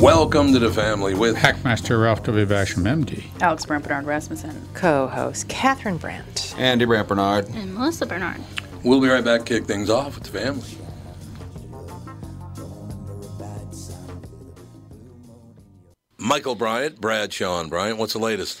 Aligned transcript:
Welcome 0.00 0.52
to 0.52 0.58
the 0.58 0.70
family 0.70 1.14
with 1.14 1.36
Hackmaster 1.36 2.02
Ralph 2.02 2.24
W. 2.24 2.44
Basham, 2.44 2.82
MD. 2.82 3.24
Alex 3.40 3.64
Brant 3.64 3.84
Bernard 3.84 4.04
Rasmussen. 4.04 4.68
Co-host 4.74 5.48
Catherine 5.48 5.96
Brandt. 5.96 6.54
Andy 6.58 6.84
Brant 6.84 7.06
Bernard. 7.06 7.48
And 7.50 7.72
Melissa 7.74 8.06
Bernard. 8.06 8.40
We'll 8.82 9.00
be 9.00 9.06
right 9.08 9.24
back. 9.24 9.46
Kick 9.46 9.64
things 9.64 9.88
off 9.88 10.16
with 10.16 10.24
the 10.24 10.38
family. 10.38 10.66
Michael 16.18 16.54
Bryant, 16.54 17.00
Bradshaw 17.00 17.64
Bryant. 17.68 17.98
What's 17.98 18.14
the 18.14 18.18
latest? 18.18 18.60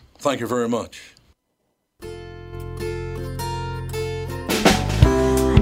Thank 0.21 0.39
you 0.39 0.45
very 0.45 0.69
much. 0.69 1.15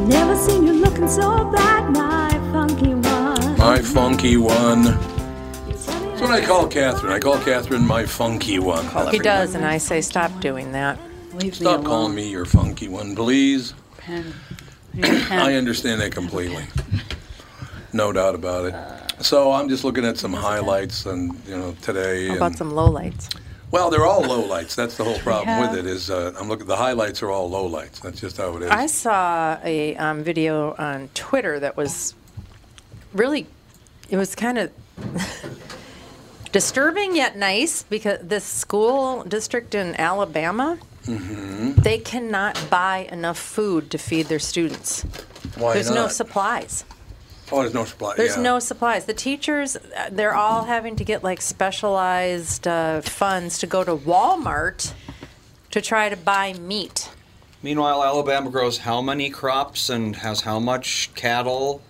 Never 0.10 0.36
seen 0.36 0.68
you 0.68 0.74
looking 0.74 1.08
so 1.08 1.50
bad, 1.50 1.90
my 1.94 2.30
funky 2.52 2.94
one. 2.94 3.58
My 3.58 3.80
funky 3.80 4.36
one. 4.36 4.84
That's 4.84 6.20
what 6.22 6.32
I 6.32 6.46
call 6.46 6.68
Catherine. 6.68 7.14
I 7.14 7.20
call 7.20 7.38
Catherine 7.40 7.88
my 7.88 8.06
funky 8.06 8.60
one. 8.60 8.86
He 9.12 9.20
does, 9.20 9.56
and 9.56 9.64
I 9.66 9.78
say 9.78 10.02
stop 10.02 10.42
doing 10.42 10.74
that. 10.74 11.00
Leave 11.36 11.56
Stop 11.56 11.80
me 11.80 11.86
calling 11.86 12.06
alone. 12.08 12.16
me 12.16 12.30
your 12.30 12.44
funky 12.44 12.90
one, 12.90 13.16
please. 13.16 13.74
Pen. 13.98 14.34
I 15.32 15.54
understand 15.54 16.02
that 16.02 16.12
completely. 16.12 16.66
No 17.94 18.12
doubt 18.12 18.36
about 18.36 18.66
it. 18.66 19.24
So 19.24 19.54
I'm 19.54 19.70
just 19.70 19.86
looking 19.86 20.04
at 20.04 20.18
some 20.18 20.34
highlights 20.34 21.06
and 21.06 21.34
you 21.48 21.56
know 21.58 21.78
today. 21.82 22.26
How 22.26 22.34
and- 22.34 22.38
about 22.42 22.56
some 22.58 22.72
lowlights? 22.74 23.34
Well, 23.72 23.90
they're 23.90 24.06
all 24.06 24.24
lowlights. 24.24 24.76
That's 24.76 24.96
the 24.98 25.04
whole 25.04 25.20
problem 25.20 25.48
have- 25.48 25.72
with 25.72 25.80
it. 25.80 25.86
Is 25.86 26.10
uh, 26.10 26.34
I'm 26.40 26.48
looking. 26.50 26.68
The 26.68 26.76
highlights 26.76 27.22
are 27.24 27.30
all 27.32 27.50
lowlights. 27.50 28.02
That's 28.02 28.20
just 28.20 28.38
how 28.38 28.56
it 28.58 28.64
is. 28.64 28.70
I 28.72 28.86
saw 28.88 29.58
a 29.64 29.96
um, 29.98 30.24
video 30.24 30.74
on 30.78 31.10
Twitter 31.14 31.60
that 31.60 31.78
was 31.78 32.14
really, 33.14 33.48
it 34.10 34.18
was 34.18 34.36
kind 34.36 34.58
of 34.58 34.72
disturbing 36.52 37.16
yet 37.16 37.38
nice 37.38 37.84
because 37.84 38.20
this 38.22 38.44
school 38.44 39.24
district 39.24 39.76
in 39.76 39.96
Alabama, 40.00 40.78
Mm-hmm. 41.06 41.82
they 41.82 41.98
cannot 41.98 42.62
buy 42.70 43.08
enough 43.12 43.40
food 43.40 43.90
to 43.92 43.98
feed 43.98 44.28
their 44.28 44.38
students. 44.38 45.02
Why 45.58 45.74
There's 45.74 45.90
no 45.90 46.08
supplies. 46.08 46.84
Oh, 47.52 47.62
there's 47.62 47.74
no 47.74 47.86
supply. 47.86 48.16
There's 48.16 48.36
yeah. 48.36 48.44
no 48.44 48.60
supplies. 48.60 49.06
The 49.06 49.14
teachers, 49.14 49.76
uh, 49.76 50.10
they're 50.12 50.36
all 50.36 50.66
having 50.66 50.96
to 50.98 51.04
get 51.04 51.24
like 51.24 51.42
specialized 51.42 52.68
uh, 52.68 53.02
funds 53.02 53.58
to 53.60 53.68
go 53.68 53.84
to 53.84 53.96
Walmart 53.96 54.94
to 55.72 55.82
try 55.82 56.10
to 56.10 56.18
buy 56.18 56.54
meat. 56.54 57.10
Meanwhile, 57.62 58.04
Alabama 58.04 58.50
grows 58.50 58.80
how 58.80 59.02
many 59.02 59.30
crops 59.30 59.90
and 59.90 60.16
has 60.18 60.42
how 60.42 60.60
much 60.60 61.12
cattle? 61.16 61.82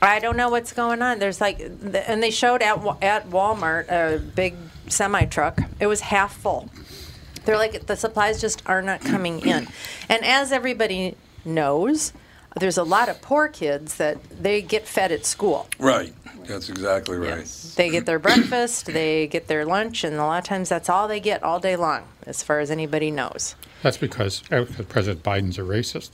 I 0.00 0.18
don't 0.18 0.36
know 0.36 0.48
what's 0.48 0.72
going 0.72 1.02
on. 1.02 1.18
There's 1.18 1.40
like, 1.40 1.60
and 1.60 2.22
they 2.22 2.30
showed 2.30 2.62
at 2.62 2.78
at 3.02 3.28
Walmart 3.30 3.90
a 3.90 4.18
big 4.18 4.54
semi 4.88 5.24
truck. 5.26 5.60
It 5.80 5.86
was 5.86 6.00
half 6.00 6.36
full. 6.36 6.70
They're 7.44 7.56
like 7.56 7.86
the 7.86 7.96
supplies 7.96 8.40
just 8.40 8.62
are 8.66 8.82
not 8.82 9.00
coming 9.00 9.40
in, 9.40 9.68
and 10.08 10.24
as 10.24 10.50
everybody 10.50 11.16
knows, 11.44 12.12
there's 12.54 12.78
a 12.78 12.84
lot 12.84 13.08
of 13.08 13.20
poor 13.20 13.48
kids 13.48 13.96
that 13.96 14.18
they 14.42 14.62
get 14.62 14.86
fed 14.86 15.12
at 15.12 15.26
school. 15.26 15.68
Right. 15.78 16.12
That's 16.46 16.68
exactly 16.68 17.16
right. 17.16 17.46
They 17.76 17.90
get 17.90 18.06
their 18.06 18.18
breakfast, 18.18 18.86
they 18.86 19.26
get 19.26 19.46
their 19.48 19.64
lunch, 19.64 20.04
and 20.04 20.14
a 20.16 20.24
lot 20.24 20.38
of 20.38 20.44
times 20.44 20.68
that's 20.68 20.88
all 20.88 21.08
they 21.08 21.20
get 21.20 21.42
all 21.42 21.58
day 21.58 21.74
long, 21.76 22.02
as 22.26 22.42
far 22.42 22.60
as 22.60 22.70
anybody 22.70 23.10
knows. 23.10 23.54
That's 23.82 23.96
because 23.96 24.42
uh, 24.52 24.66
President 24.88 25.22
Biden's 25.22 25.58
a 25.58 25.62
racist. 25.62 26.10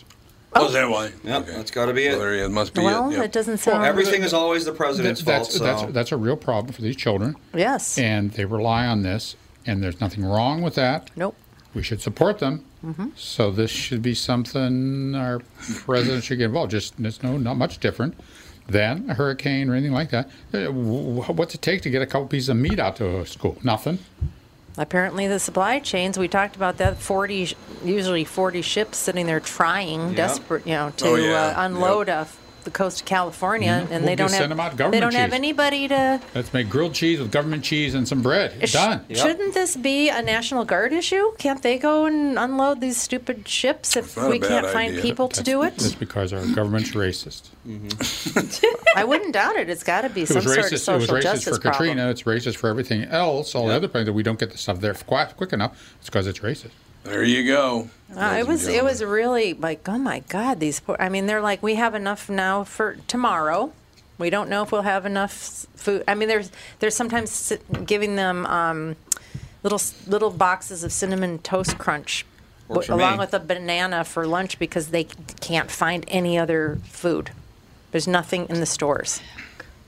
Oh, 0.54 0.66
is 0.66 0.72
that 0.72 0.88
why? 0.88 1.12
Yep, 1.22 1.46
that's 1.46 1.70
got 1.70 1.86
to 1.86 1.92
be 1.92 2.06
it. 2.06 2.10
Well, 2.10 2.20
there 2.20 2.34
it 2.34 2.48
must 2.48 2.74
be 2.74 2.82
Well, 2.82 3.10
it. 3.10 3.14
yeah. 3.16 3.22
it 3.24 3.32
doesn't 3.32 3.58
sound. 3.58 3.82
Well, 3.82 3.88
everything 3.88 4.22
is 4.22 4.32
always 4.32 4.64
the 4.64 4.72
president's 4.72 5.22
that's, 5.22 5.48
fault. 5.48 5.58
So. 5.58 5.64
that's, 5.64 5.92
that's 5.92 6.12
a 6.12 6.16
real 6.16 6.36
problem 6.36 6.72
for 6.72 6.82
these 6.82 6.96
children, 6.96 7.36
Yes. 7.54 7.98
and 7.98 8.32
they 8.32 8.44
rely 8.44 8.86
on 8.86 9.02
this, 9.02 9.36
and 9.66 9.82
there's 9.82 10.00
nothing 10.00 10.24
wrong 10.24 10.62
with 10.62 10.74
that. 10.74 11.10
Nope. 11.16 11.36
We 11.74 11.82
should 11.82 12.00
support 12.00 12.40
them. 12.40 12.64
Mm-hmm. 12.84 13.08
So 13.16 13.50
this 13.50 13.70
should 13.70 14.00
be 14.02 14.14
something 14.14 15.14
our 15.14 15.40
president 15.84 16.24
should 16.24 16.38
get 16.38 16.46
involved. 16.46 16.70
Just 16.70 16.94
it's 16.98 17.22
no 17.22 17.36
not 17.36 17.56
much 17.58 17.78
different 17.78 18.14
than 18.66 19.10
a 19.10 19.14
hurricane 19.14 19.68
or 19.68 19.74
anything 19.74 19.92
like 19.92 20.10
that. 20.10 20.30
Uh, 20.54 20.72
What's 20.72 21.54
it 21.54 21.60
take 21.62 21.82
to 21.82 21.90
get 21.90 22.00
a 22.02 22.06
couple 22.06 22.26
pieces 22.28 22.48
of 22.48 22.56
meat 22.56 22.78
out 22.78 22.96
to 22.96 23.20
a 23.20 23.26
school? 23.26 23.58
Nothing. 23.62 23.98
Apparently, 24.78 25.26
the 25.26 25.38
supply 25.40 25.78
chains, 25.80 26.18
we 26.18 26.28
talked 26.28 26.56
about 26.56 26.78
that 26.78 26.96
40, 26.96 27.54
usually 27.84 28.24
40 28.24 28.62
ships 28.62 28.96
sitting 28.96 29.26
there 29.26 29.40
trying, 29.40 30.14
desperate, 30.14 30.64
you 30.66 30.72
know, 30.72 30.90
to 30.98 31.06
Oh, 31.08 31.14
yeah. 31.16 31.32
uh, 31.58 31.66
unload 31.66 32.08
off 32.08 32.39
the 32.72 32.76
coast 32.78 33.00
of 33.00 33.06
California, 33.06 33.68
Mhm. 33.70 33.80
and 33.80 33.88
We'll 33.90 34.00
they 34.06 34.14
don't 34.16 34.26
just 34.28 34.34
have 34.34 34.42
send 34.44 34.52
'em 34.52 34.60
out 34.60 34.76
they 34.90 35.00
don't 35.00 35.14
have 35.14 35.32
anybody 35.32 35.88
to. 35.88 36.20
Let's 36.34 36.52
make 36.52 36.68
grilled 36.68 36.94
cheese 36.94 37.18
with 37.18 37.30
government 37.30 37.64
cheese 37.64 37.94
and 37.94 38.06
some 38.06 38.22
bread. 38.22 38.52
Sh- 38.68 38.72
Done. 38.72 39.04
Shouldn't 39.12 39.54
this 39.54 39.76
be 39.76 40.08
a 40.08 40.22
National 40.22 40.64
Guard 40.64 40.92
issue? 40.92 41.32
Can't 41.38 41.62
they 41.62 41.78
go 41.78 42.06
and 42.06 42.38
unload 42.38 42.80
these 42.80 42.96
stupid 42.96 43.46
ships 43.48 43.96
if 43.96 44.16
we 44.16 44.38
can't 44.38 44.66
find 44.66 44.90
idea. 44.92 45.02
people 45.02 45.28
to 45.28 45.42
do 45.42 45.62
it? 45.62 45.74
It's 45.76 45.94
because 45.94 46.32
our 46.32 46.44
government's 46.46 46.90
racist. 46.92 47.42
I 48.96 49.04
wouldn't 49.04 49.32
doubt 49.32 49.56
it. 49.56 49.68
It's 49.68 49.82
got 49.82 50.02
to 50.02 50.08
be 50.10 50.22
It 50.22 50.28
some 50.28 50.36
was 50.36 50.44
sort 50.44 50.58
of 50.58 50.64
racist. 50.64 50.68
It 50.68 50.72
was 50.72 50.82
social 50.84 51.14
racist 51.16 51.22
justice 51.22 51.44
for 51.56 51.60
problem. 51.60 51.72
Katrina. 51.90 52.10
It's 52.10 52.22
racist 52.22 52.56
for 52.56 52.68
everything 52.68 53.04
else. 53.04 53.54
All 53.54 53.66
the 53.68 53.74
other 53.74 53.88
places 53.88 54.06
that 54.06 54.12
we 54.12 54.22
don't 54.22 54.38
get 54.38 54.50
the 54.50 54.58
stuff 54.58 54.80
there 54.80 54.94
quick, 54.94 55.36
quick 55.36 55.52
enough. 55.52 55.72
It's 56.00 56.08
because 56.08 56.26
it's 56.26 56.38
racist. 56.40 56.70
There 57.04 57.22
you 57.22 57.46
go. 57.46 57.90
Uh, 58.14 58.36
it 58.38 58.46
was 58.46 58.66
it 58.66 58.82
was 58.82 59.02
really 59.02 59.54
like 59.54 59.88
oh 59.88 59.98
my 59.98 60.20
god 60.28 60.58
these 60.58 60.80
poor, 60.80 60.96
I 60.98 61.08
mean 61.08 61.26
they're 61.26 61.40
like 61.40 61.62
we 61.62 61.76
have 61.76 61.94
enough 61.94 62.28
now 62.28 62.64
for 62.64 62.96
tomorrow. 63.06 63.72
We 64.18 64.30
don't 64.30 64.50
know 64.50 64.62
if 64.62 64.72
we'll 64.72 64.82
have 64.82 65.06
enough 65.06 65.32
food. 65.76 66.04
I 66.08 66.14
mean 66.14 66.28
there's 66.28 66.50
there's 66.80 66.94
sometimes 66.94 67.52
giving 67.86 68.16
them 68.16 68.46
um, 68.46 68.96
little 69.62 69.80
little 70.06 70.30
boxes 70.30 70.84
of 70.84 70.92
cinnamon 70.92 71.38
toast 71.38 71.78
crunch 71.78 72.26
Works 72.70 72.88
along 72.88 73.18
with 73.18 73.34
a 73.34 73.40
banana 73.40 74.04
for 74.04 74.26
lunch 74.26 74.58
because 74.58 74.88
they 74.88 75.04
can't 75.40 75.70
find 75.70 76.04
any 76.06 76.38
other 76.38 76.78
food. 76.84 77.32
There's 77.90 78.06
nothing 78.06 78.46
in 78.48 78.60
the 78.60 78.66
stores. 78.66 79.20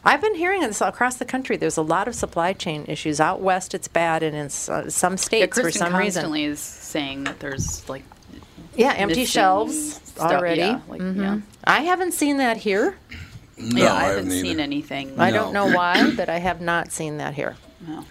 I've 0.04 0.20
been 0.20 0.34
hearing 0.34 0.62
this 0.62 0.80
across 0.80 1.16
the 1.16 1.24
country. 1.24 1.56
There's 1.56 1.76
a 1.76 1.82
lot 1.82 2.08
of 2.08 2.14
supply 2.14 2.52
chain 2.54 2.84
issues. 2.88 3.20
Out 3.20 3.40
west, 3.40 3.72
it's 3.74 3.86
bad, 3.88 4.22
and 4.22 4.34
in 4.34 4.46
s- 4.46 4.68
uh, 4.68 4.90
some 4.90 5.12
Yeah, 5.12 5.16
states 5.16 5.56
for 5.56 5.62
Kristen 5.62 5.78
some 5.80 5.94
reason. 5.96 6.22
constantly 6.22 6.44
is 6.44 6.58
saying 6.60 7.24
that 7.24 7.38
there's 7.40 7.88
like 7.88 8.02
Yeah, 8.74 8.92
empty 8.94 9.24
shelves 9.24 10.00
stuff, 10.04 10.32
already. 10.32 10.60
yeah, 10.62 10.80
like, 10.88 11.00
Mhm. 11.00 11.16
yeah. 11.20 11.38
I 11.64 11.80
haven't 11.82 12.12
seen 12.12 12.38
that 12.38 12.56
here. 12.58 12.96
No, 13.56 13.82
yeah, 13.84 13.92
I 13.92 13.96
I 13.96 14.00
haven't 14.02 14.16
haven't 14.16 14.30
seen 14.32 14.46
either. 14.46 14.60
anything. 14.62 15.20
I 15.20 15.30
don't 15.30 15.52
know 15.52 15.66
why, 15.72 16.10
but 16.16 16.28
I 16.28 16.38
have 16.38 16.60
not 16.60 16.90
seen 16.90 17.18
that 17.18 17.34
here. 17.34 17.56
No. 17.86 18.04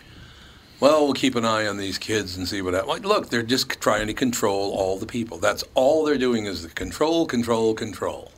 Well, 0.79 1.03
we'll 1.05 1.13
keep 1.13 1.35
an 1.35 1.45
eye 1.45 1.67
on 1.67 1.77
these 1.77 1.97
kids 1.97 2.37
and 2.37 2.47
see 2.47 2.61
what 2.61 2.73
happens. 2.73 2.89
Like, 2.89 3.05
look, 3.05 3.29
they're 3.29 3.43
just 3.43 3.69
trying 3.81 4.07
to 4.07 4.13
control 4.13 4.71
all 4.71 4.97
the 4.97 5.05
people. 5.05 5.37
That's 5.39 5.63
all 5.75 6.05
they're 6.05 6.17
doing 6.17 6.45
is 6.45 6.63
the 6.63 6.69
control, 6.69 7.25
control, 7.25 7.73
control. 7.73 8.31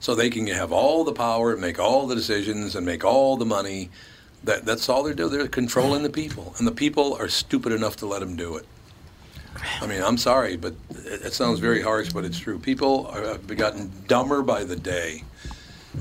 So 0.00 0.14
they 0.14 0.30
can 0.30 0.46
have 0.46 0.72
all 0.72 1.04
the 1.04 1.12
power 1.12 1.52
and 1.52 1.60
make 1.60 1.78
all 1.78 2.06
the 2.06 2.14
decisions 2.14 2.76
and 2.76 2.86
make 2.86 3.04
all 3.04 3.36
the 3.36 3.44
money. 3.44 3.90
That, 4.44 4.64
that's 4.64 4.88
all 4.88 5.02
they're 5.02 5.14
doing. 5.14 5.32
They're 5.32 5.48
controlling 5.48 6.02
the 6.04 6.10
people. 6.10 6.54
And 6.58 6.66
the 6.66 6.72
people 6.72 7.14
are 7.14 7.28
stupid 7.28 7.72
enough 7.72 7.96
to 7.96 8.06
let 8.06 8.20
them 8.20 8.36
do 8.36 8.56
it. 8.56 8.64
I 9.80 9.86
mean, 9.88 10.00
I'm 10.00 10.16
sorry, 10.16 10.56
but 10.56 10.74
it, 10.90 11.22
it 11.26 11.32
sounds 11.32 11.58
very 11.58 11.82
harsh, 11.82 12.12
but 12.12 12.24
it's 12.24 12.38
true. 12.38 12.58
People 12.60 13.08
are, 13.08 13.22
have 13.24 13.56
gotten 13.56 13.90
dumber 14.06 14.42
by 14.42 14.62
the 14.62 14.76
day. 14.76 15.24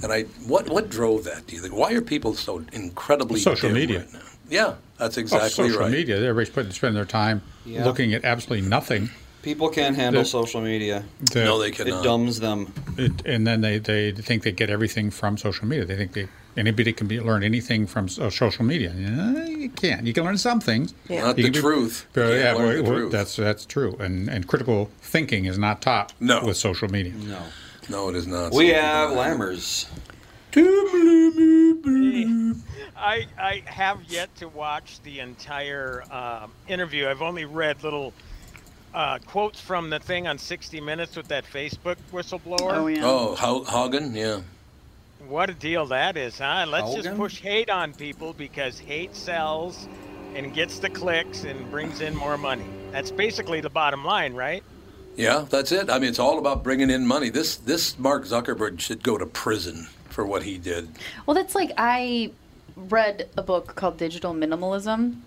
And 0.04 0.12
I, 0.12 0.24
what, 0.46 0.70
what 0.70 0.90
drove 0.92 1.24
that? 1.24 1.48
Do 1.48 1.56
you 1.56 1.62
think? 1.64 1.74
Why 1.76 1.94
are 1.94 2.02
people 2.02 2.36
so 2.36 2.64
incredibly 2.74 3.40
Social 3.40 3.72
media. 3.72 4.00
right 4.02 4.14
now? 4.14 4.20
Yeah, 4.50 4.76
that's 5.00 5.18
exactly 5.18 5.42
Oh, 5.42 5.46
exactly 5.48 5.66
social 5.70 5.80
right. 5.80 5.86
Social 5.88 6.00
media. 6.00 6.16
Everybody's 6.18 6.50
putting 6.54 6.72
spending 6.72 6.96
their 6.96 7.06
time 7.06 7.42
Yeah. 7.66 7.84
looking 7.84 8.14
at 8.14 8.24
absolutely 8.24 8.70
nothing. 8.70 9.10
People 9.48 9.70
can't 9.70 9.96
handle 9.96 10.24
The- 10.24 10.28
social 10.28 10.60
media. 10.60 11.06
The- 11.32 11.46
No, 11.46 11.58
they 11.58 11.72
cannot. 11.72 12.02
It 12.02 12.04
dumbs 12.04 12.42
them. 12.42 12.74
It, 12.98 13.26
and 13.26 13.48
then 13.48 13.62
they, 13.62 13.78
they 13.80 14.12
think 14.12 14.44
they 14.44 14.52
get 14.52 14.70
everything 14.70 15.10
from 15.10 15.38
social 15.38 15.66
media. 15.66 15.86
They 15.86 15.96
think 15.96 16.12
they 16.12 16.28
anybody 16.58 16.92
can 16.92 17.08
be, 17.08 17.22
learn 17.22 17.44
anything 17.44 17.88
from 17.88 18.10
so- 18.10 18.30
social 18.30 18.66
media. 18.66 18.90
Uh, 18.92 19.46
you 19.46 19.70
can't. 19.70 20.06
You 20.06 20.12
can 20.12 20.26
learn 20.26 20.38
some 20.38 20.60
things. 20.60 20.94
Yeah. 21.08 21.22
Not 21.22 21.38
You 21.38 21.44
the 21.46 21.50
can 21.50 21.54
be- 21.54 21.60
truth. 21.62 22.06
You 22.14 22.22
Uh, 22.24 22.28
can't 22.28 22.40
yeah, 22.42 22.54
learn 22.56 22.76
the 22.76 22.84
well, 22.84 22.92
well, 22.92 23.00
truth. 23.04 23.12
that's 23.14 23.36
that's 23.38 23.66
true. 23.66 23.96
And 24.02 24.28
and 24.30 24.46
critical 24.48 24.92
thinking 25.02 25.46
is 25.46 25.58
not 25.58 25.82
taught 25.82 26.12
No. 26.20 26.44
with 26.44 26.58
social 26.58 26.90
media. 26.90 27.14
No. 27.14 27.40
No, 27.88 28.10
it 28.10 28.16
is 28.18 28.28
not. 28.28 28.52
We 28.52 28.68
So- 28.72 28.76
have 28.82 29.12
Lammers. 29.12 29.86
I, 33.00 33.28
I 33.40 33.64
have 33.66 34.00
yet 34.10 34.36
to 34.38 34.48
watch 34.50 35.00
the 35.04 35.20
entire 35.22 36.04
um 36.12 36.52
interview. 36.68 37.08
I've 37.08 37.22
only 37.22 37.46
read 37.46 37.82
little 37.84 38.12
uh, 38.94 39.20
quotes 39.26 39.60
from 39.60 39.90
the 39.90 40.00
thing 40.00 40.28
on 40.28 40.38
60 40.38 40.82
Minutes 40.82 41.16
with 41.16 41.28
that 41.28 41.46
Facebook 41.46 41.98
whistleblower. 42.12 42.74
Oh 42.78 42.88
yeah. 42.88 43.02
Oh, 43.04 43.36
Ho- 43.36 43.64
Haugen, 43.64 44.16
yeah. 44.16 44.42
What 45.28 45.50
a 45.50 45.54
deal 45.54 45.86
that 45.88 46.16
is, 46.16 46.40
huh? 46.40 46.66
Let's 46.68 46.94
just 46.94 47.16
push 47.16 47.40
hate 47.42 47.70
on 47.70 47.94
people 47.94 48.34
because 48.34 48.80
hate 48.80 49.16
sells 49.16 49.88
and 50.36 50.54
gets 50.54 50.80
the 50.80 50.90
clicks 50.90 51.44
and 51.44 51.70
brings 51.72 52.02
in 52.02 52.16
more 52.16 52.38
money. 52.38 52.66
That's 52.92 53.12
basically 53.12 53.60
the 53.60 53.70
bottom 53.70 54.06
line, 54.06 54.34
right? 54.34 54.64
Yeah, 55.16 55.46
that's 55.50 55.72
it. 55.72 55.90
I 55.90 55.98
mean, 55.98 56.10
it's 56.10 56.20
all 56.20 56.38
about 56.38 56.64
bringing 56.64 56.90
in 56.92 57.06
money. 57.06 57.30
This 57.30 57.56
this 57.58 57.98
Mark 57.98 58.26
Zuckerberg 58.26 58.80
should 58.80 59.04
go 59.04 59.18
to 59.18 59.26
prison 59.26 59.88
for 60.10 60.26
what 60.26 60.44
he 60.44 60.58
did. 60.58 60.90
Well, 61.26 61.34
that's 61.34 61.56
like 61.56 61.72
I 61.78 62.32
read 62.76 63.28
a 63.36 63.42
book 63.42 63.76
called 63.76 63.98
Digital 63.98 64.34
Minimalism, 64.34 65.18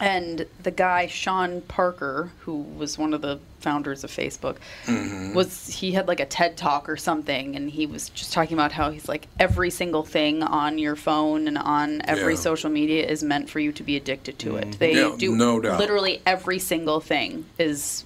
and 0.00 0.46
the 0.62 0.70
guy 0.70 1.06
Sean 1.06 1.60
Parker, 1.62 2.30
who 2.40 2.58
was 2.62 2.96
one 2.98 3.12
of 3.14 3.20
the 3.22 3.40
founders 3.60 4.04
of 4.04 4.10
Facebook, 4.10 4.56
Mm-hmm. 4.86 5.34
was 5.34 5.68
he 5.68 5.92
had 5.92 6.06
like 6.08 6.20
a 6.20 6.26
TED 6.26 6.56
talk 6.56 6.88
or 6.88 6.96
something, 6.96 7.56
and 7.56 7.70
he 7.70 7.86
was 7.86 8.08
just 8.10 8.32
talking 8.32 8.54
about 8.54 8.72
how 8.72 8.90
he's 8.90 9.08
like 9.08 9.26
every 9.40 9.70
single 9.70 10.04
thing 10.04 10.42
on 10.42 10.78
your 10.78 10.94
phone 10.96 11.48
and 11.48 11.58
on 11.58 12.00
every 12.04 12.34
Yeah. 12.34 12.40
social 12.40 12.70
media 12.70 13.04
is 13.06 13.22
meant 13.22 13.50
for 13.50 13.58
you 13.60 13.72
to 13.72 13.82
be 13.82 13.96
addicted 13.96 14.38
to 14.40 14.56
it. 14.56 14.78
They 14.78 14.94
Yeah, 14.94 15.14
do 15.18 15.34
no 15.34 15.60
doubt. 15.60 15.78
literally 15.80 16.22
every 16.26 16.58
single 16.58 17.00
thing 17.00 17.46
is 17.58 18.04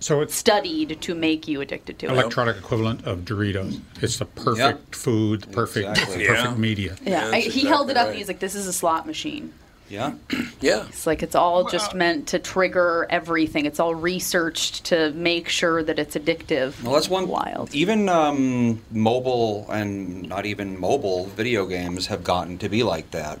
So 0.00 0.20
it's 0.22 0.34
studied 0.34 1.00
to 1.02 1.14
make 1.14 1.46
you 1.48 1.60
addicted 1.60 1.98
to 2.00 2.06
it. 2.06 2.12
electronic 2.12 2.56
equivalent 2.56 3.04
of 3.06 3.20
Doritos. 3.20 3.80
It's 4.02 4.18
the 4.18 4.24
perfect 4.26 4.94
food, 4.96 5.42
the 5.42 5.46
perfect, 5.48 5.88
Exactly. 5.90 6.18
the 6.18 6.26
perfect 6.28 6.50
Yeah. 6.52 6.56
media. 6.56 6.96
Yeah, 7.04 7.10
Yeah, 7.10 7.26
I, 7.28 7.40
that's 7.42 7.54
he 7.54 7.66
held 7.66 7.90
it 7.90 7.96
up 7.96 8.04
right. 8.04 8.08
and 8.10 8.18
he's 8.18 8.28
like, 8.28 8.40
"This 8.40 8.54
is 8.54 8.66
a 8.66 8.72
slot 8.72 9.06
machine." 9.06 9.52
Yeah. 9.90 10.14
Yeah. 10.62 10.86
It's 10.88 11.06
like 11.06 11.22
it's 11.22 11.34
all 11.34 11.64
just 11.70 11.94
meant 11.94 12.28
to 12.28 12.38
trigger 12.38 13.06
everything. 13.08 13.64
It's 13.64 13.80
all 13.80 13.94
researched 13.94 14.84
to 14.86 15.10
make 15.12 15.48
sure 15.48 15.82
that 15.82 15.98
it's 15.98 16.16
addictive. 16.16 16.82
Well, 16.82 16.92
that's 16.92 17.08
one. 17.08 17.28
wild. 17.28 17.74
Even 17.74 18.10
um, 18.10 18.82
mobile 18.90 19.66
and 19.70 20.28
not 20.28 20.44
even 20.44 20.78
mobile 20.78 21.26
video 21.28 21.64
games 21.64 22.08
have 22.08 22.22
gotten 22.22 22.58
to 22.58 22.68
be 22.68 22.82
like 22.82 23.10
that. 23.12 23.38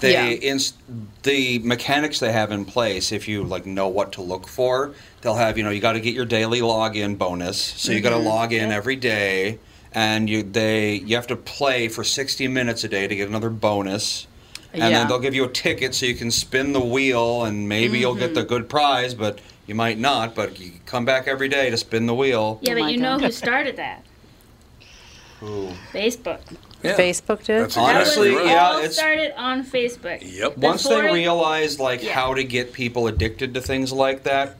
They 0.00 0.12
Yeah. 0.12 0.28
ins- 0.28 0.74
the 1.24 1.58
mechanics 1.60 2.20
they 2.20 2.30
have 2.30 2.52
in 2.52 2.64
place. 2.64 3.10
If 3.10 3.26
you 3.26 3.42
like 3.42 3.66
know 3.66 3.88
what 3.88 4.12
to 4.12 4.22
look 4.22 4.46
for, 4.46 4.92
they'll 5.22 5.34
have 5.34 5.58
you 5.58 5.64
know 5.64 5.70
you 5.70 5.80
got 5.80 5.94
to 5.94 6.00
get 6.00 6.14
your 6.14 6.26
daily 6.26 6.60
login 6.60 7.18
bonus. 7.18 7.60
So 7.60 7.90
you 7.90 8.00
got 8.00 8.10
to 8.10 8.18
log 8.18 8.52
in 8.52 8.70
every 8.70 8.94
day, 8.96 9.58
and 9.92 10.30
you 10.30 10.44
they 10.44 10.94
you 10.94 11.16
have 11.16 11.26
to 11.28 11.36
play 11.36 11.88
for 11.88 12.04
sixty 12.04 12.46
minutes 12.46 12.84
a 12.84 12.88
day 12.88 13.08
to 13.08 13.16
get 13.16 13.28
another 13.28 13.50
bonus. 13.50 14.28
And 14.76 14.90
Yeah. 14.92 14.98
then 14.98 15.08
they'll 15.08 15.18
give 15.18 15.34
you 15.34 15.44
a 15.44 15.48
ticket 15.48 15.94
so 15.94 16.04
you 16.04 16.14
can 16.14 16.30
spin 16.30 16.72
the 16.74 16.80
wheel, 16.80 17.44
and 17.44 17.66
maybe 17.68 17.98
you'll 17.98 18.14
get 18.14 18.34
the 18.34 18.40
mm-hmm. 18.40 18.48
good 18.48 18.68
prize, 18.68 19.14
but 19.14 19.38
you 19.66 19.74
might 19.74 19.98
not. 19.98 20.34
But 20.34 20.60
you 20.60 20.72
come 20.84 21.04
back 21.06 21.26
every 21.26 21.48
day 21.48 21.70
to 21.70 21.76
spin 21.78 22.04
the 22.06 22.14
wheel. 22.14 22.58
Yeah, 22.60 22.72
Oh 22.72 22.74
but 22.76 22.82
my 22.82 22.90
you 22.90 22.98
know 22.98 23.18
who 23.18 23.32
started 23.32 23.76
that? 23.76 24.02
Who? 25.40 25.70
Facebook. 25.92 26.40
Yeah. 26.82 26.94
Facebook 26.96 27.42
did. 27.44 27.62
That's 27.62 27.76
Honestly, 27.76 28.28
exactly 28.28 28.34
right. 28.36 28.46
yeah, 28.54 28.66
all 28.68 28.78
it's- 28.78 28.96
started 28.96 29.32
on 29.40 29.64
Facebook. 29.64 30.18
Yep. 30.22 30.58
Once 30.58 30.84
they 30.84 31.00
realized 31.00 31.80
like 31.80 32.02
Yeah. 32.02 32.12
how 32.12 32.34
to 32.34 32.44
get 32.44 32.72
people 32.72 33.06
addicted 33.06 33.54
to 33.54 33.60
things 33.60 33.92
like 33.92 34.22
that, 34.24 34.56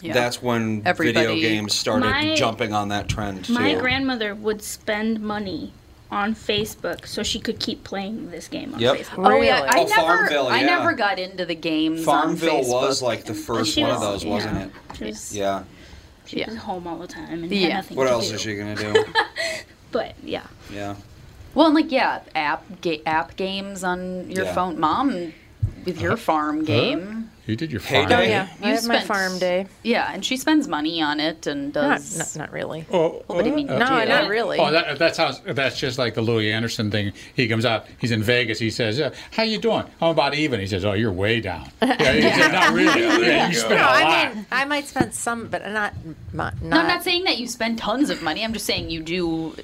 Yeah. 0.00 0.12
that's 0.14 0.40
when 0.42 0.82
Everybody- 0.84 1.26
video 1.26 1.48
games 1.48 1.74
started 1.74 2.06
My- 2.08 2.34
jumping 2.36 2.72
on 2.72 2.88
that 2.90 3.08
trend 3.08 3.46
too. 3.46 3.52
My 3.52 3.74
grandmother 3.74 4.34
would 4.34 4.62
spend 4.62 5.20
money 5.20 5.72
on 6.10 6.34
Facebook 6.34 7.06
so 7.06 7.22
she 7.22 7.40
could 7.40 7.58
keep 7.58 7.82
playing 7.84 8.30
this 8.30 8.46
game 8.48 8.72
on 8.74 8.80
Yep. 8.80 8.96
Facebook. 8.96 9.32
Oh 9.32 9.40
yeah, 9.40 9.62
I 9.68 9.80
Oh, 9.80 9.84
never, 9.86 9.94
Farmville, 10.02 10.46
I 10.48 10.62
never 10.62 10.92
got 10.92 11.18
into 11.18 11.44
the 11.44 11.54
games 11.54 12.04
Farmville 12.04 12.50
on 12.58 12.62
Facebook. 12.64 12.70
was 12.82 13.02
like 13.02 13.24
the 13.24 13.34
first 13.34 13.76
one 13.76 13.88
was- 13.88 13.96
of 13.96 14.00
those, 14.02 14.24
wasn't 14.24 14.58
it? 14.58 14.70
She 14.96 15.04
was, 15.04 15.34
Yeah. 15.36 15.64
she 16.26 16.44
was 16.44 16.54
Yeah. 16.54 16.60
home 16.60 16.86
all 16.86 16.98
the 16.98 17.06
time 17.08 17.42
and 17.42 17.50
Yeah. 17.52 17.68
had 17.68 17.74
nothing 17.74 17.96
What 17.96 18.04
to 18.04 18.10
else 18.10 18.28
do. 18.28 18.34
is 18.36 18.40
she 18.40 18.56
gonna 18.56 18.74
do? 18.76 19.04
But 19.92 20.14
yeah, 20.22 20.42
yeah. 20.72 20.96
Well, 21.54 21.66
and 21.66 21.74
like 21.74 21.90
yeah, 21.90 22.20
app 22.34 22.64
ga- 22.82 23.02
app 23.06 23.36
games 23.36 23.82
on 23.82 24.30
your 24.30 24.44
Yeah. 24.44 24.54
phone. 24.54 24.78
Mom, 24.78 25.32
with 25.86 26.00
your 26.00 26.12
uh-huh. 26.12 26.20
farm 26.22 26.64
game. 26.64 27.30
You 27.46 27.54
did 27.56 27.70
your 27.70 27.80
farm. 27.80 28.08
Dad. 28.08 28.18
Oh 28.20 28.22
yeah, 28.22 28.48
I 28.62 28.68
You 28.68 28.74
have 28.74 28.86
my 28.88 29.00
farm 29.02 29.38
day. 29.38 29.66
Yeah, 29.82 30.10
and 30.12 30.24
she 30.24 30.36
spends 30.36 30.66
money 30.66 31.00
on 31.00 31.20
it 31.20 31.46
and 31.46 31.72
Not, 31.74 31.98
does. 31.98 32.36
not, 32.36 32.36
not 32.46 32.52
really. 32.52 32.84
Oh, 32.92 33.22
Well, 33.28 33.38
but 33.38 33.46
I 33.46 33.50
mean, 33.50 33.68
uh, 33.70 33.78
No, 33.78 34.00
do 34.00 34.08
not 34.08 34.28
really. 34.28 34.58
Oh, 34.58 34.70
that, 34.72 34.98
that 34.98 35.14
sounds. 35.16 35.40
That's 35.46 35.78
just 35.78 35.98
like 35.98 36.14
the 36.14 36.22
Louie 36.22 36.52
Anderson 36.52 36.90
thing. 36.90 37.12
He 37.34 37.46
comes 37.48 37.64
out. 37.64 37.86
He's 38.00 38.10
in 38.10 38.22
Vegas. 38.22 38.58
He 38.58 38.70
says, 38.70 39.00
uh, 39.00 39.14
"How 39.30 39.44
you 39.44 39.58
doing? 39.58 39.84
I'm 40.00 40.10
about 40.10 40.34
even." 40.34 40.58
He 40.60 40.66
says, 40.66 40.84
"Oh, 40.84 40.94
you're 40.94 41.12
way 41.12 41.40
down." 41.40 41.70
Yeah, 41.82 42.12
he 42.12 42.20
said, 42.22 42.52
not 42.52 42.72
really. 42.74 43.00
Yeah, 43.26 43.48
you 43.48 43.54
you 43.56 43.60
go. 43.62 43.66
spent 43.68 43.70
no, 43.70 43.76
a 43.76 43.86
lot. 43.86 44.02
I 44.02 44.34
mean, 44.34 44.46
I 44.50 44.64
might 44.64 44.86
spend 44.86 45.14
some, 45.14 45.48
but 45.48 45.66
not, 45.70 45.94
not. 46.32 46.60
No, 46.60 46.76
I'm 46.76 46.86
not 46.86 47.02
saying 47.02 47.24
that 47.24 47.38
you 47.38 47.46
spend 47.48 47.78
tons 47.78 48.10
of 48.10 48.22
money. 48.22 48.44
I'm 48.44 48.52
just 48.52 48.66
saying 48.66 48.90
you 48.90 49.02
do 49.02 49.54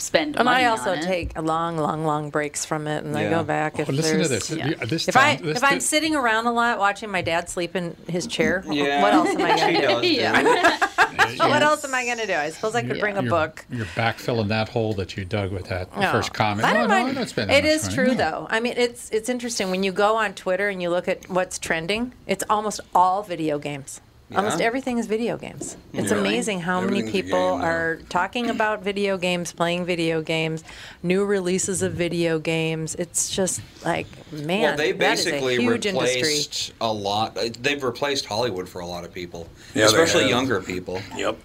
spend 0.00 0.36
And 0.36 0.44
money 0.46 0.64
I 0.64 0.68
also 0.68 0.92
on 0.92 0.98
it. 0.98 1.02
take 1.04 1.40
long, 1.40 1.76
long, 1.76 2.04
long 2.04 2.30
breaks 2.30 2.64
from 2.64 2.86
it, 2.86 3.04
and 3.04 3.16
I 3.16 3.28
go 3.28 3.42
back 3.44 3.74
oh, 3.78 3.82
if 3.82 3.88
Oh, 3.88 3.92
listen 3.92 4.20
to 4.22 4.28
there's. 4.28 4.48
this. 4.48 4.56
yeah. 4.58 4.74
This 4.84 5.08
If 5.08 5.16
I 5.16 5.36
this, 5.36 5.58
if 5.58 5.64
I'm 5.64 5.80
sitting 5.80 6.14
around 6.16 6.46
a 6.46 6.52
lot 6.52 6.78
watching 6.78 7.10
my 7.10 7.22
dad 7.22 7.48
sleep 7.48 7.76
in 7.76 7.96
his 8.08 8.26
chair, 8.26 8.64
Yeah. 8.70 9.02
what 9.02 9.12
else 9.14 9.28
am 9.30 9.42
I 9.42 9.56
She 9.56 9.60
gonna 9.60 9.80
do? 9.80 9.86
does, 9.86 10.00
dude. 10.02 10.10
Yeah. 11.36 11.48
What 11.48 11.62
else 11.62 11.84
am 11.84 11.94
I 11.94 12.04
gonna 12.06 12.26
do? 12.26 12.34
I 12.34 12.50
suppose 12.50 12.74
I 12.74 12.82
could 12.82 12.98
bring 12.98 13.16
a 13.16 13.22
you're, 13.22 13.30
book. 13.30 13.64
You're 13.70 13.86
backfilling 13.86 14.48
that 14.48 14.68
hole 14.68 14.94
that 14.94 15.16
you 15.16 15.24
dug 15.24 15.52
with 15.52 15.68
that 15.68 15.94
No. 15.96 16.10
first 16.12 16.32
comment. 16.32 16.66
I 16.66 16.72
don't 16.72 16.88
no, 16.88 16.94
mind. 16.94 17.08
I 17.10 17.12
don't 17.14 17.28
spend 17.28 17.50
that 17.50 17.58
It 17.58 17.64
much 17.64 17.72
is 17.72 17.82
money. 17.84 17.94
true 17.94 18.06
No. 18.08 18.14
though. 18.14 18.46
I 18.50 18.60
mean, 18.60 18.74
it's 18.76 19.10
it's 19.10 19.28
interesting 19.28 19.70
when 19.70 19.82
you 19.82 19.92
go 19.92 20.16
on 20.16 20.34
Twitter 20.34 20.68
and 20.68 20.82
you 20.82 20.90
look 20.90 21.08
at 21.08 21.28
what's 21.30 21.58
trending. 21.58 22.12
It's 22.26 22.42
almost 22.50 22.80
all 22.94 23.22
video 23.22 23.58
games. 23.58 24.00
Almost 24.34 24.60
everything 24.60 24.98
is 24.98 25.06
video 25.06 25.36
games. 25.36 25.76
It's 25.92 26.12
Yeah. 26.12 26.18
amazing 26.18 26.60
how 26.60 26.80
many 26.80 27.02
people 27.10 27.38
are 27.38 27.98
talking 28.08 28.48
about 28.48 28.82
video 28.84 29.18
games, 29.18 29.52
playing 29.52 29.84
video 29.84 30.22
games, 30.22 30.62
new 31.02 31.24
releases 31.24 31.82
of 31.82 31.94
video 31.94 32.38
games. 32.38 32.94
It's 32.94 33.28
just 33.28 33.60
like 33.84 34.06
man, 34.32 34.62
well, 34.62 34.76
they 34.76 34.92
that 34.92 35.18
is 35.18 35.26
a 35.26 35.30
basically 35.30 35.56
huge 35.56 35.86
industry. 35.86 36.72
a 36.80 36.92
lot. 36.92 37.36
uh, 37.36 37.48
They've 37.60 37.82
replaced 37.82 38.26
Hollywood 38.26 38.68
for 38.68 38.80
a 38.80 38.86
lot 38.86 39.04
of 39.04 39.12
people, 39.12 39.48
Yeah, 39.74 39.86
especially 39.86 40.28
younger 40.28 40.60
people, 40.60 41.02
Yep. 41.16 41.36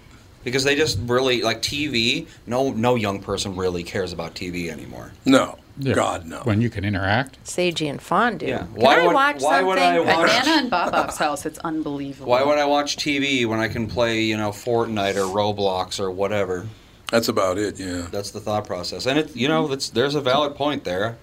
because 0.43 0.63
they 0.63 0.75
just 0.75 0.99
really 1.07 1.41
like 1.41 1.61
TV. 1.63 2.27
No, 2.45 2.71
no 2.71 2.93
young 2.95 3.19
person 3.19 3.55
really 3.55 3.83
cares 3.83 4.13
about 4.13 4.35
TV 4.35 4.69
anymore. 4.69 5.11
No. 5.25 5.57
Yeah. 5.77 5.93
God 5.93 6.25
no. 6.25 6.39
When 6.43 6.61
you 6.61 6.69
can 6.69 6.85
interact. 6.85 7.43
Seiji 7.43 7.89
and 7.89 8.01
Fondue. 8.01 8.45
Yeah. 8.47 8.59
Can 8.59 8.67
Why 8.75 9.01
I 9.01 9.05
would- 9.07 9.13
watch 9.13 9.41
why 9.41 9.51
something? 9.59 9.67
would 9.67 9.77
I 9.79 9.95
At 9.97 10.05
watch- 10.05 10.27
Nana 10.45 10.61
and 10.61 10.69
Bob's 10.71 11.17
house, 11.17 11.45
it's 11.45 11.59
unbelievable. 11.59 12.29
Why 12.29 12.43
would 12.43 12.57
I 12.57 12.65
watch 12.65 12.95
TV 12.97 13.45
when 13.45 13.59
I 13.59 13.67
can 13.67 13.87
play, 13.87 14.21
you 14.21 14.37
know, 14.37 14.51
Fortnite 14.51 15.15
or 15.15 15.25
Roblox 15.33 15.99
or 15.99 16.09
whatever? 16.11 16.67
That's 17.11 17.27
about 17.27 17.57
it. 17.57 17.79
Yeah. 17.79 18.07
That's 18.11 18.31
the 18.31 18.39
thought 18.39 18.65
process, 18.65 19.05
and 19.05 19.19
it, 19.19 19.35
you 19.35 19.47
know, 19.47 19.67
that's 19.67 19.89
there's 19.89 20.15
a 20.15 20.21
valid 20.21 20.55
point 20.55 20.85
there. 20.85 21.17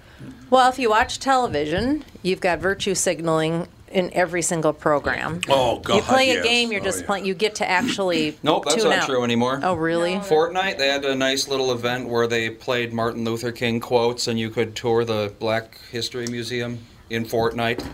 Well, 0.51 0.71
if 0.71 0.79
you 0.79 0.89
watch 0.91 1.19
television, 1.19 2.05
you've 2.23 2.41
got 2.41 2.61
virtue 2.61 2.95
signaling 2.95 3.67
in 3.93 4.13
every 4.15 4.43
single 4.43 4.73
program. 4.73 5.41
Oh 5.49 5.79
God. 5.81 5.97
you 5.97 6.03
play 6.03 6.31
a 6.31 6.43
game, 6.43 6.73
you're 6.73 6.81
Oh, 6.81 6.85
just 6.85 7.01
yeah. 7.01 7.07
playing. 7.07 7.27
You 7.27 7.35
get 7.35 7.57
to 7.57 7.69
actually 7.69 8.37
Nope, 8.43 8.65
that's 8.65 8.77
tune 8.83 8.91
not 8.91 9.01
out. 9.01 9.09
true 9.09 9.23
anymore. 9.25 9.61
Oh, 9.63 9.75
really? 9.75 10.15
Fortnite, 10.17 10.79
they 10.79 10.89
had 10.89 11.05
a 11.05 11.15
nice 11.15 11.49
little 11.49 11.73
event 11.73 12.09
where 12.09 12.27
they 12.27 12.51
played 12.51 12.93
Martin 12.93 13.25
Luther 13.25 13.53
King 13.53 13.81
quotes, 13.81 14.27
and 14.29 14.39
you 14.39 14.51
could 14.51 14.75
tour 14.75 15.05
the 15.05 15.33
Black 15.39 15.79
History 15.91 16.27
Museum 16.27 16.79
in 17.11 17.25
Fortnite. 17.25 17.85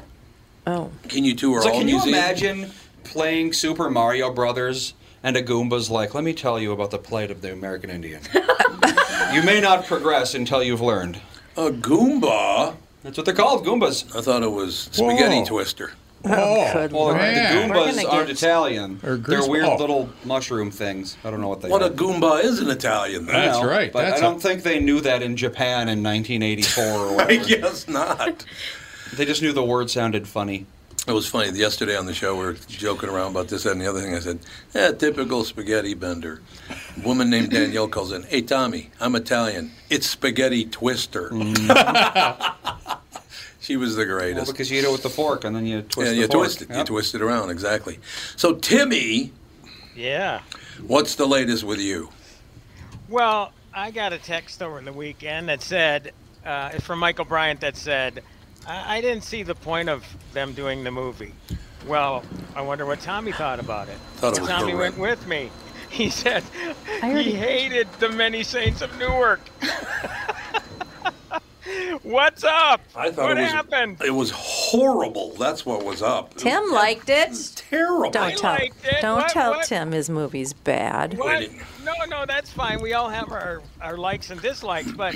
Oh, 0.66 0.90
Can 1.08 1.24
you 1.24 1.34
tour 1.34 1.62
So 1.62 1.70
all 1.70 1.78
can 1.78 1.88
you 1.88 2.02
imagine 2.02 2.70
playing 3.04 3.52
Super 3.54 3.88
Mario 3.90 4.30
Brothers 4.32 4.92
and 5.22 5.36
a 5.36 5.42
Goomba's 5.42 5.90
like, 5.90 6.14
"Let 6.14 6.24
me 6.24 6.32
tell 6.34 6.60
you 6.60 6.72
about 6.72 6.90
the 6.90 6.98
plight 6.98 7.30
of 7.30 7.40
the 7.42 7.52
American 7.52 7.90
Indian." 7.90 8.20
you 9.32 9.42
may 9.42 9.60
not 9.60 9.86
progress 9.86 10.34
until 10.34 10.62
you've 10.62 10.80
learned. 10.80 11.20
A 11.56 11.70
Goomba? 11.70 12.76
That's 13.08 13.16
what 13.16 13.24
they're 13.24 13.34
called, 13.34 13.64
Goombas. 13.64 14.14
I 14.14 14.20
thought 14.20 14.42
it 14.42 14.52
was 14.52 14.90
spaghetti 14.92 15.36
Whoa. 15.38 15.44
twister. 15.46 15.92
Oh, 16.26 16.72
good 16.74 16.92
Well, 16.92 17.04
oh, 17.04 17.08
the 17.12 17.14
man. 17.14 17.70
We're 17.70 17.74
Goombas 17.74 17.96
gonna 17.96 18.08
aren't 18.08 18.26
get- 18.28 18.36
Italian. 18.36 19.00
Or 19.02 19.16
They're 19.16 19.38
grease- 19.38 19.48
weird 19.48 19.64
oh. 19.64 19.76
little 19.76 20.10
mushroom 20.26 20.70
things. 20.70 21.16
I 21.24 21.30
don't 21.30 21.40
know 21.40 21.48
what 21.48 21.62
they 21.62 21.70
What 21.70 21.80
are. 21.80 21.86
a 21.86 21.90
Goomba 21.90 22.44
is 22.44 22.58
an 22.58 22.68
Italian. 22.68 23.24
Then. 23.24 23.34
I 23.34 23.46
That's 23.46 23.60
know, 23.62 23.66
right. 23.66 23.90
But 23.90 24.02
That's 24.02 24.20
I 24.20 24.24
don't 24.24 24.36
a- 24.36 24.40
think 24.40 24.62
they 24.62 24.78
knew 24.78 25.00
that 25.00 25.22
in 25.22 25.38
Japan 25.38 25.88
in 25.88 26.02
1984 26.02 26.84
or 26.84 27.08
I 27.08 27.12
whatever. 27.14 27.44
guess 27.48 27.88
not. 27.88 28.44
They 29.16 29.24
just 29.24 29.40
knew 29.40 29.52
the 29.54 29.64
word 29.64 29.88
sounded 29.88 30.28
funny. 30.28 30.66
It 31.08 31.12
was 31.12 31.26
funny. 31.26 31.58
Yesterday 31.58 31.96
on 31.96 32.04
the 32.04 32.12
show, 32.12 32.34
we 32.36 32.44
were 32.44 32.52
joking 32.68 33.08
around 33.08 33.30
about 33.30 33.48
this 33.48 33.62
that, 33.62 33.72
and 33.72 33.80
the 33.80 33.88
other 33.88 34.02
thing. 34.02 34.14
I 34.14 34.18
said, 34.20 34.40
"Yeah, 34.74 34.92
typical 34.92 35.42
spaghetti 35.42 35.94
bender." 35.94 36.42
A 36.70 37.00
woman 37.06 37.30
named 37.30 37.50
Danielle 37.50 37.88
calls 37.88 38.12
in, 38.12 38.24
"Hey, 38.24 38.42
Tommy, 38.42 38.90
I'm 39.00 39.14
Italian. 39.14 39.72
It's 39.88 40.06
spaghetti 40.06 40.66
twister." 40.66 41.30
she 43.60 43.78
was 43.78 43.96
the 43.96 44.04
Well, 44.06 44.18
greatest. 44.18 44.52
because 44.52 44.70
you 44.70 44.80
eat 44.80 44.84
it 44.84 44.92
with 44.92 45.02
the 45.02 45.08
fork 45.08 45.44
and 45.44 45.56
then 45.56 45.64
you 45.64 45.80
twist 45.80 46.08
yeah, 46.08 46.14
the 46.14 46.16
you 46.16 46.26
fork. 46.26 46.32
twist 46.44 46.60
it. 46.62 46.68
You 46.70 46.84
twist 46.84 47.14
it 47.14 47.22
around 47.22 47.48
exactly. 47.50 48.00
So, 48.36 48.54
Timmy, 48.56 49.32
Yeah. 49.96 50.40
what's 50.86 51.14
the 51.14 51.26
latest 51.26 51.64
with 51.64 51.80
you? 51.80 52.10
Well, 53.08 53.52
I 53.72 53.92
got 53.92 54.12
a 54.12 54.18
text 54.18 54.62
over 54.62 54.78
the 54.82 54.92
weekend 54.92 55.48
that 55.48 55.62
said, 55.62 56.12
uh, 56.44 56.68
it's 56.74 56.84
from 56.84 56.98
Michael 56.98 57.24
Bryant 57.24 57.60
that 57.62 57.78
said, 57.78 58.22
I-, 58.66 58.98
I 58.98 59.00
didn't 59.00 59.24
see 59.24 59.42
the 59.42 59.54
point 59.54 59.88
of 59.88 60.04
them 60.32 60.52
doing 60.52 60.84
the 60.84 60.90
movie. 60.90 61.32
Well, 61.86 62.22
I 62.54 62.60
wonder 62.60 62.84
what 62.86 63.00
Tommy 63.00 63.32
thought 63.32 63.60
about 63.60 63.88
it. 63.88 63.96
Thought 64.16 64.38
it 64.38 64.44
Tommy 64.44 64.72
horrendous. 64.72 64.98
went 64.98 65.18
with 65.20 65.26
me. 65.26 65.50
He 65.90 66.10
said 66.10 66.44
I 67.02 67.22
he 67.22 67.32
hated 67.32 67.88
the 67.98 68.10
many 68.10 68.42
saints 68.42 68.82
of 68.82 68.94
Newark. 68.98 69.40
What's 72.02 72.44
up? 72.44 72.80
I 72.96 73.10
thought 73.10 73.28
what 73.28 73.38
it 73.38 73.42
was 73.42 73.50
happened? 73.50 74.02
it 74.02 74.10
was 74.10 74.30
horrible. 74.30 75.34
That's 75.34 75.66
what 75.66 75.84
was 75.84 76.02
up. 76.02 76.34
Tim 76.34 76.70
liked 76.72 77.08
it. 77.10 77.34
Terrible. 77.56 78.10
Don't 78.10 78.36
tell. 78.36 78.52
liked 78.52 78.84
it. 78.86 79.00
Don't 79.02 79.18
What- 79.18 79.28
tell 79.30 79.50
what? 79.52 79.66
Tim 79.66 79.92
his 79.92 80.08
movie's 80.08 80.52
bad. 80.52 81.18
What? 81.18 81.48
No, 81.84 81.92
no, 82.08 82.24
that's 82.26 82.50
fine. 82.50 82.80
We 82.80 82.92
all 82.94 83.08
have 83.08 83.30
our, 83.32 83.62
our 83.80 83.96
likes 83.98 84.30
and 84.30 84.40
dislikes, 84.40 84.92
but 84.92 85.14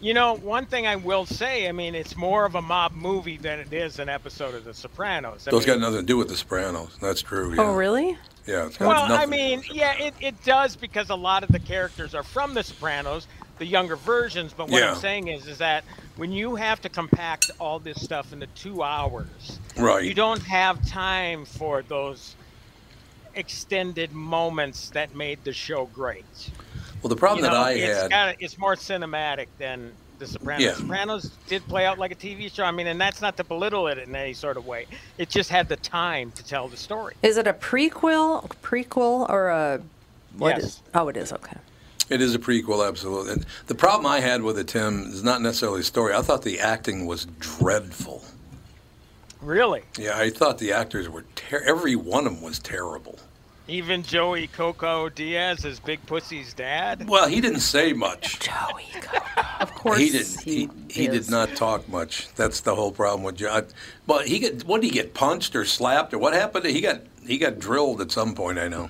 you 0.00 0.14
know, 0.14 0.34
one 0.34 0.66
thing 0.66 0.86
I 0.86 0.96
will 0.96 1.26
say, 1.26 1.68
I 1.68 1.72
mean, 1.72 1.94
it's 1.94 2.16
more 2.16 2.44
of 2.44 2.54
a 2.54 2.62
mob 2.62 2.92
movie 2.94 3.36
than 3.36 3.58
it 3.58 3.72
is 3.72 3.98
an 3.98 4.08
episode 4.08 4.54
of 4.54 4.64
The 4.64 4.74
Sopranos. 4.74 5.46
I 5.46 5.50
Those 5.50 5.66
mean, 5.66 5.80
got 5.80 5.80
nothing 5.80 6.00
to 6.00 6.06
do 6.06 6.16
with 6.16 6.28
The 6.28 6.36
Sopranos. 6.36 6.96
That's 7.00 7.20
true. 7.22 7.50
Oh, 7.52 7.54
yeah. 7.54 7.62
Oh, 7.70 7.74
really? 7.74 8.16
Yeah. 8.46 8.66
It's 8.66 8.76
got 8.76 8.88
well, 8.88 9.02
I 9.04 9.08
nothing 9.08 9.30
to 9.30 9.36
do 9.36 9.42
mean, 9.42 9.58
with 9.58 9.70
it. 9.70 9.74
yeah, 9.76 9.94
it, 9.98 10.14
it 10.20 10.44
does 10.44 10.76
because 10.76 11.10
a 11.10 11.14
lot 11.16 11.42
of 11.42 11.48
the 11.50 11.58
characters 11.58 12.14
are 12.14 12.22
from 12.22 12.54
The 12.54 12.62
Sopranos, 12.62 13.26
the 13.58 13.66
younger 13.66 13.96
versions. 13.96 14.52
But 14.52 14.68
what 14.70 14.80
Yeah. 14.80 14.92
I'm 14.92 14.96
saying 15.00 15.28
is, 15.28 15.46
is 15.48 15.58
that 15.58 15.82
when 16.16 16.30
you 16.32 16.54
have 16.54 16.80
to 16.82 16.88
compact 16.88 17.50
all 17.58 17.78
this 17.80 18.00
stuff 18.02 18.32
into 18.32 18.46
two 18.48 18.82
hours, 18.84 19.58
Right. 19.76 20.04
you 20.04 20.14
don't 20.14 20.42
have 20.42 20.86
time 20.86 21.44
for 21.44 21.82
those 21.82 22.36
extended 23.34 24.12
moments 24.12 24.90
that 24.90 25.14
made 25.14 25.42
the 25.44 25.52
show 25.52 25.86
great. 25.86 26.24
Well, 27.02 27.08
the 27.08 27.16
problem 27.16 27.44
You 27.44 27.50
that 27.50 27.56
I 27.56 27.72
it's 27.72 28.02
had. 28.02 28.10
Kinda, 28.10 28.34
it's 28.40 28.58
more 28.58 28.74
cinematic 28.74 29.46
than 29.58 29.92
The 30.18 30.26
Sopranos. 30.26 30.62
Yeah. 30.64 30.74
Sopranos 30.74 31.30
did 31.46 31.66
play 31.68 31.86
out 31.86 31.98
like 31.98 32.10
a 32.10 32.14
TV 32.16 32.52
show. 32.52 32.64
I 32.64 32.70
mean, 32.72 32.86
and 32.88 33.00
that's 33.00 33.20
not 33.20 33.36
to 33.36 33.44
belittle 33.44 33.86
it 33.88 33.98
in 33.98 34.14
any 34.16 34.32
sort 34.34 34.56
of 34.56 34.66
way. 34.66 34.86
It 35.16 35.28
just 35.30 35.48
had 35.50 35.68
the 35.68 35.76
time 35.76 36.32
to 36.32 36.44
tell 36.44 36.66
the 36.68 36.76
story. 36.76 37.14
Is 37.22 37.36
it 37.36 37.46
a 37.46 37.52
prequel, 37.52 38.48
prequel, 38.62 39.28
or 39.30 39.48
a 39.48 39.80
what 40.36 40.56
Yes. 40.56 40.64
is- 40.64 40.80
Oh, 40.94 41.08
it 41.08 41.16
is. 41.16 41.32
Okay. 41.32 41.56
It 42.10 42.20
is 42.22 42.34
a 42.34 42.38
prequel, 42.38 42.86
absolutely. 42.88 43.32
And 43.34 43.46
the 43.66 43.74
problem 43.74 44.06
I 44.06 44.20
had 44.20 44.42
with 44.42 44.58
it, 44.58 44.68
Tim, 44.68 45.10
is 45.12 45.22
not 45.22 45.42
necessarily 45.42 45.80
the 45.80 45.84
story. 45.84 46.14
I 46.14 46.22
thought 46.22 46.42
the 46.42 46.58
acting 46.58 47.06
was 47.06 47.26
dreadful. 47.38 48.24
Really, 49.40 49.82
Yeah, 49.96 50.18
I 50.18 50.30
thought 50.30 50.58
the 50.58 50.72
actors 50.72 51.08
were 51.08 51.24
ter- 51.36 51.62
every 51.64 51.94
one 51.94 52.26
of 52.26 52.32
them 52.34 52.42
was 52.42 52.58
terrible. 52.58 53.20
Even 53.68 54.02
Joey 54.02 54.46
Coco 54.48 55.08
Diaz 55.08 55.64
is 55.64 55.78
Big 55.78 56.04
Pussy's 56.06 56.54
dad. 56.54 57.06
Well, 57.08 57.28
he 57.28 57.40
didn't 57.40 57.60
say 57.60 57.92
much. 57.92 58.38
Joey. 58.40 58.86
Coco. 59.00 59.24
Of 59.60 59.74
course, 59.74 59.98
He 59.98 60.10
didn't. 60.10 60.40
He, 60.40 60.68
he 60.88 61.06
did 61.06 61.14
is. 61.16 61.30
not 61.30 61.54
talk 61.56 61.88
much. 61.88 62.28
That's 62.34 62.60
the 62.60 62.74
whole 62.76 62.92
problem 62.92 63.24
with 63.24 63.36
John. 63.36 63.66
But 64.06 64.26
he 64.28 64.38
get 64.38 64.64
what 64.64 64.80
did 64.80 64.88
he 64.88 64.92
get 64.92 65.14
punched 65.14 65.56
or 65.56 65.64
slapped 65.64 66.14
or 66.14 66.18
what 66.18 66.32
happened? 66.32 66.64
He 66.66 66.80
got 66.80 67.02
he 67.26 67.38
got 67.38 67.58
drilled 67.58 68.00
at 68.00 68.12
some 68.12 68.34
point. 68.34 68.58
I 68.58 68.68
know. 68.68 68.88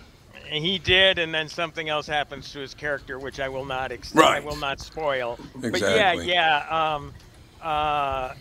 He 0.50 0.78
did, 0.78 1.18
and 1.18 1.34
then 1.34 1.48
something 1.48 1.88
else 1.88 2.06
happens 2.06 2.52
to 2.52 2.58
his 2.60 2.74
character, 2.74 3.18
which 3.18 3.40
I 3.40 3.48
will 3.48 3.64
not 3.64 3.92
ex- 3.92 4.14
I 4.16 4.40
will 4.40 4.56
not 4.56 4.80
spoil. 4.80 5.38
Exactly. 5.62 5.80
But 5.80 6.26
yeah, 6.26 6.62
yeah. 6.68 6.94
Um, 6.94 7.12
uh, 7.62 8.34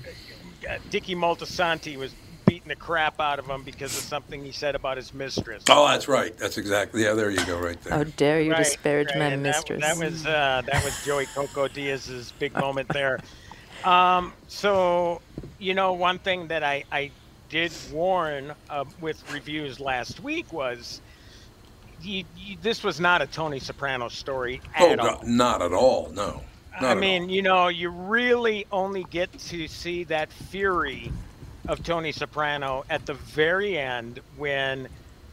Dicky 0.90 1.16
Moltisanti 1.16 1.98
was 1.98 2.14
beating 2.48 2.70
the 2.70 2.76
crap 2.76 3.20
out 3.20 3.38
of 3.38 3.46
him 3.46 3.62
because 3.64 3.96
of 3.98 4.04
something 4.04 4.44
he 4.44 4.52
said 4.52 4.74
about 4.74 4.98
his 4.98 5.14
mistress. 5.14 5.64
Oh, 5.70 5.88
that's 5.88 6.08
right. 6.08 6.36
That's 6.38 6.58
exactly. 6.58 7.04
Yeah, 7.04 7.14
there 7.14 7.30
you 7.30 7.46
go, 7.46 7.60
right 7.60 7.80
there. 7.84 7.98
How 7.98 8.04
dare 8.06 8.42
you 8.42 8.52
Right, 8.52 8.64
disparage 8.64 9.10
right, 9.10 9.20
my 9.20 9.26
and 9.26 9.44
mistress? 9.44 9.82
That, 9.82 9.98
was 9.98 10.26
uh, 10.26 10.64
that 10.66 10.84
was 10.84 11.06
Joey 11.06 11.26
Coco 11.28 11.68
Diaz's 11.68 12.32
big 12.40 12.54
moment 12.60 12.88
there. 12.90 13.20
Um, 13.84 14.34
so, 14.48 15.22
you 15.60 15.74
know, 15.76 15.94
one 15.94 16.18
thing 16.20 16.48
that 16.48 16.64
I, 16.64 16.84
I 16.92 17.12
did 17.50 17.72
warn 17.92 18.54
uh, 18.70 18.86
with 19.00 19.22
reviews 19.32 19.80
last 19.80 20.22
week 20.22 20.52
was 20.52 21.02
you, 22.02 22.24
you, 22.36 22.58
this 22.62 22.84
was 22.84 23.00
not 23.00 23.22
a 23.22 23.28
Tony 23.28 23.60
Soprano 23.60 24.08
story 24.08 24.62
oh 24.80 24.92
at 24.92 25.00
all. 25.00 25.06
God, 25.06 25.28
not 25.28 25.62
at 25.62 25.74
all. 25.74 26.10
No. 26.14 26.42
Not 26.80 26.84
I 26.84 26.92
at 26.92 26.98
mean, 26.98 27.30
you 27.30 27.42
know, 27.42 27.68
you 27.68 27.90
really 27.90 28.66
only 28.72 29.04
get 29.06 29.32
to 29.40 29.68
see 29.68 30.04
that 30.06 30.32
fury 30.32 31.12
of 31.68 31.84
Tony 31.84 32.12
Soprano 32.14 32.84
at 32.90 33.06
the 33.08 33.16
very 33.16 33.78
end 33.78 34.22
when 34.36 34.90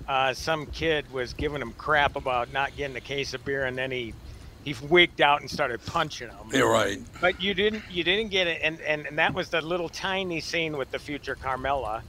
uh, 0.09 0.35
some 0.35 0.67
kid 0.69 1.09
was 1.11 1.35
giving 1.35 1.62
him 1.62 1.75
crap 1.79 2.17
about 2.17 2.50
not 2.53 2.76
getting 2.76 2.97
a 2.97 3.03
case 3.03 3.35
of 3.35 3.45
beer, 3.45 3.67
and 3.67 3.79
then 3.79 3.93
he 3.93 4.17
he 4.62 4.75
wigged 4.83 5.21
out 5.23 5.41
and 5.43 5.50
started 5.50 5.85
punching 5.87 6.29
him. 6.31 6.53
You're 6.53 6.71
right. 6.71 6.99
But 7.21 7.35
you 7.41 7.55
didn't 7.55 7.87
you 7.88 8.05
didn't 8.05 8.31
get 8.31 8.47
it, 8.49 8.61
and, 8.62 8.81
and, 8.83 9.07
and 9.07 9.19
that 9.19 9.35
was 9.35 9.50
the 9.50 9.62
little 9.62 9.88
tiny 9.91 10.41
scene 10.41 10.76
with 10.79 10.91
the 10.91 11.00
future 11.00 11.37
Carmela. 11.37 12.05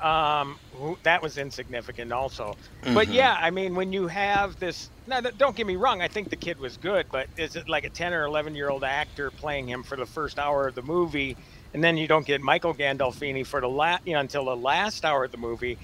Um, 0.00 0.58
who, 0.72 0.96
that 1.04 1.22
was 1.22 1.38
insignificant 1.38 2.12
also. 2.12 2.56
But 2.92 3.08
Mhm. 3.08 3.12
yeah, 3.12 3.36
I 3.40 3.50
mean, 3.50 3.74
when 3.76 3.92
you 3.92 4.08
have 4.08 4.58
this, 4.58 4.90
now 5.06 5.20
don't 5.22 5.56
get 5.56 5.66
me 5.66 5.76
wrong, 5.76 6.02
I 6.02 6.08
think 6.08 6.30
the 6.30 6.36
kid 6.36 6.58
was 6.58 6.76
good, 6.78 7.10
but 7.10 7.28
is 7.36 7.56
it 7.56 7.68
like 7.68 7.84
a 7.84 7.90
ten 7.90 8.12
or 8.14 8.24
eleven 8.24 8.54
year 8.54 8.70
old 8.70 8.84
actor 8.84 9.30
playing 9.32 9.68
him 9.68 9.84
for 9.84 9.96
the 9.96 10.06
first 10.06 10.38
hour 10.38 10.68
of 10.68 10.74
the 10.76 10.82
movie, 10.82 11.38
and 11.74 11.82
then 11.82 11.96
you 11.96 12.06
don't 12.06 12.26
get 12.26 12.40
Michael 12.40 12.74
Gandolfini 12.74 13.46
for 13.46 13.60
the 13.60 13.68
la- 13.68 13.98
you 14.04 14.14
know, 14.14 14.20
until 14.20 14.44
the 14.44 14.56
last 14.56 15.04
hour 15.04 15.24
of 15.24 15.32
the 15.32 15.38
movie? 15.38 15.78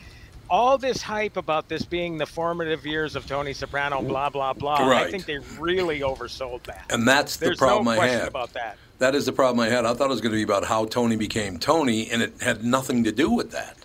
All 0.50 0.78
this 0.78 1.02
hype 1.02 1.37
about 1.37 1.68
this 1.68 1.85
being 1.85 2.16
the 2.16 2.25
formative 2.25 2.87
years 2.87 3.16
of 3.16 3.26
Tony 3.26 3.52
Soprano, 3.52 3.99
mm-hmm. 3.99 4.09
blah 4.09 4.30
blah 4.30 4.54
blah. 4.54 4.90
I 4.90 5.11
think 5.11 5.26
they 5.26 5.38
really 5.59 6.00
oversold 6.00 6.62
that. 6.64 6.87
And 6.90 7.07
that's 7.07 7.37
the 7.37 7.47
There's 7.47 7.59
problem 7.59 7.85
no 7.85 7.90
I 7.90 7.97
question 7.97 8.21
had. 8.21 8.28
about 8.28 8.54
that. 8.54 8.78
That 8.99 9.14
is 9.14 9.26
the 9.26 9.33
problem 9.33 9.61
I 9.61 9.68
had. 9.68 9.85
I 9.85 9.95
thought 9.95 10.07
it 10.07 10.14
was 10.14 10.21
going 10.21 10.33
to 10.33 10.38
be 10.38 10.42
about 10.42 10.64
how 10.64 10.87
Tony 10.87 11.16
became 11.16 11.59
Tony, 11.59 12.11
and 12.11 12.23
it 12.23 12.33
had 12.40 12.64
nothing 12.64 13.04
to 13.04 13.12
do 13.12 13.30
with 13.30 13.52
that. 13.52 13.76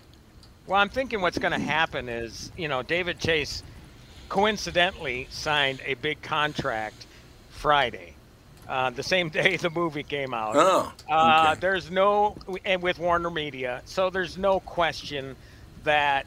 Well, 0.66 0.80
I'm 0.80 0.88
thinking 0.88 1.20
what's 1.20 1.38
going 1.38 1.52
to 1.52 1.58
happen 1.58 2.08
is, 2.08 2.50
you 2.56 2.68
know, 2.68 2.82
David 2.82 3.20
Chase 3.20 3.62
coincidentally 4.30 5.28
signed 5.30 5.80
a 5.84 5.94
big 5.94 6.22
contract 6.22 7.06
Friday, 7.50 8.13
uh, 8.68 8.90
the 8.90 9.02
same 9.02 9.28
day 9.30 9.56
the 9.56 9.70
movie 9.70 10.02
came 10.02 10.34
out. 10.34 10.54
Oh, 10.56 10.92
uh. 11.08 11.54
There's 11.54 11.90
no, 11.90 12.36
and 12.64 12.82
with 12.82 12.98
Warner 12.98 13.30
Media, 13.30 13.82
so 13.84 14.10
there's 14.10 14.36
no 14.36 14.60
question 14.60 15.36
that, 15.84 16.26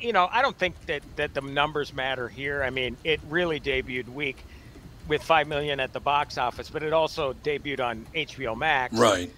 you 0.00 0.12
know, 0.12 0.28
I 0.30 0.42
don't 0.42 0.56
think 0.56 0.74
that, 0.86 1.02
that 1.16 1.34
the 1.34 1.40
numbers 1.40 1.94
matter 1.94 2.28
here. 2.28 2.62
I 2.62 2.70
mean, 2.70 2.96
it 3.04 3.20
really 3.28 3.60
debuted 3.60 4.08
weak 4.08 4.36
with 5.08 5.22
5 5.22 5.46
million 5.46 5.80
at 5.80 5.92
the 5.92 6.00
box 6.00 6.36
office, 6.38 6.68
but 6.70 6.82
it 6.82 6.92
also 6.92 7.32
debuted 7.32 7.80
on 7.80 8.06
HBO 8.14 8.56
Max. 8.56 8.94
Right. 8.94 9.30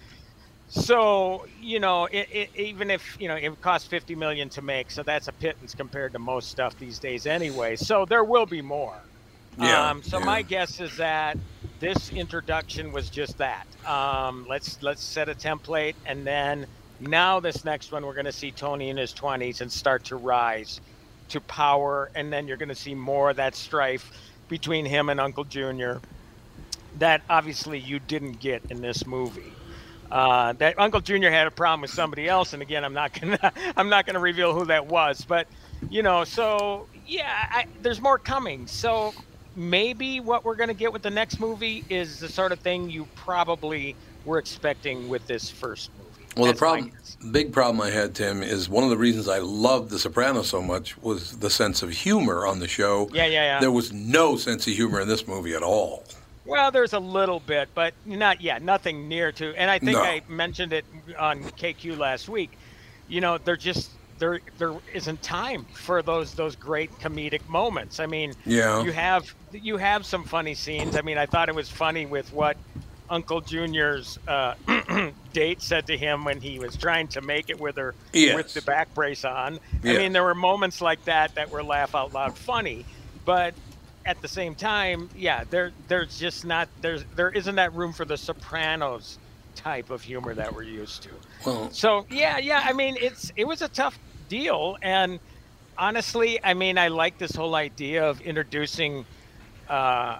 So 0.69 1.47
you 1.59 1.79
know, 1.79 2.05
it, 2.05 2.27
it, 2.31 2.49
even 2.55 2.91
if 2.91 3.17
you 3.19 3.27
know 3.27 3.35
it 3.35 3.59
costs 3.59 3.87
fifty 3.87 4.13
million 4.13 4.49
to 4.49 4.61
make, 4.61 4.91
so 4.91 5.01
that's 5.01 5.27
a 5.27 5.31
pittance 5.31 5.73
compared 5.73 6.13
to 6.13 6.19
most 6.19 6.51
stuff 6.51 6.77
these 6.77 6.99
days, 6.99 7.25
anyway. 7.25 7.75
So 7.75 8.05
there 8.05 8.23
will 8.23 8.45
be 8.45 8.61
more. 8.61 9.08
Yeah, 9.59 9.89
Um, 9.89 10.03
so 10.03 10.19
yeah. 10.19 10.25
my 10.25 10.41
guess 10.43 10.79
is 10.79 10.97
that 10.97 11.37
this 11.79 12.11
introduction 12.11 12.91
was 12.91 13.09
just 13.09 13.37
that. 13.39 13.67
Um, 13.85 14.45
let's 14.49 14.81
let's 14.83 15.03
set 15.03 15.29
a 15.29 15.35
template, 15.35 15.95
and 16.05 16.25
then 16.27 16.67
now 16.99 17.39
this 17.39 17.65
next 17.65 17.91
one, 17.91 18.05
we're 18.05 18.13
going 18.13 18.25
to 18.25 18.31
see 18.33 18.51
Tony 18.51 18.89
in 18.89 18.97
his 18.97 19.13
twenties 19.13 19.61
and 19.61 19.71
start 19.71 20.05
to 20.05 20.15
rise 20.17 20.81
to 21.29 21.41
power, 21.41 22.11
and 22.15 22.31
then 22.33 22.47
you're 22.47 22.57
going 22.57 22.69
to 22.69 22.75
see 22.75 22.95
more 22.95 23.31
of 23.31 23.37
that 23.37 23.55
strife 23.55 24.11
between 24.49 24.85
him 24.85 25.09
and 25.09 25.19
Uncle 25.19 25.45
Junior 25.45 26.01
that 26.97 27.21
obviously 27.29 27.79
you 27.79 27.99
didn't 27.99 28.39
get 28.39 28.63
in 28.69 28.81
this 28.81 29.05
movie. 29.05 29.53
Uh, 30.11 30.53
that 30.53 30.79
Uncle 30.79 31.01
Junior 31.01 31.29
had 31.31 31.47
a 31.47 31.51
problem 31.51 31.81
with 31.81 31.91
somebody 31.91 32.27
else, 32.27 32.53
and 32.53 32.61
again, 32.61 32.83
I'm 32.83 32.93
not 32.93 33.13
gonna 33.21 33.53
I'm 33.77 33.89
not 33.89 34.05
gonna 34.05 34.19
reveal 34.19 34.53
who 34.53 34.65
that 34.65 34.87
was, 34.87 35.23
but 35.25 35.47
you 35.89 36.03
know, 36.03 36.23
so 36.23 36.87
yeah, 37.07 37.47
I, 37.51 37.65
there's 37.81 38.01
more 38.01 38.17
coming. 38.19 38.67
So 38.67 39.13
maybe 39.55 40.19
what 40.19 40.45
we're 40.45 40.55
gonna 40.55 40.73
get 40.73 40.93
with 40.93 41.01
the 41.01 41.09
next 41.09 41.39
movie 41.39 41.83
is 41.89 42.19
the 42.19 42.29
sort 42.29 42.51
of 42.51 42.59
thing 42.59 42.89
you 42.89 43.07
probably 43.15 43.95
were 44.25 44.37
expecting 44.37 45.09
with 45.09 45.25
this 45.27 45.49
first 45.49 45.91
movie. 45.97 46.09
Well, 46.37 46.51
the 46.51 46.57
problem, 46.57 46.91
big 47.31 47.51
problem 47.51 47.81
I 47.81 47.89
had, 47.89 48.15
Tim, 48.15 48.43
is 48.43 48.69
one 48.69 48.83
of 48.83 48.89
the 48.89 48.97
reasons 48.97 49.27
I 49.27 49.39
loved 49.39 49.89
The 49.89 49.99
Sopranos 49.99 50.47
so 50.47 50.61
much 50.61 50.97
was 50.99 51.37
the 51.39 51.49
sense 51.49 51.81
of 51.81 51.89
humor 51.89 52.45
on 52.45 52.59
the 52.59 52.67
show. 52.67 53.09
Yeah, 53.11 53.25
yeah, 53.25 53.43
yeah. 53.43 53.59
There 53.59 53.71
was 53.71 53.91
no 53.91 54.37
sense 54.37 54.67
of 54.67 54.73
humor 54.73 55.01
in 55.01 55.07
this 55.07 55.27
movie 55.27 55.53
at 55.53 55.63
all. 55.63 56.03
Well, 56.45 56.71
there's 56.71 56.93
a 56.93 56.99
little 56.99 57.39
bit, 57.41 57.69
but 57.75 57.93
not 58.05 58.41
yet, 58.41 58.61
nothing 58.61 59.07
near 59.07 59.31
to. 59.33 59.53
And 59.55 59.69
I 59.69 59.79
think 59.79 59.91
No. 59.97 60.01
I 60.01 60.21
mentioned 60.27 60.73
it 60.73 60.85
on 61.17 61.43
KQ 61.43 61.97
last 61.97 62.29
week. 62.29 62.57
You 63.07 63.21
know, 63.21 63.37
there 63.37 63.57
just 63.57 63.91
there 64.19 64.39
there 64.57 64.73
isn't 64.93 65.21
time 65.21 65.65
for 65.73 66.01
those 66.01 66.33
those 66.33 66.55
great 66.55 66.91
comedic 66.99 67.47
moments. 67.47 67.99
I 67.99 68.05
mean, 68.05 68.33
Yeah. 68.45 68.83
you 68.83 68.91
have 68.91 69.33
you 69.51 69.77
have 69.77 70.05
some 70.05 70.23
funny 70.23 70.53
scenes. 70.55 70.95
I 70.95 71.01
mean, 71.01 71.17
I 71.17 71.25
thought 71.25 71.49
it 71.49 71.55
was 71.55 71.69
funny 71.69 72.05
with 72.05 72.31
what 72.33 72.57
Uncle 73.09 73.41
Junior's 73.41 74.17
uh, 74.27 74.53
date 75.33 75.61
said 75.61 75.87
to 75.87 75.97
him 75.97 76.23
when 76.25 76.39
he 76.41 76.59
was 76.59 76.75
trying 76.75 77.07
to 77.09 77.21
make 77.21 77.49
it 77.49 77.59
with 77.59 77.77
her 77.77 77.95
Yes. 78.13 78.35
with 78.35 78.53
the 78.53 78.61
back 78.61 78.93
brace 78.93 79.25
on. 79.25 79.59
I 79.83 79.97
mean, 79.97 80.13
there 80.13 80.23
were 80.23 80.35
moments 80.35 80.81
like 80.81 81.03
that 81.05 81.35
that 81.35 81.49
were 81.51 81.63
laugh 81.63 81.95
out 81.95 82.13
loud 82.13 82.37
funny, 82.37 82.85
but 83.25 83.53
at 84.05 84.21
the 84.21 84.27
same 84.27 84.55
time, 84.55 85.09
yeah, 85.15 85.43
there 85.49 85.71
there's 85.87 86.17
just 86.19 86.45
not 86.45 86.69
there's 86.81 87.03
there 87.15 87.29
isn't 87.29 87.55
that 87.55 87.73
room 87.73 87.93
for 87.93 88.05
the 88.05 88.17
Sopranos 88.17 89.17
type 89.55 89.89
of 89.89 90.01
humor 90.01 90.33
that 90.33 90.53
we're 90.53 90.63
used 90.63 91.03
to. 91.03 91.09
Well, 91.45 91.71
So 91.71 92.05
yeah, 92.09 92.37
yeah, 92.37 92.61
I 92.63 92.73
mean 92.73 92.95
it's 92.99 93.31
it 93.35 93.45
was 93.45 93.61
a 93.61 93.67
tough 93.67 93.97
deal, 94.29 94.77
and 94.81 95.19
honestly, 95.77 96.39
I 96.43 96.53
mean 96.53 96.77
I 96.77 96.87
like 96.87 97.17
this 97.17 97.35
whole 97.35 97.55
idea 97.55 98.03
of 98.07 98.21
introducing 98.21 99.05
uh, 99.69 100.17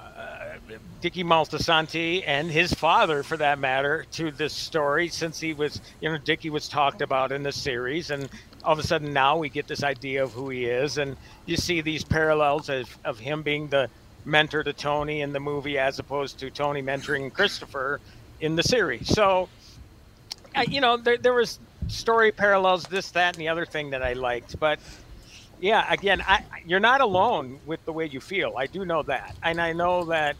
Dicky 1.02 1.24
Moltisanti 1.24 2.24
and 2.26 2.52
his 2.52 2.74
father, 2.74 3.24
for 3.24 3.38
that 3.38 3.60
matter, 3.60 4.06
to 4.12 4.32
this 4.32 4.54
story 4.54 5.08
since 5.08 5.40
he 5.40 5.54
was, 5.54 5.82
you 6.02 6.10
know, 6.10 6.18
Dicky 6.18 6.50
was 6.50 6.70
talked 6.70 7.02
about 7.02 7.32
in 7.32 7.44
the 7.44 7.52
series, 7.52 8.12
and 8.12 8.30
all 8.64 8.74
of 8.74 8.80
a 8.80 8.84
sudden 8.84 9.14
now 9.14 9.38
we 9.38 9.50
get 9.50 9.68
this 9.68 9.84
idea 9.84 10.24
of 10.24 10.34
who 10.34 10.50
he 10.50 10.66
is, 10.66 10.98
and 10.98 11.18
you 11.46 11.58
see 11.58 11.82
these 11.82 12.04
parallels 12.04 12.70
of, 12.70 12.98
of 13.04 13.18
him 13.18 13.42
being 13.42 13.68
the 13.70 13.90
mentor 14.26 14.64
to 14.64 14.74
Tony 14.74 15.22
in 15.22 15.34
the 15.34 15.40
movie 15.40 15.78
as 15.78 15.98
opposed 15.98 16.40
to 16.40 16.52
Tony 16.52 16.82
mentoring 16.82 17.32
Christopher 17.34 18.00
in 18.42 18.56
the 18.56 18.64
series. 18.64 19.08
So, 19.08 19.50
uh, 20.56 20.66
you 20.68 20.82
know, 20.82 20.98
there, 20.98 21.18
there 21.18 21.34
was 21.34 21.60
story 21.88 22.32
parallels, 22.32 22.84
this, 22.84 23.12
that, 23.12 23.36
and 23.36 23.42
the 23.42 23.48
other 23.48 23.66
thing 23.66 23.90
that 23.92 24.04
I 24.04 24.14
liked, 24.14 24.60
but 24.60 24.80
yeah, 25.60 25.86
again, 25.92 26.24
I, 26.26 26.44
you're 26.66 26.80
not 26.80 27.02
alone 27.02 27.60
with 27.66 27.84
the 27.86 27.94
way 27.94 28.06
you 28.06 28.20
feel. 28.20 28.56
I 28.58 28.68
do 28.68 28.86
know 28.86 29.04
that, 29.04 29.36
and 29.44 29.62
I 29.62 29.74
know 29.74 30.06
that 30.06 30.36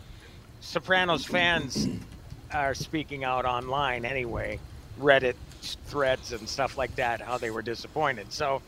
Sopranos 0.62 1.26
fans 1.26 1.88
are 2.52 2.74
speaking 2.74 3.24
out 3.24 3.46
online 3.46 4.06
anyway, 4.06 4.60
Reddit 5.00 5.36
threads 5.86 6.32
and 6.32 6.48
stuff 6.48 6.78
like 6.78 6.96
that, 6.96 7.22
how 7.22 7.38
they 7.38 7.52
were 7.52 7.62
disappointed. 7.62 8.32
So, 8.32 8.62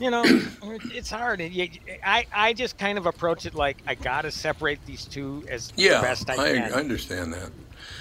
you 0.00 0.10
know, 0.10 0.22
it's 0.64 1.10
hard. 1.10 1.40
I 1.40 2.26
I 2.32 2.52
just 2.52 2.78
kind 2.78 2.98
of 2.98 3.06
approach 3.06 3.46
it 3.46 3.54
like 3.54 3.78
I 3.86 3.94
gotta 3.94 4.30
separate 4.30 4.84
these 4.86 5.04
two 5.04 5.44
as 5.48 5.72
yeah, 5.76 6.00
best 6.00 6.30
I 6.30 6.34
I, 6.34 6.52
can. 6.52 6.62
I 6.62 6.76
understand 6.76 7.32
that. 7.34 7.50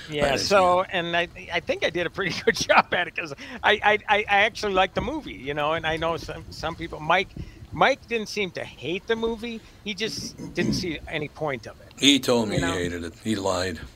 Yeah. 0.10 0.38
So, 0.38 0.84
and 0.84 1.15
I, 1.15 1.28
I 1.52 1.60
think 1.60 1.84
I 1.84 1.89
did 1.89 2.06
a 2.06 2.10
pretty 2.10 2.36
good 2.46 2.56
job 2.56 2.93
at 2.93 3.08
it 3.08 3.15
because 3.15 3.34
I, 3.63 3.74
I, 3.84 4.00
I 4.08 4.17
I 4.17 4.26
actually 4.43 4.74
like 4.74 4.93
the 4.93 5.02
movie, 5.02 5.34
you 5.34 5.54
know, 5.54 5.74
and 5.74 5.86
I 5.86 5.98
know 5.98 6.17
some, 6.17 6.46
some 6.50 6.76
people, 6.76 7.00
Mike, 7.00 7.30
Mike 7.74 8.08
didn't 8.08 8.30
seem 8.30 8.52
to 8.52 8.64
hate 8.64 9.06
the 9.08 9.16
movie. 9.16 9.60
He 9.84 9.94
just 9.94 10.54
didn't 10.54 10.74
see 10.74 11.00
any 11.08 11.28
point 11.28 11.68
of 11.68 11.80
it. 11.82 11.92
He 11.98 12.20
told 12.20 12.50
me 12.50 12.56
You 12.56 12.62
know? 12.62 12.72
he 12.74 12.78
hated 12.84 13.04
it. 13.04 13.14
He 13.24 13.36
lied. 13.36 13.80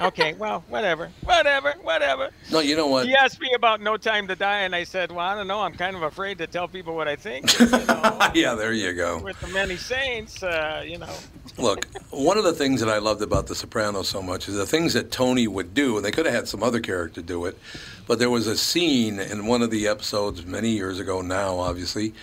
Okay. 0.00 0.32
Well, 0.34 0.64
whatever, 0.68 1.10
whatever, 1.22 1.74
whatever. 1.82 2.30
No, 2.50 2.60
you 2.60 2.76
know 2.76 2.86
what? 2.86 3.04
He 3.06 3.14
asked 3.14 3.38
me 3.42 3.52
about 3.54 3.82
No 3.82 3.98
Time 3.98 4.26
to 4.28 4.34
Die, 4.34 4.60
and 4.60 4.74
I 4.74 4.84
said, 4.84 5.10
well, 5.10 5.20
I 5.26 5.34
don't 5.34 5.46
know. 5.46 5.60
I'm 5.60 5.74
kind 5.74 5.94
of 5.94 6.02
afraid 6.02 6.38
to 6.38 6.46
tell 6.46 6.66
people 6.66 6.96
what 6.96 7.08
I 7.08 7.16
think. 7.16 7.52
You 7.60 7.66
know, 7.86 8.30
yeah, 8.34 8.54
there 8.54 8.72
you 8.72 8.94
go. 8.94 9.18
with 9.18 9.38
the 9.40 9.48
many 9.48 9.76
saints, 9.76 10.42
uh, 10.42 10.82
you 10.86 10.96
know. 10.96 11.12
Look, 11.58 11.86
one 12.10 12.38
of 12.38 12.44
the 12.44 12.54
things 12.54 12.80
that 12.80 12.88
I 12.88 12.98
loved 12.98 13.20
about 13.20 13.48
The 13.48 13.54
Sopranos 13.54 14.08
so 14.08 14.22
much 14.22 14.48
is 14.48 14.54
the 14.54 14.64
things 14.66 14.94
that 14.94 15.10
Tony 15.10 15.46
would 15.46 15.74
do, 15.74 15.96
and 15.96 16.04
they 16.04 16.10
could 16.10 16.24
have 16.24 16.34
had 16.34 16.48
some 16.48 16.62
other 16.62 16.80
character 16.80 17.20
do 17.20 17.44
it, 17.44 17.58
but 18.06 18.18
there 18.18 18.30
was 18.30 18.46
a 18.46 18.56
scene 18.56 19.20
in 19.20 19.46
one 19.46 19.60
of 19.60 19.70
the 19.70 19.88
episodes 19.88 20.46
many 20.46 20.70
years 20.70 20.98
ago 20.98 21.20
now, 21.20 21.58
obviously, 21.58 22.14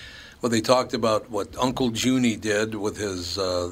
where 0.44 0.50
they 0.50 0.60
talked 0.60 0.94
about 0.94 1.30
what 1.32 1.48
Uncle 1.58 1.90
Junie 1.94 2.36
did 2.36 2.76
with 2.76 2.98
his 2.98 3.38
uh, 3.38 3.72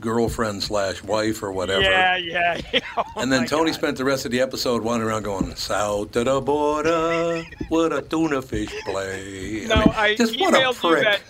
girlfriend 0.00 0.62
slash 0.62 1.02
wife 1.02 1.42
or 1.42 1.52
whatever. 1.52 1.82
Yeah, 1.82 2.16
yeah. 2.16 2.60
yeah. 2.72 2.80
Oh 2.96 3.04
And 3.18 3.30
then 3.30 3.44
Tony 3.46 3.72
God. 3.72 3.74
spent 3.78 3.96
the 3.98 4.06
rest 4.06 4.24
of 4.24 4.30
the 4.30 4.40
episode 4.40 4.82
wandering 4.82 5.10
around 5.12 5.24
going, 5.24 5.54
South 5.56 6.16
of 6.16 6.24
the 6.24 6.40
border, 6.40 7.44
what 7.68 7.92
a 7.92 8.00
tuna 8.00 8.40
fish 8.40 8.72
play. 8.86 9.66
No, 9.66 9.76
mean, 9.80 9.88
I, 9.94 10.14
just 10.14 10.40
what 10.40 10.54
a 10.54 10.56
emailed 10.56 10.82
you 10.82 11.04
prick. 11.04 11.20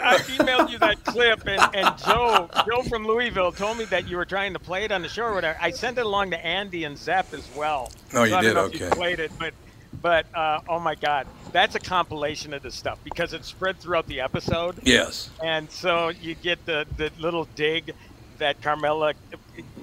I 0.00 0.16
emailed 0.18 0.70
you 0.70 0.78
that 0.80 1.04
clip, 1.04 1.46
and, 1.46 1.62
and 1.76 1.96
Joe, 1.96 2.50
Joe 2.66 2.82
from 2.82 3.06
Louisville, 3.06 3.52
told 3.52 3.78
me 3.78 3.84
that 3.84 4.08
you 4.08 4.16
were 4.16 4.24
trying 4.24 4.54
to 4.54 4.58
play 4.58 4.82
it 4.82 4.90
on 4.90 5.02
the 5.02 5.08
show 5.08 5.22
or 5.22 5.34
whatever. 5.34 5.56
I 5.62 5.70
sent 5.70 5.98
it 5.98 6.04
along 6.04 6.32
to 6.32 6.44
Andy 6.44 6.82
and 6.82 6.98
Zepp 6.98 7.32
as 7.32 7.48
well. 7.54 7.92
Oh, 8.12 8.24
you 8.24 8.30
So 8.30 8.38
I 8.38 8.42
did? 8.42 8.56
if 8.56 8.80
you 8.80 8.86
Okay. 8.86 8.96
played 8.96 9.20
it, 9.20 9.30
but 9.38 9.54
but 10.02 10.26
uh, 10.34 10.60
oh 10.68 10.78
my 10.78 10.94
God, 10.94 11.26
that's 11.52 11.74
a 11.74 11.80
compilation 11.80 12.54
of 12.54 12.62
this 12.62 12.74
stuff 12.74 12.98
because 13.04 13.32
it's 13.32 13.48
spread 13.48 13.78
throughout 13.78 14.06
the 14.06 14.20
episode. 14.20 14.76
Yes. 14.82 15.30
And 15.42 15.70
so 15.70 16.08
you 16.08 16.34
get 16.34 16.64
the, 16.66 16.86
the 16.96 17.10
little 17.18 17.46
dig 17.54 17.92
that 18.38 18.60
Carmela 18.62 19.14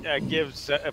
uh, 0.08 0.20
gives 0.20 0.70
uh, 0.70 0.92